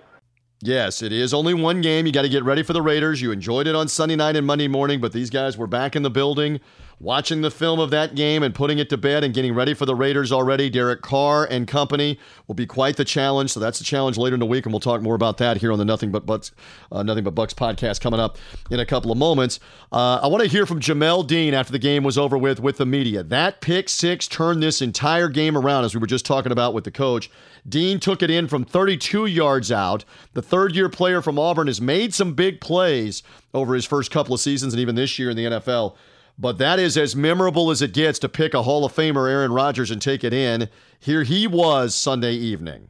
Yes, 0.65 1.03
it 1.03 1.13
is 1.13 1.35
only 1.35 1.55
one 1.55 1.81
game. 1.81 2.07
You 2.07 2.13
got 2.13 2.23
to 2.23 2.29
get 2.29 2.45
ready 2.45 2.63
for 2.63 2.73
the 2.73 2.83
Raiders. 2.83 3.21
You 3.21 3.33
enjoyed 3.33 3.67
it 3.67 3.75
on 3.75 3.89
Sunday 3.89 4.15
night 4.15 4.37
and 4.37 4.47
Monday 4.47 4.69
morning, 4.69 5.01
but 5.01 5.13
these 5.13 5.29
guys 5.29 5.59
were 5.59 5.67
back 5.67 5.97
in 5.97 6.05
the 6.05 6.11
building 6.11 6.61
watching 7.03 7.41
the 7.43 7.51
film 7.51 7.81
of 7.81 7.91
that 7.91 8.15
game 8.15 8.45
and 8.45 8.55
putting 8.55 8.79
it 8.79 8.89
to 8.89 8.97
bed 8.97 9.25
and 9.25 9.35
getting 9.35 9.53
ready 9.55 9.75
for 9.75 9.85
the 9.85 9.95
Raiders 9.95 10.31
already. 10.31 10.71
Derek 10.71 11.03
Carr 11.03 11.45
and 11.51 11.67
company 11.67 12.19
will 12.47 12.55
be 12.55 12.65
quite 12.65 12.97
the 12.97 13.05
challenge. 13.05 13.51
So 13.51 13.59
that's 13.59 13.79
the 13.79 13.85
challenge 13.85 14.17
later 14.17 14.35
in 14.35 14.41
the 14.41 14.47
week, 14.47 14.65
and 14.65 14.73
we'll 14.73 14.81
talk 14.81 15.03
more 15.03 15.17
about 15.17 15.39
that 15.39 15.57
here 15.57 15.73
on 15.73 15.79
the 15.79 15.85
Nothing 15.85 16.13
But 16.13 16.25
Bucks, 16.25 16.53
uh, 16.93 17.03
Nothing 17.03 17.25
But 17.25 17.35
Bucks 17.35 17.53
podcast 17.53 18.01
coming 18.01 18.21
up 18.21 18.39
in 18.71 18.79
a 18.79 18.87
couple 18.87 19.11
of 19.11 19.19
moments. 19.19 19.59
Uh, 19.91 20.21
I 20.23 20.29
want 20.29 20.45
to 20.45 20.49
hear 20.49 20.65
from 20.65 20.79
Jamel 20.79 21.27
Dean 21.27 21.55
after 21.55 21.73
the 21.73 21.79
game 21.81 22.05
was 22.05 22.17
over 22.17 22.39
with 22.39 22.61
with 22.61 22.77
the 22.77 22.87
media. 22.87 23.25
That 23.25 23.61
pick 23.61 23.89
six 23.89 24.29
turned 24.29 24.63
this 24.63 24.81
entire 24.81 25.29
game 25.29 25.59
around, 25.59 25.85
as 25.85 25.95
we 25.95 26.01
were 26.01 26.07
just 26.07 26.25
talking 26.25 26.53
about 26.53 26.73
with 26.73 26.85
the 26.85 26.93
coach. 26.93 27.29
Dean 27.69 27.99
took 28.01 28.23
it 28.23 28.31
in 28.31 28.47
from 28.47 28.65
32 28.65 29.27
yards 29.27 29.71
out. 29.73 30.05
The 30.35 30.43
third 30.43 30.75
year 30.75 30.89
player 30.89 31.21
from 31.21 31.39
Auburn 31.39 31.67
has 31.67 31.81
made 31.81 32.15
some 32.15 32.35
big 32.35 32.61
plays 32.61 33.23
over 33.55 33.75
his 33.75 33.85
first 33.85 34.11
couple 34.11 34.35
of 34.35 34.41
seasons 34.41 34.73
and 34.73 34.81
even 34.81 34.95
this 34.95 35.19
year 35.19 35.31
in 35.31 35.37
the 35.37 35.45
NFL. 35.45 35.97
But 36.39 36.59
that 36.59 36.79
is 36.79 36.97
as 36.97 37.15
memorable 37.15 37.71
as 37.71 37.83
it 37.83 37.93
gets 37.93 38.19
to 38.21 38.29
pick 38.29 38.55
a 38.55 38.63
Hall 38.63 38.85
of 38.85 38.95
Famer, 38.95 39.31
Aaron 39.31 39.53
Rodgers, 39.53 39.91
and 39.91 40.01
take 40.01 40.25
it 40.25 40.33
in. 40.33 40.69
Here 40.99 41.23
he 41.23 41.47
was 41.47 41.95
Sunday 41.95 42.35
evening. 42.35 42.89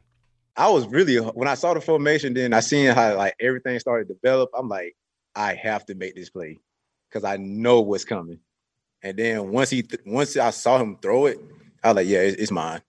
I 0.55 0.69
was 0.69 0.87
really 0.87 1.17
when 1.17 1.47
I 1.47 1.55
saw 1.55 1.73
the 1.73 1.81
formation, 1.81 2.33
then 2.33 2.53
I 2.53 2.59
seen 2.59 2.91
how 2.91 3.15
like 3.17 3.35
everything 3.39 3.79
started 3.79 4.07
to 4.07 4.13
develop. 4.13 4.51
I'm 4.57 4.69
like, 4.69 4.95
I 5.35 5.55
have 5.55 5.85
to 5.87 5.95
make 5.95 6.15
this 6.15 6.29
play 6.29 6.59
because 7.09 7.23
I 7.23 7.37
know 7.37 7.81
what's 7.81 8.05
coming. 8.05 8.39
And 9.01 9.17
then 9.17 9.51
once 9.51 9.69
he 9.69 9.81
th- 9.81 10.01
once 10.05 10.37
I 10.37 10.51
saw 10.51 10.77
him 10.77 10.97
throw 11.01 11.25
it, 11.25 11.39
I 11.83 11.89
was 11.89 11.95
like, 11.97 12.07
yeah, 12.07 12.19
it's, 12.19 12.37
it's 12.41 12.51
mine. 12.51 12.81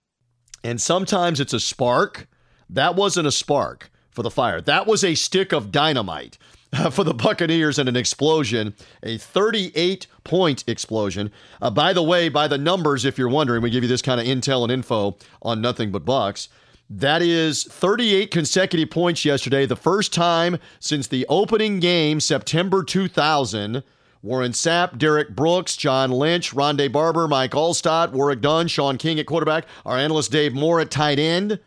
And 0.62 0.80
sometimes 0.80 1.40
it's 1.40 1.52
a 1.52 1.60
spark. 1.60 2.28
That 2.70 2.96
wasn't 2.96 3.26
a 3.26 3.32
spark 3.32 3.90
for 4.10 4.22
the 4.22 4.30
fire. 4.30 4.60
That 4.60 4.86
was 4.86 5.02
a 5.02 5.14
stick 5.14 5.52
of 5.52 5.72
dynamite 5.72 6.38
for 6.90 7.04
the 7.04 7.14
Buccaneers 7.14 7.78
and 7.78 7.88
an 7.88 7.96
explosion, 7.96 8.74
a 9.02 9.18
38 9.18 10.06
point 10.24 10.64
explosion. 10.66 11.30
Uh, 11.60 11.70
by 11.70 11.92
the 11.92 12.02
way, 12.02 12.28
by 12.28 12.48
the 12.48 12.58
numbers, 12.58 13.04
if 13.04 13.18
you're 13.18 13.28
wondering, 13.28 13.62
we 13.62 13.70
give 13.70 13.82
you 13.82 13.88
this 13.88 14.02
kind 14.02 14.20
of 14.20 14.26
intel 14.26 14.62
and 14.62 14.72
info 14.72 15.16
on 15.42 15.60
nothing 15.60 15.90
but 15.90 16.04
Bucks. 16.04 16.48
That 16.90 17.22
is 17.22 17.64
38 17.64 18.30
consecutive 18.30 18.90
points 18.90 19.24
yesterday, 19.24 19.66
the 19.66 19.76
first 19.76 20.12
time 20.12 20.58
since 20.80 21.06
the 21.06 21.26
opening 21.28 21.80
game, 21.80 22.20
September 22.20 22.82
2000. 22.82 23.82
Warren 24.22 24.52
Sapp, 24.52 24.96
Derrick 24.96 25.36
Brooks, 25.36 25.76
John 25.76 26.10
Lynch, 26.10 26.54
Rondé 26.54 26.90
Barber, 26.90 27.28
Mike 27.28 27.50
Alstott, 27.50 28.12
Warwick 28.12 28.40
Dunn, 28.40 28.68
Shaun 28.68 28.96
King 28.96 29.20
at 29.20 29.26
quarterback, 29.26 29.66
our 29.84 29.98
analyst 29.98 30.32
Dave 30.32 30.54
Moore 30.54 30.80
at 30.80 30.90
tight 30.90 31.18
end, 31.18 31.60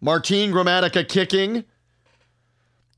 Martin 0.00 0.52
Gramatica 0.52 1.06
kicking, 1.06 1.64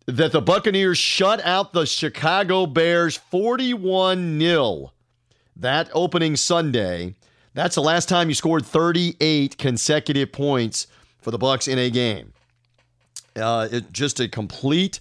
that 0.08 0.32
the 0.32 0.40
Buccaneers 0.40 0.96
shut 0.96 1.44
out 1.44 1.74
the 1.74 1.84
Chicago 1.84 2.64
Bears 2.64 3.18
41 3.18 4.40
0 4.40 4.92
that 5.54 5.90
opening 5.92 6.34
Sunday. 6.34 7.14
That's 7.52 7.74
the 7.74 7.82
last 7.82 8.08
time 8.08 8.30
you 8.30 8.34
scored 8.34 8.64
38 8.64 9.58
consecutive 9.58 10.32
points 10.32 10.86
for 11.20 11.30
the 11.30 11.36
Bucks 11.36 11.68
in 11.68 11.78
a 11.78 11.90
game. 11.90 12.32
Uh, 13.36 13.68
it, 13.70 13.92
just 13.92 14.18
a 14.18 14.28
complete 14.28 14.98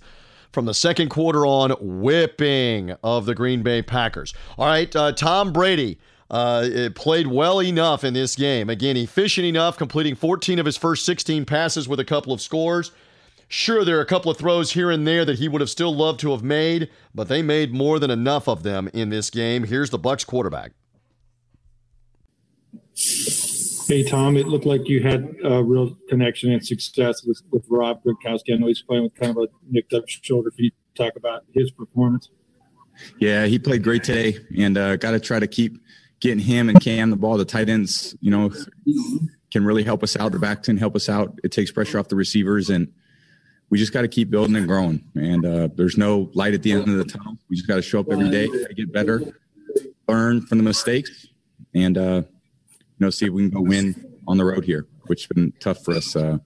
from 0.51 0.65
the 0.65 0.73
second 0.73 1.07
quarter 1.07 1.45
on 1.45 1.71
whipping 1.79 2.91
of 3.01 3.25
the 3.25 3.33
Green 3.33 3.63
Bay 3.63 3.81
Packers. 3.81 4.33
All 4.57 4.65
right, 4.65 4.93
uh, 4.93 5.13
Tom 5.13 5.53
Brady 5.53 5.99
uh, 6.29 6.89
played 6.95 7.27
well 7.27 7.61
enough 7.61 8.03
in 8.03 8.13
this 8.13 8.35
game. 8.35 8.69
Again, 8.69 8.97
efficient 8.97 9.47
enough, 9.47 9.77
completing 9.77 10.15
14 10.15 10.59
of 10.59 10.65
his 10.65 10.75
first 10.75 11.05
16 11.05 11.45
passes 11.45 11.87
with 11.87 12.01
a 12.01 12.05
couple 12.05 12.33
of 12.33 12.41
scores. 12.41 12.91
Sure, 13.49 13.85
there 13.85 13.97
are 13.97 14.01
a 14.01 14.05
couple 14.05 14.29
of 14.29 14.37
throws 14.37 14.73
here 14.73 14.91
and 14.91 15.07
there 15.07 15.23
that 15.23 15.39
he 15.39 15.47
would 15.47 15.61
have 15.61 15.69
still 15.69 15.95
loved 15.95 16.19
to 16.19 16.31
have 16.31 16.43
made, 16.43 16.89
but 17.15 17.29
they 17.29 17.41
made 17.41 17.73
more 17.73 17.97
than 17.97 18.11
enough 18.11 18.47
of 18.47 18.63
them 18.63 18.89
in 18.93 19.09
this 19.09 19.29
game. 19.29 19.63
Here's 19.63 19.89
the 19.89 19.97
Bucks 19.97 20.25
quarterback. 20.25 20.73
Hey 23.87 24.03
Tom, 24.03 24.35
it 24.35 24.47
looked 24.47 24.65
like 24.65 24.89
you 24.89 25.01
had 25.01 25.33
a 25.45 25.63
real 25.63 25.95
connection 26.09 26.51
and 26.51 26.65
success 26.65 27.23
with, 27.23 27.41
with 27.51 27.63
Rob 27.69 28.03
Gronkowski. 28.03 28.53
I 28.53 28.57
know 28.57 28.67
he's 28.67 28.81
playing 28.81 29.03
with 29.03 29.15
kind 29.15 29.31
of 29.31 29.37
a 29.37 29.47
nicked 29.69 29.93
up 29.93 30.03
shoulder. 30.09 30.51
Can 30.51 30.65
you 30.65 30.71
talk 30.97 31.15
about 31.15 31.45
his 31.53 31.71
performance? 31.71 32.29
Yeah, 33.19 33.45
he 33.45 33.59
played 33.59 33.83
great 33.83 34.03
today, 34.03 34.39
and 34.57 34.77
uh, 34.77 34.97
got 34.97 35.11
to 35.11 35.19
try 35.21 35.39
to 35.39 35.47
keep 35.47 35.81
getting 36.19 36.39
him 36.39 36.67
and 36.67 36.81
Cam 36.81 37.11
the 37.11 37.15
ball. 37.15 37.37
The 37.37 37.45
tight 37.45 37.69
ends, 37.69 38.15
you 38.19 38.31
know, 38.31 38.51
can 39.51 39.63
really 39.63 39.83
help 39.83 40.03
us 40.03 40.17
out. 40.17 40.33
The 40.33 40.39
back 40.39 40.63
can 40.63 40.75
help 40.75 40.95
us 40.95 41.07
out. 41.07 41.39
It 41.43 41.51
takes 41.51 41.71
pressure 41.71 41.99
off 41.99 42.09
the 42.09 42.15
receivers, 42.15 42.69
and 42.69 42.91
we 43.69 43.77
just 43.77 43.93
got 43.93 44.01
to 44.01 44.07
keep 44.07 44.29
building 44.29 44.55
and 44.55 44.67
growing. 44.67 45.03
And 45.15 45.45
uh, 45.45 45.69
there's 45.75 45.97
no 45.97 46.29
light 46.33 46.53
at 46.53 46.63
the 46.63 46.71
end 46.71 46.87
of 46.87 46.97
the 46.97 47.05
tunnel. 47.05 47.37
We 47.49 47.55
just 47.55 47.67
got 47.67 47.75
to 47.75 47.81
show 47.81 47.99
up 47.99 48.11
every 48.11 48.29
day, 48.29 48.47
get 48.75 48.93
better, 48.93 49.21
learn 50.07 50.45
from 50.45 50.57
the 50.57 50.63
mistakes, 50.63 51.27
and 51.75 51.97
uh, 51.97 52.21
you 52.21 52.99
know, 52.99 53.09
see 53.09 53.25
if 53.25 53.33
we 53.33 53.43
can 53.43 53.51
go 53.51 53.61
win 53.61 54.19
on 54.27 54.37
the 54.37 54.45
road 54.45 54.63
here, 54.63 54.87
which 55.07 55.23
has 55.23 55.27
been 55.27 55.53
tough 55.59 55.83
for 55.83 55.95
us. 55.95 56.15
Uh, 56.15 56.37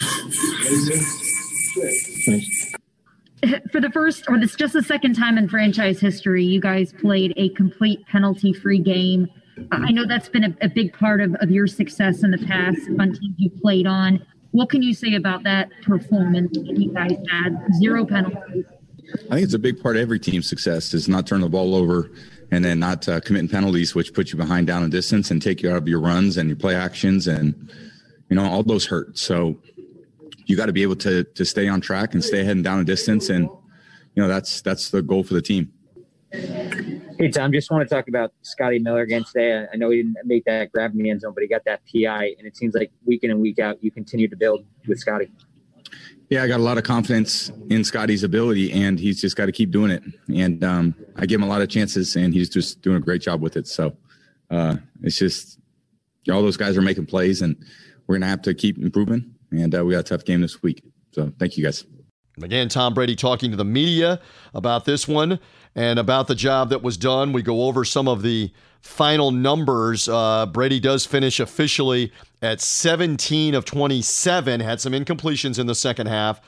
for 3.72 3.80
the 3.80 3.90
first, 3.92 4.24
or 4.28 4.36
it's 4.36 4.54
just 4.54 4.72
the 4.72 4.82
second 4.82 5.14
time 5.14 5.38
in 5.38 5.48
franchise 5.48 6.00
history, 6.00 6.44
you 6.44 6.60
guys 6.60 6.92
played 6.92 7.32
a 7.36 7.50
complete 7.50 8.06
penalty 8.06 8.52
free 8.52 8.78
game. 8.78 9.28
I 9.72 9.92
know 9.92 10.06
that's 10.06 10.28
been 10.28 10.44
a, 10.44 10.56
a 10.62 10.68
big 10.68 10.94
part 10.94 11.20
of, 11.20 11.34
of 11.40 11.50
your 11.50 11.66
success 11.66 12.22
in 12.22 12.30
the 12.30 12.38
past 12.38 12.80
on 12.98 13.12
teams 13.12 13.34
you 13.36 13.50
played 13.50 13.86
on. 13.86 14.24
What 14.52 14.68
can 14.68 14.82
you 14.82 14.94
say 14.94 15.14
about 15.14 15.44
that 15.44 15.70
performance 15.82 16.52
that 16.56 16.76
you 16.76 16.92
guys 16.92 17.16
had? 17.30 17.56
Zero 17.78 18.04
penalties. 18.04 18.64
I 19.30 19.34
think 19.34 19.44
it's 19.44 19.54
a 19.54 19.58
big 19.58 19.80
part 19.80 19.96
of 19.96 20.02
every 20.02 20.18
team's 20.18 20.48
success 20.48 20.94
is 20.94 21.08
not 21.08 21.26
turn 21.26 21.40
the 21.40 21.48
ball 21.48 21.74
over 21.74 22.10
and 22.50 22.64
then 22.64 22.78
not 22.78 23.08
uh, 23.08 23.20
committing 23.20 23.48
penalties, 23.48 23.94
which 23.94 24.12
put 24.12 24.32
you 24.32 24.36
behind 24.36 24.66
down 24.66 24.82
and 24.82 24.90
distance 24.90 25.30
and 25.30 25.40
take 25.40 25.62
you 25.62 25.70
out 25.70 25.76
of 25.76 25.88
your 25.88 26.00
runs 26.00 26.36
and 26.36 26.48
your 26.48 26.56
play 26.56 26.74
actions, 26.74 27.28
and 27.28 27.70
you 28.28 28.36
know 28.36 28.44
all 28.44 28.62
those 28.62 28.86
hurt. 28.86 29.16
So 29.18 29.60
you 30.46 30.56
got 30.56 30.66
to 30.66 30.72
be 30.72 30.82
able 30.82 30.96
to 30.96 31.24
to 31.24 31.44
stay 31.44 31.68
on 31.68 31.80
track 31.80 32.14
and 32.14 32.24
stay 32.24 32.40
ahead 32.40 32.56
and 32.56 32.64
down 32.64 32.78
and 32.78 32.86
distance, 32.86 33.28
and 33.28 33.44
you 34.14 34.22
know 34.22 34.28
that's 34.28 34.62
that's 34.62 34.90
the 34.90 35.02
goal 35.02 35.22
for 35.22 35.34
the 35.34 35.42
team. 35.42 35.72
Hey 37.20 37.28
Tom, 37.28 37.52
just 37.52 37.70
want 37.70 37.86
to 37.86 37.94
talk 37.94 38.08
about 38.08 38.32
Scotty 38.40 38.78
Miller 38.78 39.02
again 39.02 39.24
today. 39.24 39.66
I 39.70 39.76
know 39.76 39.90
he 39.90 39.98
didn't 39.98 40.16
make 40.24 40.42
that 40.46 40.72
grab 40.72 40.92
in 40.92 41.02
the 41.02 41.10
end 41.10 41.20
zone, 41.20 41.34
but 41.34 41.42
he 41.42 41.48
got 41.48 41.62
that 41.66 41.82
PI, 41.84 42.34
and 42.38 42.46
it 42.46 42.56
seems 42.56 42.74
like 42.74 42.90
week 43.04 43.22
in 43.24 43.30
and 43.30 43.42
week 43.42 43.58
out 43.58 43.76
you 43.84 43.90
continue 43.90 44.26
to 44.26 44.36
build 44.36 44.64
with 44.88 44.98
Scotty. 45.00 45.30
Yeah, 46.30 46.42
I 46.42 46.48
got 46.48 46.60
a 46.60 46.62
lot 46.62 46.78
of 46.78 46.84
confidence 46.84 47.52
in 47.68 47.84
Scotty's 47.84 48.24
ability, 48.24 48.72
and 48.72 48.98
he's 48.98 49.20
just 49.20 49.36
got 49.36 49.44
to 49.44 49.52
keep 49.52 49.70
doing 49.70 49.90
it. 49.90 50.02
And 50.34 50.64
um, 50.64 50.94
I 51.16 51.26
give 51.26 51.42
him 51.42 51.46
a 51.46 51.50
lot 51.50 51.60
of 51.60 51.68
chances, 51.68 52.16
and 52.16 52.32
he's 52.32 52.48
just 52.48 52.80
doing 52.80 52.96
a 52.96 53.00
great 53.00 53.20
job 53.20 53.42
with 53.42 53.54
it. 53.58 53.68
So 53.68 53.94
uh, 54.50 54.76
it's 55.02 55.18
just 55.18 55.60
all 56.32 56.40
those 56.40 56.56
guys 56.56 56.78
are 56.78 56.82
making 56.82 57.04
plays, 57.04 57.42
and 57.42 57.54
we're 58.06 58.14
gonna 58.14 58.30
have 58.30 58.40
to 58.42 58.54
keep 58.54 58.78
improving. 58.78 59.34
And 59.50 59.74
uh, 59.74 59.84
we 59.84 59.92
got 59.92 60.00
a 60.00 60.04
tough 60.04 60.24
game 60.24 60.40
this 60.40 60.62
week. 60.62 60.82
So 61.12 61.30
thank 61.38 61.58
you 61.58 61.64
guys. 61.64 61.84
Again, 62.42 62.70
Tom 62.70 62.94
Brady 62.94 63.16
talking 63.16 63.50
to 63.50 63.56
the 63.58 63.64
media 63.66 64.20
about 64.54 64.86
this 64.86 65.06
one 65.06 65.38
and 65.74 65.98
about 65.98 66.26
the 66.26 66.34
job 66.34 66.70
that 66.70 66.82
was 66.82 66.96
done. 66.96 67.32
We 67.32 67.42
go 67.42 67.62
over 67.64 67.84
some 67.84 68.08
of 68.08 68.22
the 68.22 68.52
final 68.80 69.30
numbers. 69.30 70.08
Uh, 70.08 70.46
Brady 70.46 70.80
does 70.80 71.06
finish 71.06 71.40
officially 71.40 72.12
at 72.42 72.60
17 72.60 73.54
of 73.54 73.64
27, 73.64 74.60
had 74.60 74.80
some 74.80 74.92
incompletions 74.92 75.58
in 75.58 75.66
the 75.66 75.74
second 75.74 76.06
half. 76.06 76.40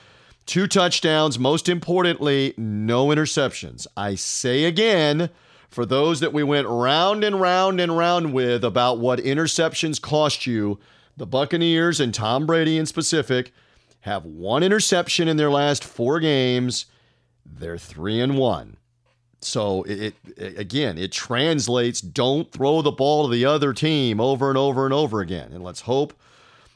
Two 0.47 0.67
touchdowns, 0.67 1.39
most 1.39 1.69
importantly, 1.69 2.55
no 2.57 3.09
interceptions. 3.09 3.87
I 3.97 4.17
say 4.17 4.65
again, 4.65 5.31
for 5.69 5.87
those 5.87 6.21
that 6.21 6.33
we 6.33 6.43
went 6.43 6.67
round 6.67 7.23
and 7.23 7.41
round 7.41 7.81
and 7.81 7.97
round 7.97 8.35
with 8.35 8.65
about 8.65 8.99
what 8.99 9.21
interceptions 9.21 10.01
cost 10.01 10.47
you, 10.47 10.81
the 11.17 11.27
Buccaneers 11.27 12.01
and 12.01 12.13
Tom 12.13 12.47
Brady 12.47 12.77
in 12.77 12.87
specific 12.87 13.53
have 14.01 14.25
one 14.25 14.63
interception 14.63 15.29
in 15.29 15.37
their 15.37 15.51
last 15.51 15.85
four 15.85 16.19
games. 16.19 16.87
They're 17.47 17.79
three 17.79 18.21
and 18.21 18.37
one. 18.37 18.79
So 19.45 19.83
it, 19.85 20.15
it, 20.37 20.59
again, 20.59 20.99
it 20.99 21.13
translates 21.13 22.01
don't 22.01 22.51
throw 22.51 22.83
the 22.83 22.91
ball 22.91 23.29
to 23.29 23.33
the 23.33 23.45
other 23.45 23.73
team 23.73 24.21
over 24.21 24.49
and 24.49 24.59
over 24.59 24.85
and 24.85 24.95
over 24.95 25.21
again. 25.21 25.53
And 25.53 25.63
let's 25.63 25.83
hope 25.83 26.15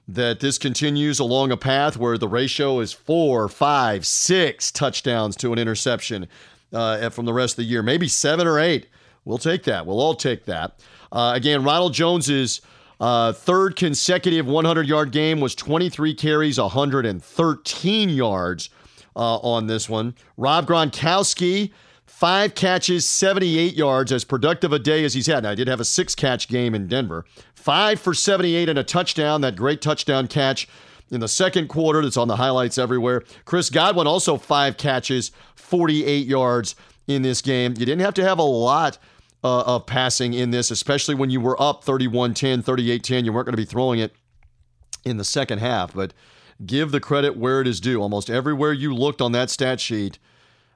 that 0.08 0.40
this 0.40 0.58
continues 0.58 1.18
along 1.18 1.50
a 1.50 1.56
path 1.56 1.96
where 1.96 2.16
the 2.16 2.28
ratio 2.28 2.80
is 2.80 2.92
four, 2.92 3.48
five, 3.48 4.06
six 4.06 4.70
touchdowns 4.70 5.36
to 5.36 5.52
an 5.52 5.58
interception 5.58 6.28
uh, 6.72 7.10
from 7.10 7.24
the 7.26 7.32
rest 7.32 7.54
of 7.54 7.56
the 7.58 7.64
year. 7.64 7.82
Maybe 7.82 8.08
seven 8.08 8.46
or 8.46 8.58
eight. 8.58 8.88
We'll 9.24 9.38
take 9.38 9.64
that. 9.64 9.86
We'll 9.86 10.00
all 10.00 10.14
take 10.14 10.44
that. 10.44 10.78
Uh, 11.10 11.32
again, 11.34 11.64
Ronald 11.64 11.94
Jones's 11.94 12.60
uh, 13.00 13.32
third 13.32 13.76
consecutive 13.76 14.46
100 14.46 14.86
yard 14.86 15.10
game 15.10 15.40
was 15.40 15.54
23 15.54 16.14
carries, 16.14 16.58
113 16.58 18.08
yards 18.08 18.70
uh, 19.16 19.36
on 19.38 19.66
this 19.66 19.88
one. 19.88 20.14
Rob 20.36 20.66
Gronkowski 20.66 21.72
Five 22.06 22.54
catches, 22.54 23.06
78 23.06 23.74
yards, 23.74 24.12
as 24.12 24.24
productive 24.24 24.72
a 24.72 24.78
day 24.78 25.04
as 25.04 25.14
he's 25.14 25.26
had. 25.26 25.42
Now, 25.42 25.50
I 25.50 25.54
did 25.54 25.68
have 25.68 25.80
a 25.80 25.84
six 25.84 26.14
catch 26.14 26.48
game 26.48 26.74
in 26.74 26.86
Denver. 26.86 27.24
Five 27.54 28.00
for 28.00 28.14
78 28.14 28.68
and 28.68 28.78
a 28.78 28.84
touchdown, 28.84 29.40
that 29.42 29.56
great 29.56 29.82
touchdown 29.82 30.28
catch 30.28 30.68
in 31.10 31.20
the 31.20 31.28
second 31.28 31.68
quarter 31.68 32.02
that's 32.02 32.16
on 32.16 32.28
the 32.28 32.36
highlights 32.36 32.78
everywhere. 32.78 33.22
Chris 33.44 33.70
Godwin 33.70 34.06
also 34.06 34.36
five 34.36 34.76
catches, 34.76 35.30
48 35.56 36.26
yards 36.26 36.74
in 37.06 37.22
this 37.22 37.42
game. 37.42 37.74
You 37.76 37.86
didn't 37.86 38.00
have 38.00 38.14
to 38.14 38.24
have 38.24 38.38
a 38.38 38.42
lot 38.42 38.98
uh, 39.44 39.62
of 39.62 39.86
passing 39.86 40.34
in 40.34 40.50
this, 40.50 40.70
especially 40.70 41.14
when 41.14 41.30
you 41.30 41.40
were 41.40 41.60
up 41.60 41.84
31 41.84 42.34
10, 42.34 42.62
38 42.62 43.02
10. 43.02 43.24
You 43.24 43.32
weren't 43.32 43.46
going 43.46 43.52
to 43.52 43.56
be 43.56 43.64
throwing 43.64 44.00
it 44.00 44.12
in 45.04 45.16
the 45.16 45.24
second 45.24 45.58
half, 45.58 45.94
but 45.94 46.12
give 46.64 46.90
the 46.90 47.00
credit 47.00 47.36
where 47.36 47.60
it 47.60 47.68
is 47.68 47.80
due. 47.80 48.00
Almost 48.00 48.30
everywhere 48.30 48.72
you 48.72 48.94
looked 48.94 49.20
on 49.20 49.32
that 49.32 49.50
stat 49.50 49.80
sheet, 49.80 50.18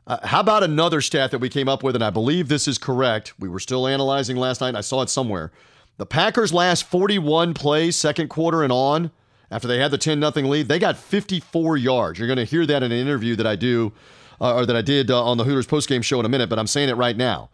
uh, 0.07 0.27
how 0.27 0.41
about 0.41 0.63
another 0.63 1.01
stat 1.01 1.31
that 1.31 1.39
we 1.39 1.49
came 1.49 1.69
up 1.69 1.83
with, 1.83 1.95
and 1.95 2.05
I 2.05 2.11
believe 2.11 2.49
this 2.49 2.67
is 2.67 2.79
correct. 2.79 3.35
We 3.39 3.49
were 3.49 3.61
still 3.61 3.87
analyzing 3.87 4.37
last 4.37 4.61
night. 4.61 4.75
I 4.75 4.81
saw 4.81 5.03
it 5.03 5.11
somewhere. 5.11 5.53
The 5.99 6.07
Packers' 6.07 6.53
last 6.53 6.85
41 6.85 7.55
plays, 7.55 7.97
second 7.97 8.29
quarter 8.29 8.63
and 8.63 8.73
on, 8.73 9.11
after 9.51 9.69
they 9.69 9.79
had 9.79 9.91
the 9.91 9.99
10 9.99 10.21
0 10.21 10.49
lead, 10.49 10.69
they 10.69 10.79
got 10.79 10.97
54 10.97 11.77
yards. 11.77 12.19
You're 12.19 12.29
going 12.29 12.39
to 12.39 12.45
hear 12.45 12.65
that 12.67 12.83
in 12.83 12.93
an 12.93 12.99
interview 12.99 13.37
that 13.37 13.47
I 13.47 13.57
do, 13.57 13.93
uh, 14.41 14.55
or 14.55 14.67
that 14.67 14.77
I 14.77 14.83
did 14.83 15.11
uh, 15.11 15.23
on 15.23 15.37
the 15.37 15.45
Hooters 15.45 15.67
postgame 15.67 16.03
show 16.03 16.19
in 16.21 16.27
a 16.27 16.29
minute, 16.31 16.49
but 16.49 16.59
I'm 16.59 16.67
saying 16.67 16.89
it 16.89 16.97
right 16.97 17.17
now. 17.17 17.51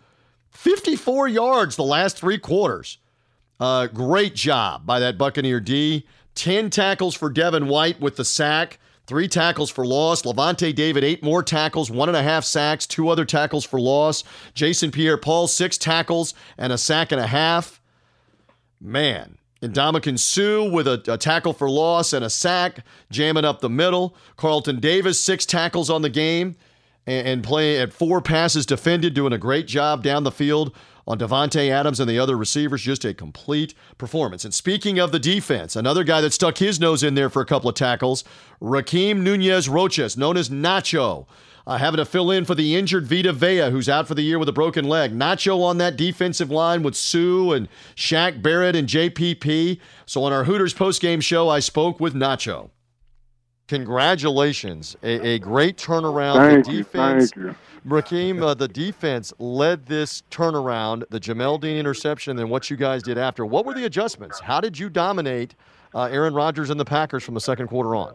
54 0.50 1.28
yards 1.28 1.76
the 1.76 1.82
last 1.82 2.16
three 2.16 2.38
quarters. 2.38 2.98
Uh, 3.58 3.86
great 3.86 4.34
job 4.34 4.86
by 4.86 5.00
that 5.00 5.18
Buccaneer 5.18 5.60
D. 5.60 6.06
10 6.34 6.70
tackles 6.70 7.14
for 7.14 7.30
Devin 7.30 7.66
White 7.66 8.00
with 8.00 8.16
the 8.16 8.24
sack. 8.24 8.78
Three 9.06 9.28
tackles 9.28 9.70
for 9.70 9.86
loss. 9.86 10.22
Lavonte 10.22 10.74
David, 10.74 11.04
eight 11.04 11.22
more 11.22 11.42
tackles, 11.42 11.90
one 11.90 12.08
and 12.08 12.16
a 12.16 12.22
half 12.22 12.44
sacks, 12.44 12.86
two 12.86 13.08
other 13.08 13.24
tackles 13.24 13.64
for 13.64 13.80
loss. 13.80 14.24
Jason 14.52 14.90
Pierre 14.90 15.16
Paul, 15.16 15.46
six 15.46 15.78
tackles 15.78 16.34
and 16.58 16.72
a 16.72 16.78
sack 16.78 17.12
and 17.12 17.20
a 17.20 17.26
half. 17.26 17.80
Man. 18.80 19.38
Ndamukong 19.62 20.18
Suh 20.18 20.68
with 20.70 20.86
a, 20.86 21.02
a, 21.10 21.16
tackle 21.16 21.52
for 21.52 21.70
loss 21.70 22.12
and 22.12 22.24
a 22.24 22.30
sack, 22.30 22.84
jamming 23.10 23.44
up 23.44 23.60
the 23.60 23.70
middle. 23.70 24.14
Carlton 24.36 24.80
Davis, 24.80 25.18
six 25.18 25.46
tackles 25.46 25.88
on 25.88 26.02
the 26.02 26.10
game 26.10 26.56
and, 27.06 27.26
and 27.26 27.44
playing 27.44 27.80
at 27.80 27.92
four 27.92 28.20
passes 28.20 28.66
defended, 28.66 29.14
doing 29.14 29.32
a 29.32 29.38
great 29.38 29.66
job 29.66 30.02
down 30.02 30.24
the 30.24 30.30
field 30.30 30.76
on 31.06 31.18
Davante 31.18 31.70
Adams 31.70 32.00
and 32.00 32.08
the 32.08 32.18
other 32.18 32.36
receivers. 32.36 32.82
Just 32.82 33.04
a 33.04 33.14
complete 33.14 33.74
performance. 33.98 34.44
And 34.44 34.52
speaking 34.52 34.98
of 34.98 35.12
the 35.12 35.18
defense, 35.18 35.76
another 35.76 36.04
guy 36.04 36.20
that 36.20 36.32
stuck 36.32 36.58
his 36.58 36.80
nose 36.80 37.02
in 37.02 37.14
there 37.14 37.30
for 37.30 37.42
a 37.42 37.46
couple 37.46 37.68
of 37.68 37.76
tackles, 37.76 38.24
Rakeem 38.60 39.20
Nunez 39.20 39.68
Roches, 39.68 40.16
known 40.16 40.36
as 40.36 40.48
Nacho. 40.48 41.26
Uh, 41.68 41.78
having 41.78 41.98
to 41.98 42.04
fill 42.04 42.30
in 42.30 42.44
for 42.44 42.54
the 42.54 42.76
injured 42.76 43.08
Vita 43.08 43.32
Vea, 43.32 43.70
who's 43.72 43.88
out 43.88 44.06
for 44.06 44.14
the 44.14 44.22
year 44.22 44.38
with 44.38 44.48
a 44.48 44.52
broken 44.52 44.84
leg. 44.84 45.12
Nacho 45.12 45.62
on 45.62 45.78
that 45.78 45.96
defensive 45.96 46.48
line 46.48 46.84
with 46.84 46.94
Suh 46.94 47.50
and 47.50 47.68
Shaq 47.96 48.40
Barrett 48.40 48.76
and 48.76 48.86
JPP. 48.86 49.80
So 50.06 50.22
on 50.22 50.32
our 50.32 50.44
Hooters 50.44 50.74
postgame 50.74 51.20
show, 51.20 51.48
I 51.48 51.58
spoke 51.58 51.98
with 51.98 52.14
Nacho. 52.14 52.70
Congratulations. 53.68 54.96
A, 55.02 55.34
a 55.34 55.38
great 55.38 55.76
turnaround. 55.76 56.36
Thank 56.36 56.66
the 56.66 56.72
defense, 56.72 57.32
you. 57.34 57.42
Thank 57.46 57.56
you. 57.56 57.90
Rakeem, 57.90 58.42
uh, 58.42 58.54
the 58.54 58.68
defense 58.68 59.32
led 59.38 59.86
this 59.86 60.22
turnaround, 60.30 61.04
the 61.10 61.20
Jamel 61.20 61.60
Dean 61.60 61.76
interception, 61.76 62.32
and 62.32 62.38
then 62.38 62.48
what 62.48 62.70
you 62.70 62.76
guys 62.76 63.02
did 63.02 63.18
after. 63.18 63.44
What 63.44 63.64
were 63.64 63.74
the 63.74 63.84
adjustments? 63.84 64.40
How 64.40 64.60
did 64.60 64.78
you 64.78 64.88
dominate 64.88 65.54
uh, 65.94 66.04
Aaron 66.04 66.34
Rodgers 66.34 66.70
and 66.70 66.78
the 66.78 66.84
Packers 66.84 67.24
from 67.24 67.34
the 67.34 67.40
second 67.40 67.68
quarter 67.68 67.94
on? 67.94 68.14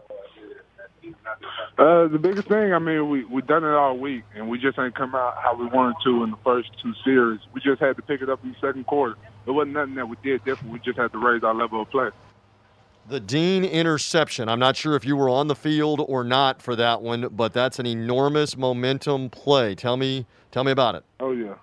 Uh, 1.78 2.06
the 2.06 2.18
biggest 2.18 2.48
thing, 2.48 2.74
I 2.74 2.78
mean, 2.78 3.08
we 3.08 3.24
we 3.24 3.40
done 3.42 3.64
it 3.64 3.72
all 3.72 3.96
week, 3.96 4.24
and 4.34 4.48
we 4.48 4.58
just 4.58 4.78
ain't 4.78 4.94
come 4.94 5.14
out 5.14 5.38
how 5.38 5.54
we 5.54 5.66
wanted 5.66 5.96
to 6.04 6.22
in 6.22 6.30
the 6.30 6.36
first 6.44 6.70
two 6.82 6.92
series. 7.02 7.40
We 7.54 7.62
just 7.62 7.80
had 7.80 7.96
to 7.96 8.02
pick 8.02 8.20
it 8.20 8.28
up 8.28 8.44
in 8.44 8.52
the 8.52 8.58
second 8.60 8.86
quarter. 8.86 9.16
it 9.46 9.50
wasn't 9.50 9.72
nothing 9.72 9.94
that 9.94 10.06
we 10.08 10.16
did 10.22 10.44
different. 10.44 10.72
We 10.72 10.80
just 10.80 10.98
had 10.98 11.12
to 11.12 11.18
raise 11.18 11.42
our 11.42 11.54
level 11.54 11.80
of 11.80 11.90
play. 11.90 12.10
The 13.08 13.20
Dean 13.20 13.64
interception. 13.64 14.48
I'm 14.48 14.60
not 14.60 14.76
sure 14.76 14.94
if 14.94 15.04
you 15.04 15.16
were 15.16 15.28
on 15.28 15.48
the 15.48 15.54
field 15.54 16.00
or 16.06 16.22
not 16.22 16.62
for 16.62 16.76
that 16.76 17.02
one, 17.02 17.28
but 17.32 17.52
that's 17.52 17.78
an 17.78 17.86
enormous 17.86 18.56
momentum 18.56 19.28
play. 19.28 19.74
Tell 19.74 19.96
me, 19.96 20.26
tell 20.50 20.64
me 20.64 20.72
about 20.72 20.94
it. 20.94 21.04
Oh 21.20 21.32
yeah. 21.32 21.54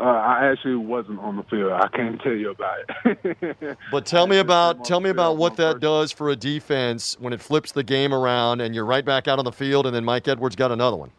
Uh, 0.00 0.04
I 0.04 0.46
actually 0.46 0.76
wasn't 0.76 1.18
on 1.18 1.36
the 1.36 1.42
field. 1.44 1.72
I 1.72 1.88
can't 1.88 2.20
tell 2.20 2.32
you 2.32 2.50
about 2.50 2.78
it. 3.04 3.78
but 3.90 4.06
tell 4.06 4.28
me 4.28 4.38
about 4.38 4.84
tell 4.84 5.00
me 5.00 5.10
about 5.10 5.36
what 5.36 5.56
that 5.56 5.80
does 5.80 6.12
for 6.12 6.30
a 6.30 6.36
defense 6.36 7.16
when 7.18 7.32
it 7.32 7.40
flips 7.40 7.72
the 7.72 7.82
game 7.82 8.14
around 8.14 8.60
and 8.60 8.74
you're 8.74 8.84
right 8.84 9.04
back 9.04 9.26
out 9.26 9.38
on 9.40 9.44
the 9.44 9.52
field, 9.52 9.86
and 9.86 9.94
then 9.94 10.04
Mike 10.04 10.28
Edwards 10.28 10.54
got 10.54 10.70
another 10.70 10.96
one. 10.96 11.10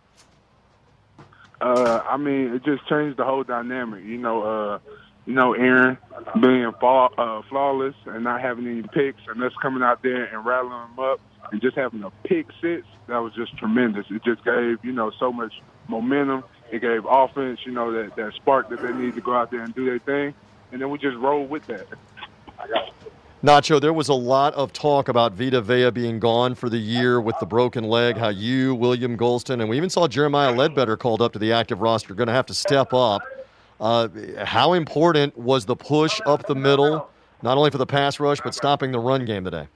Uh, 1.59 2.01
I 2.09 2.15
mean, 2.15 2.53
it 2.53 2.63
just 2.63 2.87
changed 2.87 3.17
the 3.17 3.25
whole 3.25 3.43
dynamic. 3.43 4.03
You 4.05 4.17
know, 4.17 4.43
uh, 4.43 4.79
you 5.29 5.35
know, 5.35 5.53
Aaron 5.53 5.95
being 6.41 6.71
fa- 6.79 7.09
uh, 7.15 7.43
flawless 7.49 7.93
and 8.07 8.23
not 8.23 8.41
having 8.41 8.65
any 8.65 8.81
picks, 8.81 9.21
and 9.27 9.43
us 9.43 9.53
coming 9.61 9.83
out 9.83 10.01
there 10.01 10.25
and 10.25 10.43
rattling 10.43 10.71
them 10.71 10.99
up, 10.99 11.19
and 11.51 11.61
just 11.61 11.77
having 11.77 12.01
a 12.01 12.09
pick 12.27 12.47
six. 12.59 12.83
That 13.05 13.19
was 13.19 13.31
just 13.35 13.55
tremendous. 13.55 14.07
It 14.09 14.23
just 14.25 14.43
gave 14.43 14.83
you 14.83 14.91
know 14.91 15.11
so 15.19 15.31
much 15.31 15.53
momentum. 15.87 16.43
It 16.71 16.81
gave 16.81 17.05
offense, 17.07 17.59
you 17.63 17.71
know, 17.71 17.91
that 17.91 18.15
that 18.15 18.33
spark 18.37 18.69
that 18.69 18.81
they 18.81 18.91
need 18.91 19.13
to 19.15 19.21
go 19.21 19.35
out 19.35 19.51
there 19.51 19.61
and 19.61 19.73
do 19.75 19.85
their 19.85 19.99
thing, 19.99 20.33
and 20.71 20.81
then 20.81 20.89
we 20.89 20.97
just 20.97 21.17
roll 21.17 21.45
with 21.45 21.67
that. 21.67 21.85
Nacho, 23.43 23.79
there 23.79 23.93
was 23.93 24.09
a 24.09 24.15
lot 24.15 24.55
of 24.55 24.73
talk 24.73 25.09
about 25.09 25.33
Vita 25.33 25.61
Vea 25.61 25.91
being 25.91 26.19
gone 26.19 26.55
for 26.55 26.69
the 26.69 26.79
year 26.79 27.21
with 27.21 27.35
the 27.39 27.45
broken 27.45 27.83
leg, 27.83 28.17
how 28.17 28.29
you, 28.29 28.73
William 28.73 29.15
Gholston, 29.15 29.61
and 29.61 29.69
we 29.69 29.77
even 29.77 29.91
saw 29.91 30.07
Jeremiah 30.07 30.51
Ledbetter 30.51 30.97
called 30.97 31.21
up 31.21 31.33
to 31.33 31.39
the 31.39 31.53
active 31.53 31.81
roster, 31.81 32.15
going 32.15 32.27
to 32.27 32.33
have 32.33 32.47
to 32.47 32.53
step 32.55 32.93
up. 32.93 33.21
Uh, 33.79 34.09
how 34.43 34.73
important 34.73 35.37
was 35.37 35.65
the 35.65 35.75
push 35.75 36.19
up 36.25 36.47
the 36.47 36.55
middle, 36.55 37.09
not 37.41 37.57
only 37.57 37.71
for 37.71 37.77
the 37.77 37.85
pass 37.85 38.19
rush, 38.19 38.39
but 38.41 38.53
stopping 38.53 38.91
the 38.91 38.99
run 38.99 39.25
game 39.25 39.43
today? 39.43 39.67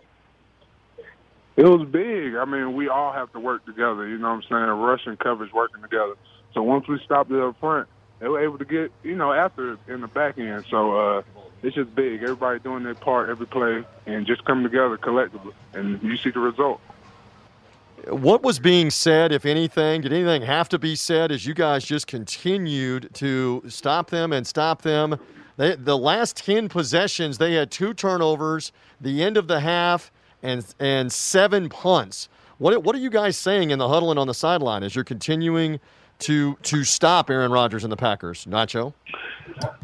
It 1.56 1.66
was 1.66 1.88
big. 1.88 2.36
I 2.36 2.46
mean, 2.46 2.76
we 2.76 2.90
all 2.90 3.14
have 3.14 3.32
to 3.34 3.40
work 3.40 3.66
together. 3.66 4.08
You 4.08 4.18
know 4.18 4.30
what 4.30 4.44
I'm 4.44 4.50
saying? 4.50 4.82
Rush 4.82 5.06
and 5.06 5.18
coverage 5.20 5.54
working 5.54 5.82
together. 5.82 6.16
So 6.54 6.64
once 6.64 6.88
we 6.88 7.00
stopped 7.06 7.32
it 7.32 7.40
up 7.40 7.60
front, 7.60 7.88
they 8.20 8.28
were 8.28 8.44
able 8.44 8.58
to 8.58 8.66
get, 8.66 8.92
you 9.04 9.16
know, 9.16 9.32
after 9.32 9.78
in 9.88 10.02
the 10.02 10.08
back 10.08 10.38
end. 10.38 10.66
So 10.70 10.98
uh, 10.98 11.22
it's 11.62 11.76
just 11.76 11.94
big. 11.94 12.24
Everybody 12.24 12.60
doing 12.60 12.84
their 12.84 12.96
part 12.96 13.30
every 13.30 13.46
play 13.46 13.84
and 14.06 14.26
just 14.26 14.44
coming 14.46 14.64
together 14.64 14.98
collectively. 14.98 15.54
And 15.74 16.02
you 16.02 16.18
see 16.18 16.32
the 16.32 16.40
result. 16.40 16.82
What 18.08 18.44
was 18.44 18.60
being 18.60 18.90
said, 18.90 19.32
if 19.32 19.46
anything? 19.46 20.02
Did 20.02 20.12
anything 20.12 20.42
have 20.42 20.68
to 20.70 20.80
be 20.80 20.96
said 20.96 21.32
as 21.32 21.46
you 21.46 21.54
guys 21.54 21.86
just 21.86 22.06
continued 22.08 23.10
to 23.14 23.64
stop 23.68 24.10
them 24.10 24.34
and 24.34 24.46
stop 24.46 24.82
them? 24.82 25.18
They, 25.56 25.76
the 25.76 25.98
last 25.98 26.36
10 26.38 26.68
possessions, 26.68 27.38
they 27.38 27.54
had 27.54 27.72
two 27.72 27.94
turnovers, 27.94 28.72
the 29.00 29.24
end 29.24 29.38
of 29.38 29.48
the 29.48 29.60
half, 29.60 30.12
and, 30.42 30.66
and 30.80 31.12
seven 31.12 31.70
punts. 31.70 32.28
What, 32.58 32.84
what 32.84 32.96
are 32.96 33.00
you 33.00 33.10
guys 33.10 33.38
saying 33.38 33.72
in 33.72 33.80
the 33.80 33.88
huddle 33.88 34.10
and 34.10 34.20
on 34.20 34.28
the 34.28 34.34
sideline 34.34 34.84
as 34.84 34.96
you're 34.96 35.04
continuing 35.04 35.80
to 36.20 36.56
to 36.64 36.84
stop 36.84 37.30
Aaron 37.30 37.52
Rodgers 37.52 37.84
and 37.84 37.92
the 37.92 37.98
Packers? 37.98 38.46
Nacho? 38.46 38.94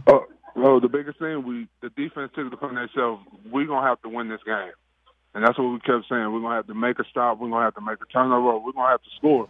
Oh, 0.07 0.26
oh 0.55 0.80
the 0.80 0.89
biggest 0.89 1.20
thing, 1.20 1.43
we 1.45 1.67
the 1.82 1.89
defense 1.89 2.32
took 2.36 2.47
it 2.47 2.53
upon 2.53 2.76
themselves. 2.76 3.24
We're 3.49 3.65
going 3.65 3.82
to 3.82 3.88
have 3.88 4.01
to 4.01 4.09
win 4.09 4.30
this 4.30 4.41
game. 4.45 4.72
And 5.34 5.43
that's 5.43 5.57
what 5.57 5.65
we 5.65 5.80
kept 5.80 6.09
saying. 6.09 6.32
We're 6.32 6.41
going 6.41 6.51
to 6.51 6.55
have 6.55 6.67
to 6.67 6.73
make 6.73 6.99
a 6.99 7.05
stop. 7.09 7.39
We're 7.39 7.49
going 7.49 7.61
to 7.61 7.65
have 7.65 7.75
to 7.75 7.82
make 7.82 8.01
a 8.01 8.05
turnover. 8.11 8.57
We're 8.57 8.71
going 8.71 8.88
to 8.88 8.91
have 8.91 9.03
to 9.03 9.09
score. 9.17 9.47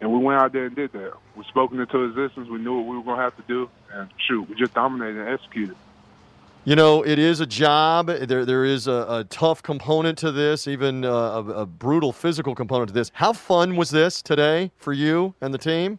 And 0.00 0.12
we 0.12 0.18
went 0.18 0.40
out 0.40 0.52
there 0.52 0.66
and 0.66 0.74
did 0.74 0.92
that. 0.92 1.12
We 1.36 1.44
spoke 1.44 1.72
into 1.72 2.04
existence. 2.04 2.48
We 2.48 2.58
knew 2.58 2.78
what 2.78 2.86
we 2.86 2.96
were 2.96 3.02
going 3.02 3.18
to 3.18 3.22
have 3.22 3.36
to 3.36 3.42
do. 3.46 3.68
And 3.92 4.08
shoot, 4.26 4.48
we 4.48 4.56
just 4.56 4.74
dominated 4.74 5.20
and 5.20 5.28
executed. 5.28 5.76
You 6.64 6.76
know, 6.76 7.02
it 7.02 7.18
is 7.18 7.40
a 7.40 7.46
job. 7.46 8.06
There, 8.06 8.44
there 8.44 8.64
is 8.64 8.86
a, 8.86 9.06
a 9.08 9.26
tough 9.30 9.62
component 9.62 10.18
to 10.18 10.30
this, 10.30 10.68
even 10.68 11.04
a, 11.04 11.08
a, 11.08 11.44
a 11.62 11.66
brutal 11.66 12.12
physical 12.12 12.54
component 12.54 12.88
to 12.88 12.94
this. 12.94 13.10
How 13.14 13.32
fun 13.32 13.76
was 13.76 13.90
this 13.90 14.20
today 14.20 14.70
for 14.76 14.92
you 14.92 15.34
and 15.40 15.54
the 15.54 15.58
team? 15.58 15.98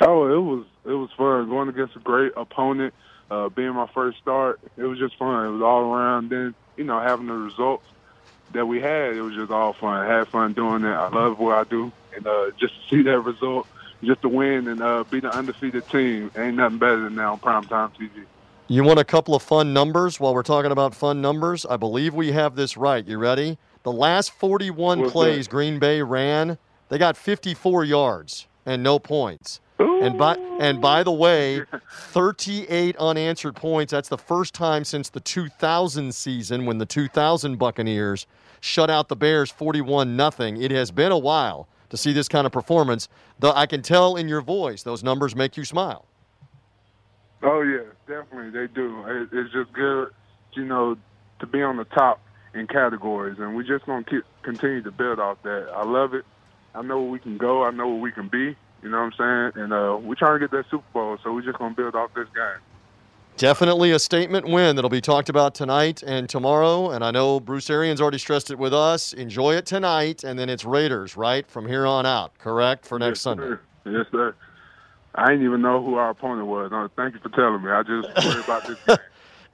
Oh, 0.00 0.26
it 0.26 0.40
was 0.40 0.66
it 0.84 0.92
was 0.92 1.08
fun 1.16 1.48
going 1.48 1.68
against 1.68 1.94
a 1.96 2.00
great 2.00 2.32
opponent. 2.36 2.92
Uh, 3.30 3.48
being 3.48 3.72
my 3.74 3.88
first 3.94 4.18
start, 4.18 4.60
it 4.76 4.82
was 4.82 4.98
just 4.98 5.16
fun. 5.18 5.46
It 5.46 5.50
was 5.50 5.62
all 5.62 5.92
around. 5.92 6.30
Then 6.30 6.54
you 6.76 6.84
know 6.84 7.00
having 7.00 7.26
the 7.26 7.34
results 7.34 7.86
that 8.52 8.66
we 8.66 8.80
had, 8.80 9.14
it 9.14 9.22
was 9.22 9.34
just 9.34 9.50
all 9.50 9.72
fun. 9.72 10.06
I 10.06 10.18
had 10.18 10.28
fun 10.28 10.52
doing 10.52 10.84
it. 10.84 10.92
I 10.92 11.08
love 11.08 11.38
what 11.38 11.56
I 11.56 11.64
do, 11.64 11.92
and 12.14 12.26
uh, 12.26 12.50
just 12.58 12.74
to 12.74 12.88
see 12.88 13.02
that 13.02 13.20
result, 13.20 13.66
just 14.02 14.22
to 14.22 14.28
win 14.28 14.68
and 14.68 14.82
uh, 14.82 15.04
be 15.04 15.20
the 15.20 15.34
undefeated 15.34 15.88
team, 15.88 16.30
ain't 16.36 16.56
nothing 16.56 16.78
better 16.78 17.00
than 17.02 17.16
that 17.16 17.24
on 17.24 17.38
primetime 17.38 17.92
TV. 17.96 18.24
You 18.66 18.82
want 18.82 18.98
a 18.98 19.04
couple 19.04 19.34
of 19.34 19.42
fun 19.42 19.74
numbers 19.74 20.18
while 20.18 20.32
we're 20.32 20.42
talking 20.42 20.72
about 20.72 20.94
fun 20.94 21.20
numbers? 21.20 21.66
I 21.66 21.76
believe 21.76 22.14
we 22.14 22.32
have 22.32 22.56
this 22.56 22.78
right. 22.78 23.06
You 23.06 23.18
ready? 23.18 23.58
The 23.82 23.92
last 23.92 24.32
41 24.32 25.00
What's 25.00 25.12
plays 25.12 25.44
that? 25.44 25.50
Green 25.50 25.78
Bay 25.78 26.00
ran, 26.00 26.56
they 26.88 26.96
got 26.96 27.16
54 27.16 27.84
yards 27.84 28.46
and 28.64 28.82
no 28.82 28.98
points. 28.98 29.60
And 29.78 30.16
by 30.16 30.36
and 30.60 30.80
by 30.80 31.02
the 31.02 31.12
way, 31.12 31.62
38 31.90 32.96
unanswered 32.96 33.56
points. 33.56 33.90
That's 33.90 34.08
the 34.08 34.18
first 34.18 34.54
time 34.54 34.84
since 34.84 35.08
the 35.10 35.20
2000 35.20 36.14
season 36.14 36.64
when 36.64 36.78
the 36.78 36.86
2000 36.86 37.58
Buccaneers 37.58 38.26
shut 38.60 38.88
out 38.88 39.08
the 39.08 39.16
Bears 39.16 39.50
41 39.50 40.16
nothing. 40.16 40.62
It 40.62 40.70
has 40.70 40.90
been 40.90 41.12
a 41.12 41.18
while 41.18 41.68
to 41.90 41.96
see 41.96 42.12
this 42.12 42.28
kind 42.28 42.46
of 42.46 42.52
performance. 42.52 43.08
Though 43.38 43.52
I 43.52 43.66
can 43.66 43.82
tell 43.82 44.16
in 44.16 44.28
your 44.28 44.40
voice 44.40 44.82
those 44.82 45.02
numbers 45.02 45.34
make 45.34 45.56
you 45.56 45.64
smile. 45.64 46.06
Oh 47.42 47.62
yeah, 47.62 47.82
definitely 48.06 48.50
they 48.50 48.72
do. 48.72 49.04
It, 49.06 49.28
it's 49.32 49.52
just 49.52 49.72
good, 49.72 50.10
you 50.54 50.64
know, 50.64 50.96
to 51.40 51.46
be 51.46 51.62
on 51.62 51.76
the 51.76 51.84
top 51.84 52.20
in 52.54 52.68
categories, 52.68 53.38
and 53.38 53.56
we're 53.56 53.64
just 53.64 53.86
gonna 53.86 54.04
keep 54.04 54.24
continue 54.42 54.82
to 54.82 54.90
build 54.92 55.18
off 55.18 55.38
that. 55.42 55.68
I 55.74 55.84
love 55.84 56.14
it. 56.14 56.24
I 56.74 56.82
know 56.82 57.00
where 57.00 57.10
we 57.10 57.18
can 57.18 57.36
go. 57.36 57.64
I 57.64 57.70
know 57.70 57.88
where 57.88 58.00
we 58.00 58.12
can 58.12 58.28
be. 58.28 58.56
You 58.84 58.90
know 58.90 58.98
what 59.02 59.14
I'm 59.18 59.52
saying? 59.54 59.64
And 59.64 59.72
uh, 59.72 59.98
we're 60.00 60.14
trying 60.14 60.38
to 60.38 60.46
get 60.46 60.50
that 60.50 60.66
Super 60.70 60.84
Bowl, 60.92 61.16
so 61.24 61.32
we're 61.32 61.40
just 61.42 61.58
gonna 61.58 61.74
build 61.74 61.94
off 61.94 62.10
this 62.14 62.28
game. 62.34 62.60
Definitely 63.38 63.92
a 63.92 63.98
statement 63.98 64.46
win 64.46 64.76
that'll 64.76 64.90
be 64.90 65.00
talked 65.00 65.30
about 65.30 65.54
tonight 65.54 66.02
and 66.02 66.28
tomorrow. 66.28 66.90
And 66.90 67.02
I 67.02 67.10
know 67.10 67.40
Bruce 67.40 67.70
Arians 67.70 68.00
already 68.00 68.18
stressed 68.18 68.50
it 68.50 68.58
with 68.58 68.74
us. 68.74 69.14
Enjoy 69.14 69.54
it 69.54 69.64
tonight, 69.64 70.22
and 70.22 70.38
then 70.38 70.50
it's 70.50 70.66
Raiders, 70.66 71.16
right, 71.16 71.48
from 71.50 71.66
here 71.66 71.86
on 71.86 72.04
out, 72.04 72.36
correct, 72.38 72.84
for 72.86 72.98
next 72.98 73.18
yes, 73.18 73.22
Sunday. 73.22 73.42
Sir. 73.44 73.60
Yes, 73.86 74.06
sir. 74.12 74.34
I 75.14 75.30
didn't 75.30 75.46
even 75.46 75.62
know 75.62 75.82
who 75.82 75.94
our 75.94 76.10
opponent 76.10 76.46
was. 76.46 76.70
Uh, 76.70 76.88
thank 76.94 77.14
you 77.14 77.20
for 77.20 77.30
telling 77.30 77.62
me. 77.64 77.70
I 77.70 77.82
just 77.82 78.26
worry 78.34 78.40
about 78.44 78.66
this 78.66 78.78
game. 78.86 78.96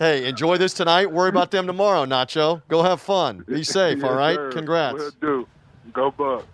Hey, 0.00 0.26
enjoy 0.26 0.56
this 0.58 0.74
tonight. 0.74 1.12
Worry 1.12 1.28
about 1.28 1.50
them 1.52 1.66
tomorrow, 1.68 2.04
Nacho. 2.04 2.62
Go 2.68 2.82
have 2.82 3.00
fun. 3.00 3.44
Be 3.46 3.62
safe, 3.62 3.98
Yes, 3.98 4.04
all 4.04 4.16
right? 4.16 4.36
sir. 4.36 4.50
Congrats. 4.50 4.98
Will 4.98 5.10
do. 5.20 5.46
Go 5.92 6.10
Bucks. 6.10 6.46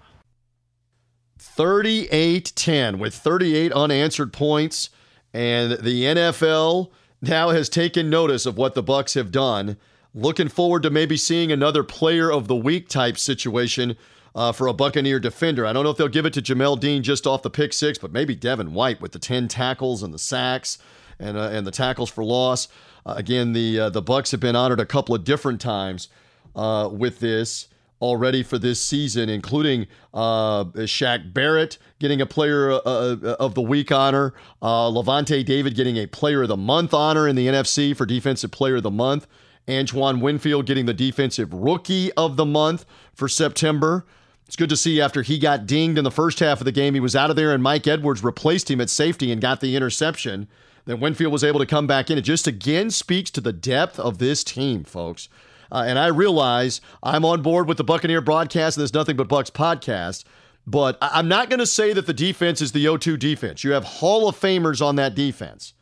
38 1.47 2.53
10 2.55 2.99
with 2.99 3.15
38 3.15 3.73
unanswered 3.73 4.33
points. 4.33 4.91
And 5.33 5.73
the 5.73 6.05
NFL 6.05 6.91
now 7.21 7.51
has 7.51 7.69
taken 7.69 8.11
notice 8.11 8.47
of 8.47 8.57
what 8.57 8.75
the 8.75 8.83
Bucks 8.83 9.15
have 9.15 9.31
done. 9.31 9.77
Looking 10.15 10.49
forward 10.49 10.83
to 10.83 10.91
maybe 10.91 11.17
seeing 11.17 11.53
another 11.53 11.83
player 11.83 12.31
of 12.33 12.49
the 12.49 12.57
week 12.57 12.89
type 12.89 13.19
situation 13.19 13.97
uh, 14.35 14.53
for 14.53 14.67
a 14.67 14.73
Buccaneer 14.73 15.19
defender. 15.19 15.67
I 15.67 15.73
don't 15.73 15.85
know 15.85 15.91
if 15.91 15.97
they'll 15.97 16.09
give 16.09 16.27
it 16.27 16.33
to 16.35 16.43
Jamel 16.43 16.79
Dean 16.79 17.03
just 17.03 17.27
off 17.27 17.43
the 17.43 17.51
pick 17.51 17.73
six, 17.73 17.99
but 17.99 18.13
maybe 18.13 18.35
Devin 18.35 18.75
White 18.75 19.01
with 19.01 19.13
the 19.13 19.19
10 19.19 19.49
tackles 19.49 20.03
and 20.03 20.13
the 20.13 20.19
sacks 20.19 20.79
and, 21.19 21.37
uh, 21.37 21.49
and 21.53 21.67
the 21.67 21.71
tackles 21.71 22.11
for 22.11 22.23
loss. 22.25 22.69
Uh, 23.05 23.15
again, 23.17 23.53
the, 23.53 23.81
uh, 23.81 23.91
the 23.91 24.03
Bucks 24.03 24.31
have 24.33 24.41
been 24.41 24.57
honored 24.57 24.81
a 24.81 24.87
couple 24.87 25.15
of 25.15 25.25
different 25.25 25.61
times 25.61 26.09
uh, 26.55 26.89
with 26.93 27.21
this 27.21 27.69
already 28.01 28.43
for 28.43 28.59
this 28.59 28.81
season, 28.83 29.29
including 29.29 29.87
uh, 30.13 30.65
Shaq 30.65 31.33
Barrett 31.33 31.79
getting 31.99 32.21
a 32.21 32.27
Player 32.27 32.73
uh, 32.73 32.77
uh, 32.77 33.37
of 33.41 33.55
the 33.55 33.63
Week 33.63 33.91
honor, 33.91 34.35
uh, 34.61 34.91
Lavonte 34.91 35.45
David 35.45 35.75
getting 35.75 35.97
a 35.97 36.07
Player 36.07 36.43
of 36.43 36.49
the 36.49 36.57
Month 36.57 36.93
honor 36.93 37.27
in 37.27 37.37
the 37.37 37.47
NFC 37.47 37.97
for 37.97 38.07
Defensive 38.07 38.51
Player 38.51 38.77
of 38.77 38.83
the 38.83 38.91
Month, 38.91 39.27
Antoine 39.69 40.21
Winfield 40.21 40.67
getting 40.67 40.87
the 40.87 40.95
Defensive 40.95 41.53
Rookie 41.53 42.13
of 42.13 42.37
the 42.37 42.45
Month 42.45 42.85
for 43.15 43.29
September. 43.29 44.07
It's 44.47 44.57
good 44.57 44.69
to 44.69 44.77
see 44.77 45.01
after 45.01 45.23
he 45.23 45.39
got 45.39 45.67
dinged 45.67 45.99
in 45.99 46.05
the 46.05 46.11
first 46.11 46.39
half 46.39 46.61
of 46.61 46.67
the 46.67 46.73
game, 46.73 46.95
he 46.95 47.01
was 47.01 47.17
out 47.17 47.31
of 47.31 47.37
there, 47.37 47.53
and 47.53 47.63
Mike 47.63 47.87
Edwards 47.87 48.23
replaced 48.23 48.71
him 48.71 48.81
at 48.81 48.91
safety 48.91 49.33
and 49.33 49.41
got 49.41 49.61
the 49.61 49.75
interception. 49.75 50.47
Then 50.85 51.01
Winfield 51.01 51.33
was 51.33 51.43
able 51.43 51.59
to 51.59 51.67
come 51.67 51.89
back 51.89 52.11
in. 52.11 52.19
It 52.19 52.23
just 52.23 52.47
again 52.47 52.91
speaks 52.91 53.31
to 53.33 53.41
the 53.41 53.53
depth 53.53 53.99
of 53.99 54.19
this 54.19 54.45
team, 54.45 54.85
folks. 54.85 55.29
Uh, 55.73 55.85
and 55.87 55.99
I 55.99 56.07
realize 56.09 56.81
I'm 57.03 57.25
on 57.25 57.43
board 57.43 57.69
with 57.69 57.77
the 57.77 57.85
Buccaneer 57.85 58.21
broadcast 58.21 58.77
and 58.77 58.83
there's 58.83 58.95
nothing 58.95 59.17
but 59.17 59.29
Bucks 59.29 59.51
podcast. 59.51 60.25
But 60.67 60.99
I- 61.01 61.11
I'm 61.15 61.29
not 61.29 61.49
going 61.51 61.61
to 61.61 61.67
say 61.67 61.93
that 61.93 62.07
the 62.07 62.15
defense 62.15 62.61
is 62.61 62.73
the 62.73 62.85
O2 62.87 63.19
defense. 63.19 63.63
You 63.65 63.73
have 63.73 63.85
Hall 63.85 64.29
of 64.29 64.39
Famers 64.39 64.85
on 64.85 64.97
that 64.97 65.15
defense. 65.15 65.73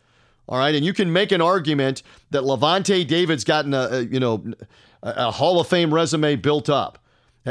All 0.46 0.58
right, 0.58 0.74
and 0.74 0.84
you 0.84 0.92
can 0.92 1.10
make 1.10 1.32
an 1.32 1.40
argument 1.40 2.02
that 2.30 2.42
Lavonte 2.42 3.06
David's 3.06 3.44
gotten 3.44 3.72
a, 3.72 3.88
a 3.90 4.00
you 4.02 4.20
know 4.20 4.44
a, 5.02 5.10
a 5.28 5.30
Hall 5.30 5.58
of 5.58 5.66
Fame 5.68 5.92
resume 5.94 6.36
built 6.36 6.68
up. 6.68 6.98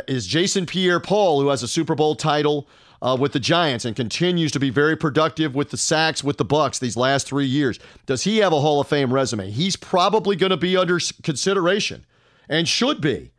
Is 0.08 0.28
Jason 0.28 0.68
Pierre-Paul, 0.68 1.42
who 1.42 1.50
has 1.50 1.64
a 1.64 1.68
Super 1.68 1.96
Bowl 1.96 2.16
title, 2.16 2.68
uh, 3.02 3.18
with 3.20 3.32
the 3.34 3.40
Giants 3.40 3.84
and 3.86 3.96
continues 3.96 4.52
to 4.52 4.60
be 4.60 4.70
very 4.70 4.96
productive 4.96 5.56
with 5.56 5.72
the 5.72 5.78
sacks 5.78 6.24
with 6.24 6.38
the 6.38 6.46
Bucks 6.46 6.78
these 6.80 6.96
last 6.96 7.28
three 7.28 7.46
years. 7.48 7.80
Does 8.06 8.24
he 8.24 8.38
have 8.38 8.54
a 8.54 8.62
Hall 8.62 8.80
of 8.80 8.88
Fame 8.88 9.12
resume? 9.14 9.50
He's 9.52 9.76
probably 9.76 10.36
going 10.36 10.52
to 10.52 10.58
be 10.58 10.78
under 10.78 11.00
consideration 11.24 12.06
and 12.50 12.68
should 12.68 13.02
be 13.02 13.32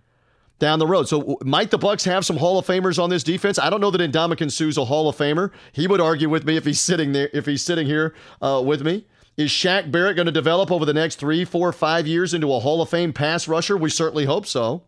down 0.59 0.79
the 0.79 0.87
road. 0.87 1.09
So 1.09 1.39
might 1.45 1.71
the 1.71 1.79
Bucks 1.79 2.05
have 2.05 2.25
some 2.25 2.37
Hall 2.37 2.59
of 2.59 2.67
Famers 2.67 3.03
on 3.03 3.11
this 3.11 3.23
defense? 3.23 3.59
I 3.59 3.71
don't 3.71 3.81
know 3.81 3.91
that 3.91 4.01
Ndamukong 4.01 4.51
Suh's 4.51 4.79
a 4.79 4.85
Hall 4.85 5.09
of 5.09 5.17
Famer. 5.17 5.51
He 5.73 5.87
would 5.87 6.01
argue 6.01 6.29
with 6.29 6.45
me 6.45 6.57
if 6.57 6.65
he's 6.65 6.81
sitting 6.81 7.13
there 7.13 7.29
if 7.33 7.47
he's 7.47 7.63
sitting 7.63 7.87
here 7.87 8.15
uh, 8.41 8.63
with 8.65 8.83
me. 8.83 9.07
Is 9.37 9.51
Shaq 9.51 9.91
Barrett 9.91 10.15
going 10.15 10.27
to 10.27 10.33
develop 10.33 10.71
over 10.71 10.85
the 10.85 10.95
next 10.95 11.17
three, 11.17 11.45
four, 11.45 11.73
five 11.73 12.07
years 12.07 12.35
into 12.35 12.53
a 12.55 12.61
Hall 12.61 12.81
of 12.81 12.89
Fame 12.89 13.13
pass 13.13 13.49
rusher? 13.49 13.77
We 13.77 13.91
certainly 13.91 14.27
hope 14.27 14.47
so. 14.47 14.83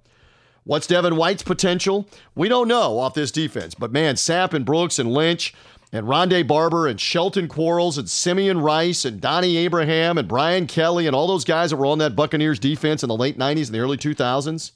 What's 0.63 0.87
Devin 0.87 1.17
White's 1.17 1.43
potential? 1.43 2.09
We 2.35 2.49
don't 2.49 2.69
know 2.69 2.99
off 2.99 3.15
this 3.15 3.31
defense. 3.31 3.75
But 3.75 3.93
man, 3.93 4.15
Sapp 4.15 4.53
and 4.53 4.65
Brooks 4.65 4.99
and 4.99 5.13
Lynch 5.13 5.53
and 5.93 6.07
Rondé 6.07 6.47
Barber 6.47 6.87
and 6.87 7.01
Shelton 7.01 7.49
Quarles 7.49 7.97
and 7.97 8.09
Simeon 8.09 8.61
Rice 8.61 9.05
and 9.05 9.21
Donnie 9.21 9.57
Abraham 9.57 10.19
and 10.19 10.27
Brian 10.27 10.67
Kelly 10.67 11.07
and 11.07 11.15
all 11.15 11.27
those 11.27 11.45
guys 11.45 11.71
that 11.71 11.77
were 11.77 11.87
on 11.87 11.99
that 11.99 12.17
Buccaneers 12.17 12.59
defense 12.59 13.03
in 13.03 13.09
the 13.09 13.17
late 13.17 13.39
90s 13.39 13.67
and 13.67 13.75
the 13.75 13.79
early 13.79 13.97
2000s, 13.97 14.73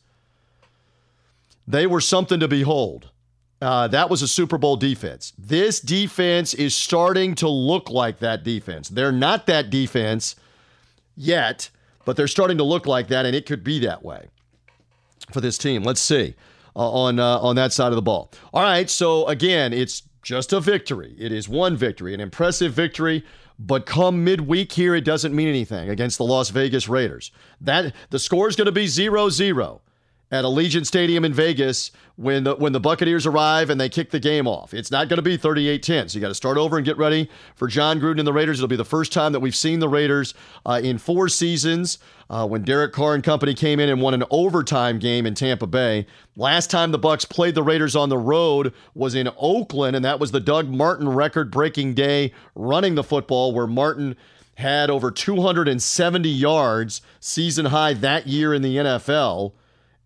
they 1.66 1.86
were 1.86 2.00
something 2.00 2.40
to 2.40 2.48
behold. 2.48 3.10
Uh, 3.60 3.86
that 3.88 4.08
was 4.08 4.22
a 4.22 4.28
Super 4.28 4.56
Bowl 4.56 4.76
defense. 4.76 5.34
This 5.38 5.80
defense 5.80 6.54
is 6.54 6.74
starting 6.74 7.34
to 7.36 7.48
look 7.48 7.90
like 7.90 8.20
that 8.20 8.42
defense. 8.42 8.88
They're 8.88 9.12
not 9.12 9.46
that 9.46 9.68
defense 9.68 10.36
yet, 11.14 11.68
but 12.06 12.16
they're 12.16 12.28
starting 12.28 12.56
to 12.56 12.64
look 12.64 12.86
like 12.86 13.08
that, 13.08 13.26
and 13.26 13.36
it 13.36 13.44
could 13.44 13.62
be 13.62 13.78
that 13.80 14.02
way 14.02 14.28
for 15.30 15.42
this 15.42 15.58
team. 15.58 15.82
Let's 15.82 16.00
see 16.00 16.34
uh, 16.74 16.90
on 16.90 17.18
uh, 17.18 17.38
on 17.40 17.56
that 17.56 17.72
side 17.74 17.88
of 17.88 17.96
the 17.96 18.02
ball. 18.02 18.30
All 18.54 18.62
right, 18.62 18.88
so 18.88 19.26
again, 19.26 19.74
it's 19.74 20.02
just 20.22 20.52
a 20.52 20.60
victory. 20.60 21.14
It 21.18 21.32
is 21.32 21.48
one 21.48 21.76
victory, 21.76 22.14
an 22.14 22.20
impressive 22.20 22.72
victory. 22.72 23.24
But 23.58 23.84
come 23.84 24.24
midweek 24.24 24.72
here, 24.72 24.94
it 24.94 25.04
doesn't 25.04 25.34
mean 25.34 25.48
anything 25.48 25.90
against 25.90 26.16
the 26.16 26.24
Las 26.24 26.48
Vegas 26.48 26.88
Raiders. 26.88 27.30
That 27.60 27.94
the 28.08 28.18
score 28.18 28.48
is 28.48 28.56
going 28.56 28.66
to 28.66 28.72
be 28.72 28.86
0-0 28.86 29.80
at 30.30 30.44
Allegiant 30.44 30.86
Stadium 30.86 31.24
in 31.24 31.32
Vegas 31.32 31.90
when 32.16 32.44
the 32.44 32.54
when 32.54 32.72
the 32.72 32.80
Buccaneers 32.80 33.26
arrive 33.26 33.70
and 33.70 33.80
they 33.80 33.88
kick 33.88 34.10
the 34.10 34.20
game 34.20 34.46
off. 34.46 34.72
It's 34.72 34.90
not 34.90 35.08
going 35.08 35.16
to 35.16 35.22
be 35.22 35.36
38-10. 35.36 36.10
So 36.10 36.16
you 36.16 36.20
got 36.20 36.28
to 36.28 36.34
start 36.34 36.56
over 36.56 36.76
and 36.76 36.84
get 36.84 36.96
ready 36.96 37.28
for 37.56 37.66
Jon 37.66 38.00
Gruden 38.00 38.18
and 38.18 38.26
the 38.26 38.32
Raiders. 38.32 38.58
It'll 38.58 38.68
be 38.68 38.76
the 38.76 38.84
first 38.84 39.12
time 39.12 39.32
that 39.32 39.40
we've 39.40 39.56
seen 39.56 39.80
the 39.80 39.88
Raiders 39.88 40.34
uh, 40.64 40.80
in 40.82 40.98
four 40.98 41.28
seasons. 41.28 41.98
Uh, 42.28 42.46
when 42.46 42.62
Derek 42.62 42.92
Carr 42.92 43.14
and 43.14 43.24
company 43.24 43.54
came 43.54 43.80
in 43.80 43.88
and 43.88 44.00
won 44.00 44.14
an 44.14 44.22
overtime 44.30 45.00
game 45.00 45.26
in 45.26 45.34
Tampa 45.34 45.66
Bay. 45.66 46.06
Last 46.36 46.70
time 46.70 46.92
the 46.92 46.98
Bucks 46.98 47.24
played 47.24 47.56
the 47.56 47.62
Raiders 47.64 47.96
on 47.96 48.08
the 48.08 48.16
road 48.16 48.72
was 48.94 49.16
in 49.16 49.28
Oakland, 49.36 49.96
and 49.96 50.04
that 50.04 50.20
was 50.20 50.30
the 50.30 50.38
Doug 50.38 50.68
Martin 50.68 51.08
record-breaking 51.08 51.94
day 51.94 52.32
running 52.54 52.94
the 52.94 53.02
football, 53.02 53.52
where 53.52 53.66
Martin 53.66 54.14
had 54.54 54.90
over 54.90 55.10
270 55.10 56.28
yards, 56.28 57.02
season 57.18 57.66
high 57.66 57.94
that 57.94 58.28
year 58.28 58.54
in 58.54 58.62
the 58.62 58.76
NFL 58.76 59.54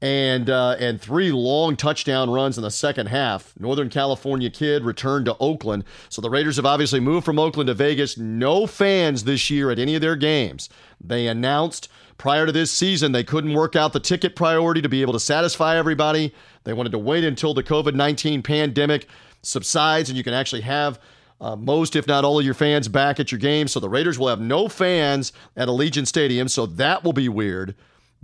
and 0.04 0.50
uh, 0.50 0.76
and 0.78 1.00
three 1.00 1.32
long 1.32 1.76
touchdown 1.76 2.28
runs 2.28 2.58
in 2.58 2.62
the 2.62 2.70
second 2.70 3.06
half. 3.06 3.54
Northern 3.58 3.88
California 3.88 4.50
kid 4.50 4.84
returned 4.84 5.24
to 5.24 5.36
Oakland. 5.38 5.82
So 6.10 6.20
the 6.20 6.28
Raiders 6.28 6.56
have 6.56 6.66
obviously 6.66 7.00
moved 7.00 7.24
from 7.24 7.38
Oakland 7.38 7.68
to 7.68 7.74
Vegas. 7.74 8.18
No 8.18 8.66
fans 8.66 9.24
this 9.24 9.48
year 9.48 9.70
at 9.70 9.78
any 9.78 9.94
of 9.94 10.02
their 10.02 10.14
games. 10.14 10.68
They 11.00 11.26
announced 11.26 11.88
prior 12.18 12.44
to 12.44 12.52
this 12.52 12.70
season 12.70 13.12
they 13.12 13.24
couldn't 13.24 13.54
work 13.54 13.76
out 13.76 13.94
the 13.94 14.00
ticket 14.00 14.36
priority 14.36 14.82
to 14.82 14.90
be 14.90 15.00
able 15.00 15.14
to 15.14 15.20
satisfy 15.20 15.78
everybody. 15.78 16.34
They 16.64 16.74
wanted 16.74 16.92
to 16.92 16.98
wait 16.98 17.24
until 17.24 17.54
the 17.54 17.62
COVID 17.62 17.94
19 17.94 18.42
pandemic 18.42 19.08
subsides 19.40 20.10
and 20.10 20.18
you 20.18 20.24
can 20.24 20.34
actually 20.34 20.62
have 20.62 21.00
uh, 21.40 21.56
most, 21.56 21.96
if 21.96 22.06
not 22.06 22.24
all, 22.24 22.38
of 22.38 22.44
your 22.44 22.52
fans 22.52 22.88
back 22.88 23.18
at 23.18 23.32
your 23.32 23.38
games. 23.38 23.72
So 23.72 23.80
the 23.80 23.88
Raiders 23.88 24.18
will 24.18 24.28
have 24.28 24.40
no 24.40 24.68
fans 24.68 25.32
at 25.56 25.66
Allegiant 25.66 26.06
Stadium. 26.06 26.46
So 26.48 26.66
that 26.66 27.04
will 27.04 27.14
be 27.14 27.30
weird. 27.30 27.74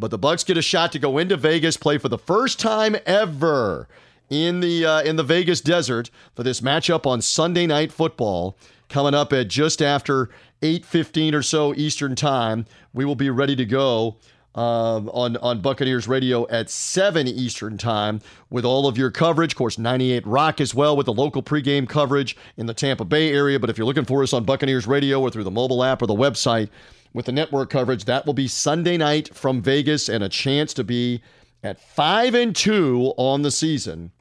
But 0.00 0.10
the 0.10 0.18
Bucks 0.18 0.42
get 0.44 0.56
a 0.56 0.62
shot 0.62 0.92
to 0.92 0.98
go 0.98 1.18
into 1.18 1.36
Vegas, 1.36 1.76
play 1.76 1.98
for 1.98 2.08
the 2.08 2.18
first 2.18 2.58
time 2.58 2.96
ever 3.04 3.86
in 4.30 4.60
the 4.60 4.86
uh, 4.86 5.02
in 5.02 5.16
the 5.16 5.22
Vegas 5.22 5.60
desert 5.60 6.10
for 6.34 6.42
this 6.42 6.60
matchup 6.60 7.04
on 7.04 7.20
Sunday 7.20 7.66
Night 7.66 7.92
Football, 7.92 8.56
coming 8.88 9.14
up 9.14 9.32
at 9.32 9.48
just 9.48 9.82
after 9.82 10.30
8:15 10.62 11.34
or 11.34 11.42
so 11.42 11.74
Eastern 11.74 12.14
Time. 12.14 12.64
We 12.94 13.04
will 13.04 13.16
be 13.16 13.28
ready 13.28 13.54
to 13.56 13.66
go 13.66 14.16
um, 14.54 15.08
on 15.10 15.36
on 15.38 15.60
Buccaneers 15.60 16.08
Radio 16.08 16.48
at 16.48 16.70
7 16.70 17.26
Eastern 17.28 17.76
Time 17.76 18.20
with 18.48 18.64
all 18.64 18.86
of 18.86 18.96
your 18.96 19.10
coverage. 19.10 19.52
Of 19.52 19.58
course, 19.58 19.78
98 19.78 20.26
Rock 20.26 20.60
as 20.60 20.74
well 20.74 20.96
with 20.96 21.06
the 21.06 21.12
local 21.12 21.42
pregame 21.42 21.88
coverage 21.88 22.36
in 22.56 22.66
the 22.66 22.74
Tampa 22.74 23.04
Bay 23.04 23.32
area. 23.32 23.58
But 23.60 23.68
if 23.68 23.76
you're 23.76 23.86
looking 23.86 24.04
for 24.04 24.22
us 24.22 24.32
on 24.32 24.44
Buccaneers 24.44 24.86
Radio 24.86 25.20
or 25.20 25.30
through 25.30 25.44
the 25.44 25.50
mobile 25.50 25.84
app 25.84 26.00
or 26.00 26.06
the 26.06 26.14
website 26.14 26.68
with 27.12 27.26
the 27.26 27.32
network 27.32 27.70
coverage. 27.70 28.04
That 28.04 28.26
will 28.26 28.34
be 28.34 28.48
Sunday 28.48 28.96
night 28.96 29.34
from 29.34 29.62
Vegas 29.62 30.08
and 30.08 30.22
a 30.22 30.28
chance 30.28 30.74
to 30.74 30.84
be 30.84 31.22
at 31.62 31.80
5 31.80 32.34
and 32.34 32.56
2 32.56 33.14
on 33.16 33.42
the 33.42 33.50
season. 33.50 34.12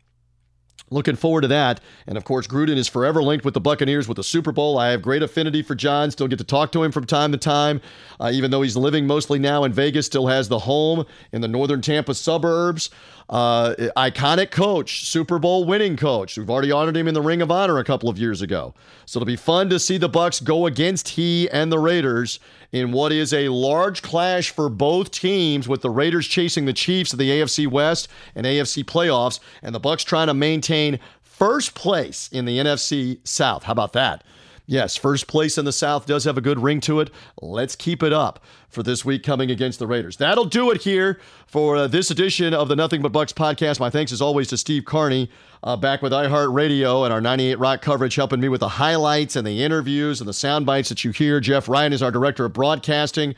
Looking 0.91 1.15
forward 1.15 1.41
to 1.41 1.47
that. 1.49 1.81
And 2.07 2.17
of 2.17 2.23
course, 2.23 2.47
Gruden 2.47 2.77
is 2.77 2.87
forever 2.87 3.21
linked 3.21 3.45
with 3.45 3.53
the 3.53 3.61
Buccaneers 3.61 4.07
with 4.07 4.17
the 4.17 4.23
Super 4.23 4.51
Bowl. 4.51 4.77
I 4.77 4.89
have 4.89 5.01
great 5.01 5.21
affinity 5.21 5.61
for 5.61 5.75
Jon. 5.75 6.09
Still 6.09 6.27
get 6.27 6.39
to 6.39 6.43
talk 6.43 6.71
to 6.71 6.83
him 6.83 6.91
from 6.91 7.05
time 7.05 7.31
to 7.31 7.37
time. 7.37 7.81
Uh, 8.19 8.31
even 8.33 8.49
though 8.49 8.61
he's 8.61 8.75
living 8.75 9.05
mostly 9.05 9.37
now 9.37 9.63
in 9.63 9.73
Vegas, 9.73 10.05
still 10.07 10.27
has 10.27 10.49
the 10.49 10.59
home 10.59 11.05
in 11.31 11.41
the 11.41 11.47
northern 11.47 11.81
Tampa 11.81 12.15
suburbs. 12.15 12.89
Uh, 13.29 13.75
iconic 13.95 14.49
coach, 14.49 15.05
Super 15.05 15.37
Bowl 15.37 15.63
winning 15.63 15.95
coach. 15.95 16.35
We've 16.35 16.49
already 16.49 16.71
honored 16.71 16.97
him 16.97 17.07
in 17.07 17.13
the 17.13 17.21
Ring 17.21 17.43
of 17.43 17.51
Honor 17.51 17.77
a 17.77 17.83
couple 17.83 18.09
of 18.09 18.17
years 18.17 18.41
ago. 18.41 18.73
So 19.05 19.19
it'll 19.19 19.27
be 19.27 19.35
fun 19.35 19.69
to 19.69 19.79
see 19.79 19.99
the 19.99 20.09
Bucks 20.09 20.39
go 20.39 20.65
against 20.65 21.09
he 21.09 21.47
and 21.51 21.71
the 21.71 21.77
Raiders 21.77 22.39
in 22.71 22.91
what 22.91 23.11
is 23.11 23.33
a 23.33 23.49
large 23.49 24.01
clash 24.01 24.51
for 24.51 24.69
both 24.69 25.11
teams 25.11 25.67
with 25.67 25.81
the 25.81 25.89
Raiders 25.89 26.27
chasing 26.27 26.65
the 26.65 26.73
Chiefs 26.73 27.13
of 27.13 27.19
the 27.19 27.29
AFC 27.29 27.67
West 27.67 28.07
and 28.35 28.45
AFC 28.45 28.83
playoffs 28.83 29.39
and 29.61 29.73
the 29.73 29.79
Bucks 29.79 30.03
trying 30.03 30.27
to 30.27 30.33
maintain 30.33 30.99
first 31.21 31.73
place 31.73 32.29
in 32.31 32.45
the 32.45 32.57
NFC 32.57 33.19
South. 33.23 33.63
How 33.63 33.71
about 33.71 33.93
that? 33.93 34.23
Yes, 34.69 34.95
first 34.95 35.25
place 35.25 35.57
in 35.57 35.65
the 35.65 35.71
South 35.71 36.05
does 36.05 36.25
have 36.25 36.37
a 36.37 36.41
good 36.41 36.59
ring 36.59 36.79
to 36.81 36.99
it. 36.99 37.09
Let's 37.41 37.75
keep 37.75 38.03
it 38.03 38.13
up 38.13 38.39
for 38.69 38.83
this 38.83 39.03
week 39.03 39.23
coming 39.23 39.49
against 39.49 39.79
the 39.79 39.87
Raiders. 39.87 40.17
That'll 40.17 40.45
do 40.45 40.69
it 40.69 40.83
here 40.83 41.19
for 41.47 41.75
uh, 41.75 41.87
this 41.87 42.11
edition 42.11 42.53
of 42.53 42.67
the 42.67 42.75
Nothing 42.75 43.01
But 43.01 43.11
Bucks 43.11 43.33
podcast. 43.33 43.79
My 43.79 43.89
thanks 43.89 44.11
as 44.11 44.21
always 44.21 44.47
to 44.49 44.57
Steve 44.59 44.85
Carney, 44.85 45.31
uh, 45.63 45.75
back 45.75 46.03
with 46.03 46.11
iHeartRadio 46.11 47.03
and 47.03 47.11
our 47.11 47.19
98 47.19 47.57
Rock 47.57 47.81
coverage, 47.81 48.13
helping 48.13 48.39
me 48.41 48.47
with 48.47 48.59
the 48.59 48.69
highlights 48.69 49.35
and 49.35 49.47
the 49.47 49.63
interviews 49.63 50.21
and 50.21 50.27
the 50.27 50.33
sound 50.33 50.67
bites 50.67 50.89
that 50.89 51.03
you 51.03 51.09
hear. 51.09 51.39
Jeff 51.39 51.67
Ryan 51.67 51.91
is 51.91 52.03
our 52.03 52.11
director 52.11 52.45
of 52.45 52.53
broadcasting. 52.53 53.33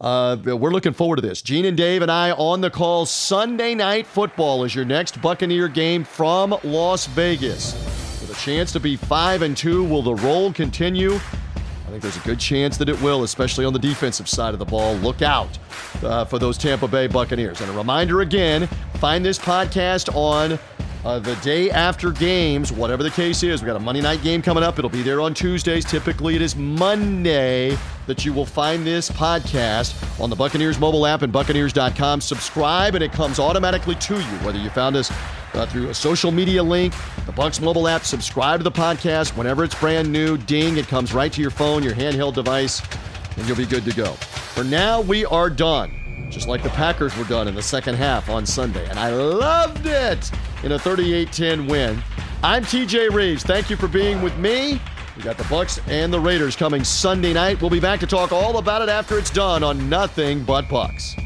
Uh, 0.00 0.36
we're 0.44 0.70
looking 0.70 0.92
forward 0.92 1.16
to 1.16 1.22
this. 1.22 1.42
Gene 1.42 1.64
and 1.64 1.76
Dave 1.76 2.02
and 2.02 2.10
I 2.10 2.30
on 2.30 2.60
the 2.60 2.70
call. 2.70 3.04
Sunday 3.04 3.74
night 3.74 4.06
football 4.06 4.62
is 4.62 4.76
your 4.76 4.84
next 4.84 5.20
Buccaneer 5.20 5.66
game 5.66 6.04
from 6.04 6.56
Las 6.62 7.06
Vegas. 7.06 8.07
Chance 8.38 8.72
to 8.72 8.80
be 8.80 8.96
five 8.96 9.42
and 9.42 9.56
two, 9.56 9.84
will 9.84 10.02
the 10.02 10.14
roll 10.14 10.52
continue? 10.52 11.14
I 11.14 11.90
think 11.90 12.02
there's 12.02 12.16
a 12.16 12.20
good 12.20 12.38
chance 12.38 12.76
that 12.76 12.88
it 12.88 13.00
will, 13.02 13.24
especially 13.24 13.64
on 13.64 13.72
the 13.72 13.78
defensive 13.78 14.28
side 14.28 14.52
of 14.52 14.58
the 14.58 14.64
ball. 14.64 14.94
Look 14.96 15.22
out 15.22 15.58
uh, 16.02 16.24
for 16.24 16.38
those 16.38 16.56
Tampa 16.56 16.86
Bay 16.86 17.06
Buccaneers. 17.06 17.60
And 17.60 17.70
a 17.70 17.72
reminder 17.72 18.20
again 18.20 18.66
find 19.00 19.24
this 19.24 19.38
podcast 19.38 20.14
on 20.14 20.58
uh, 21.04 21.18
the 21.18 21.34
day 21.36 21.70
after 21.70 22.10
games, 22.10 22.72
whatever 22.72 23.02
the 23.02 23.10
case 23.10 23.42
is. 23.42 23.62
We 23.62 23.66
got 23.66 23.76
a 23.76 23.80
Monday 23.80 24.00
night 24.00 24.22
game 24.22 24.42
coming 24.42 24.62
up. 24.62 24.78
It'll 24.78 24.90
be 24.90 25.02
there 25.02 25.20
on 25.20 25.34
Tuesdays. 25.34 25.84
Typically, 25.84 26.34
it 26.34 26.42
is 26.42 26.56
Monday 26.56 27.76
that 28.06 28.24
you 28.24 28.32
will 28.32 28.46
find 28.46 28.86
this 28.86 29.10
podcast 29.10 30.20
on 30.20 30.30
the 30.30 30.36
Buccaneers 30.36 30.78
mobile 30.78 31.06
app 31.06 31.22
and 31.22 31.32
Buccaneers.com. 31.32 32.20
Subscribe, 32.20 32.94
and 32.94 33.04
it 33.04 33.12
comes 33.12 33.38
automatically 33.38 33.94
to 33.96 34.14
you, 34.14 34.38
whether 34.44 34.58
you 34.58 34.70
found 34.70 34.96
us 34.96 35.12
uh, 35.54 35.66
through 35.66 35.88
a 35.88 35.94
social 35.94 36.30
media 36.30 36.62
link, 36.62 36.94
the 37.26 37.32
Bucks 37.32 37.60
mobile 37.60 37.88
app. 37.88 38.04
Subscribe 38.04 38.60
to 38.60 38.64
the 38.64 38.72
podcast 38.72 39.36
whenever 39.36 39.64
it's 39.64 39.74
brand 39.74 40.10
new. 40.10 40.36
Ding, 40.36 40.76
it 40.78 40.88
comes 40.88 41.12
right 41.12 41.32
to 41.32 41.40
your 41.40 41.50
phone, 41.50 41.82
your 41.82 41.94
handheld 41.94 42.34
device, 42.34 42.82
and 43.36 43.46
you'll 43.46 43.56
be 43.56 43.66
good 43.66 43.84
to 43.84 43.94
go. 43.94 44.12
For 44.12 44.64
now, 44.64 45.00
we 45.00 45.24
are 45.26 45.50
done 45.50 46.07
just 46.30 46.48
like 46.48 46.62
the 46.62 46.68
Packers 46.70 47.16
were 47.16 47.24
done 47.24 47.48
in 47.48 47.54
the 47.54 47.62
second 47.62 47.94
half 47.94 48.28
on 48.28 48.44
Sunday. 48.46 48.88
And 48.88 48.98
I 48.98 49.10
loved 49.10 49.86
it 49.86 50.30
in 50.62 50.72
a 50.72 50.78
38 50.78 51.32
10 51.32 51.66
win. 51.66 52.02
I'm 52.42 52.64
TJ 52.64 53.10
Rives. 53.10 53.42
Thank 53.42 53.70
you 53.70 53.76
for 53.76 53.88
being 53.88 54.22
with 54.22 54.36
me. 54.38 54.80
We 55.16 55.22
got 55.22 55.36
the 55.36 55.44
Bucks 55.44 55.80
and 55.88 56.12
the 56.12 56.20
Raiders 56.20 56.54
coming 56.54 56.84
Sunday 56.84 57.32
night. 57.32 57.60
We'll 57.60 57.70
be 57.70 57.80
back 57.80 57.98
to 58.00 58.06
talk 58.06 58.30
all 58.30 58.58
about 58.58 58.82
it 58.82 58.88
after 58.88 59.18
it's 59.18 59.30
done 59.30 59.64
on 59.64 59.88
Nothing 59.88 60.44
But 60.44 60.68
Bucks. 60.68 61.16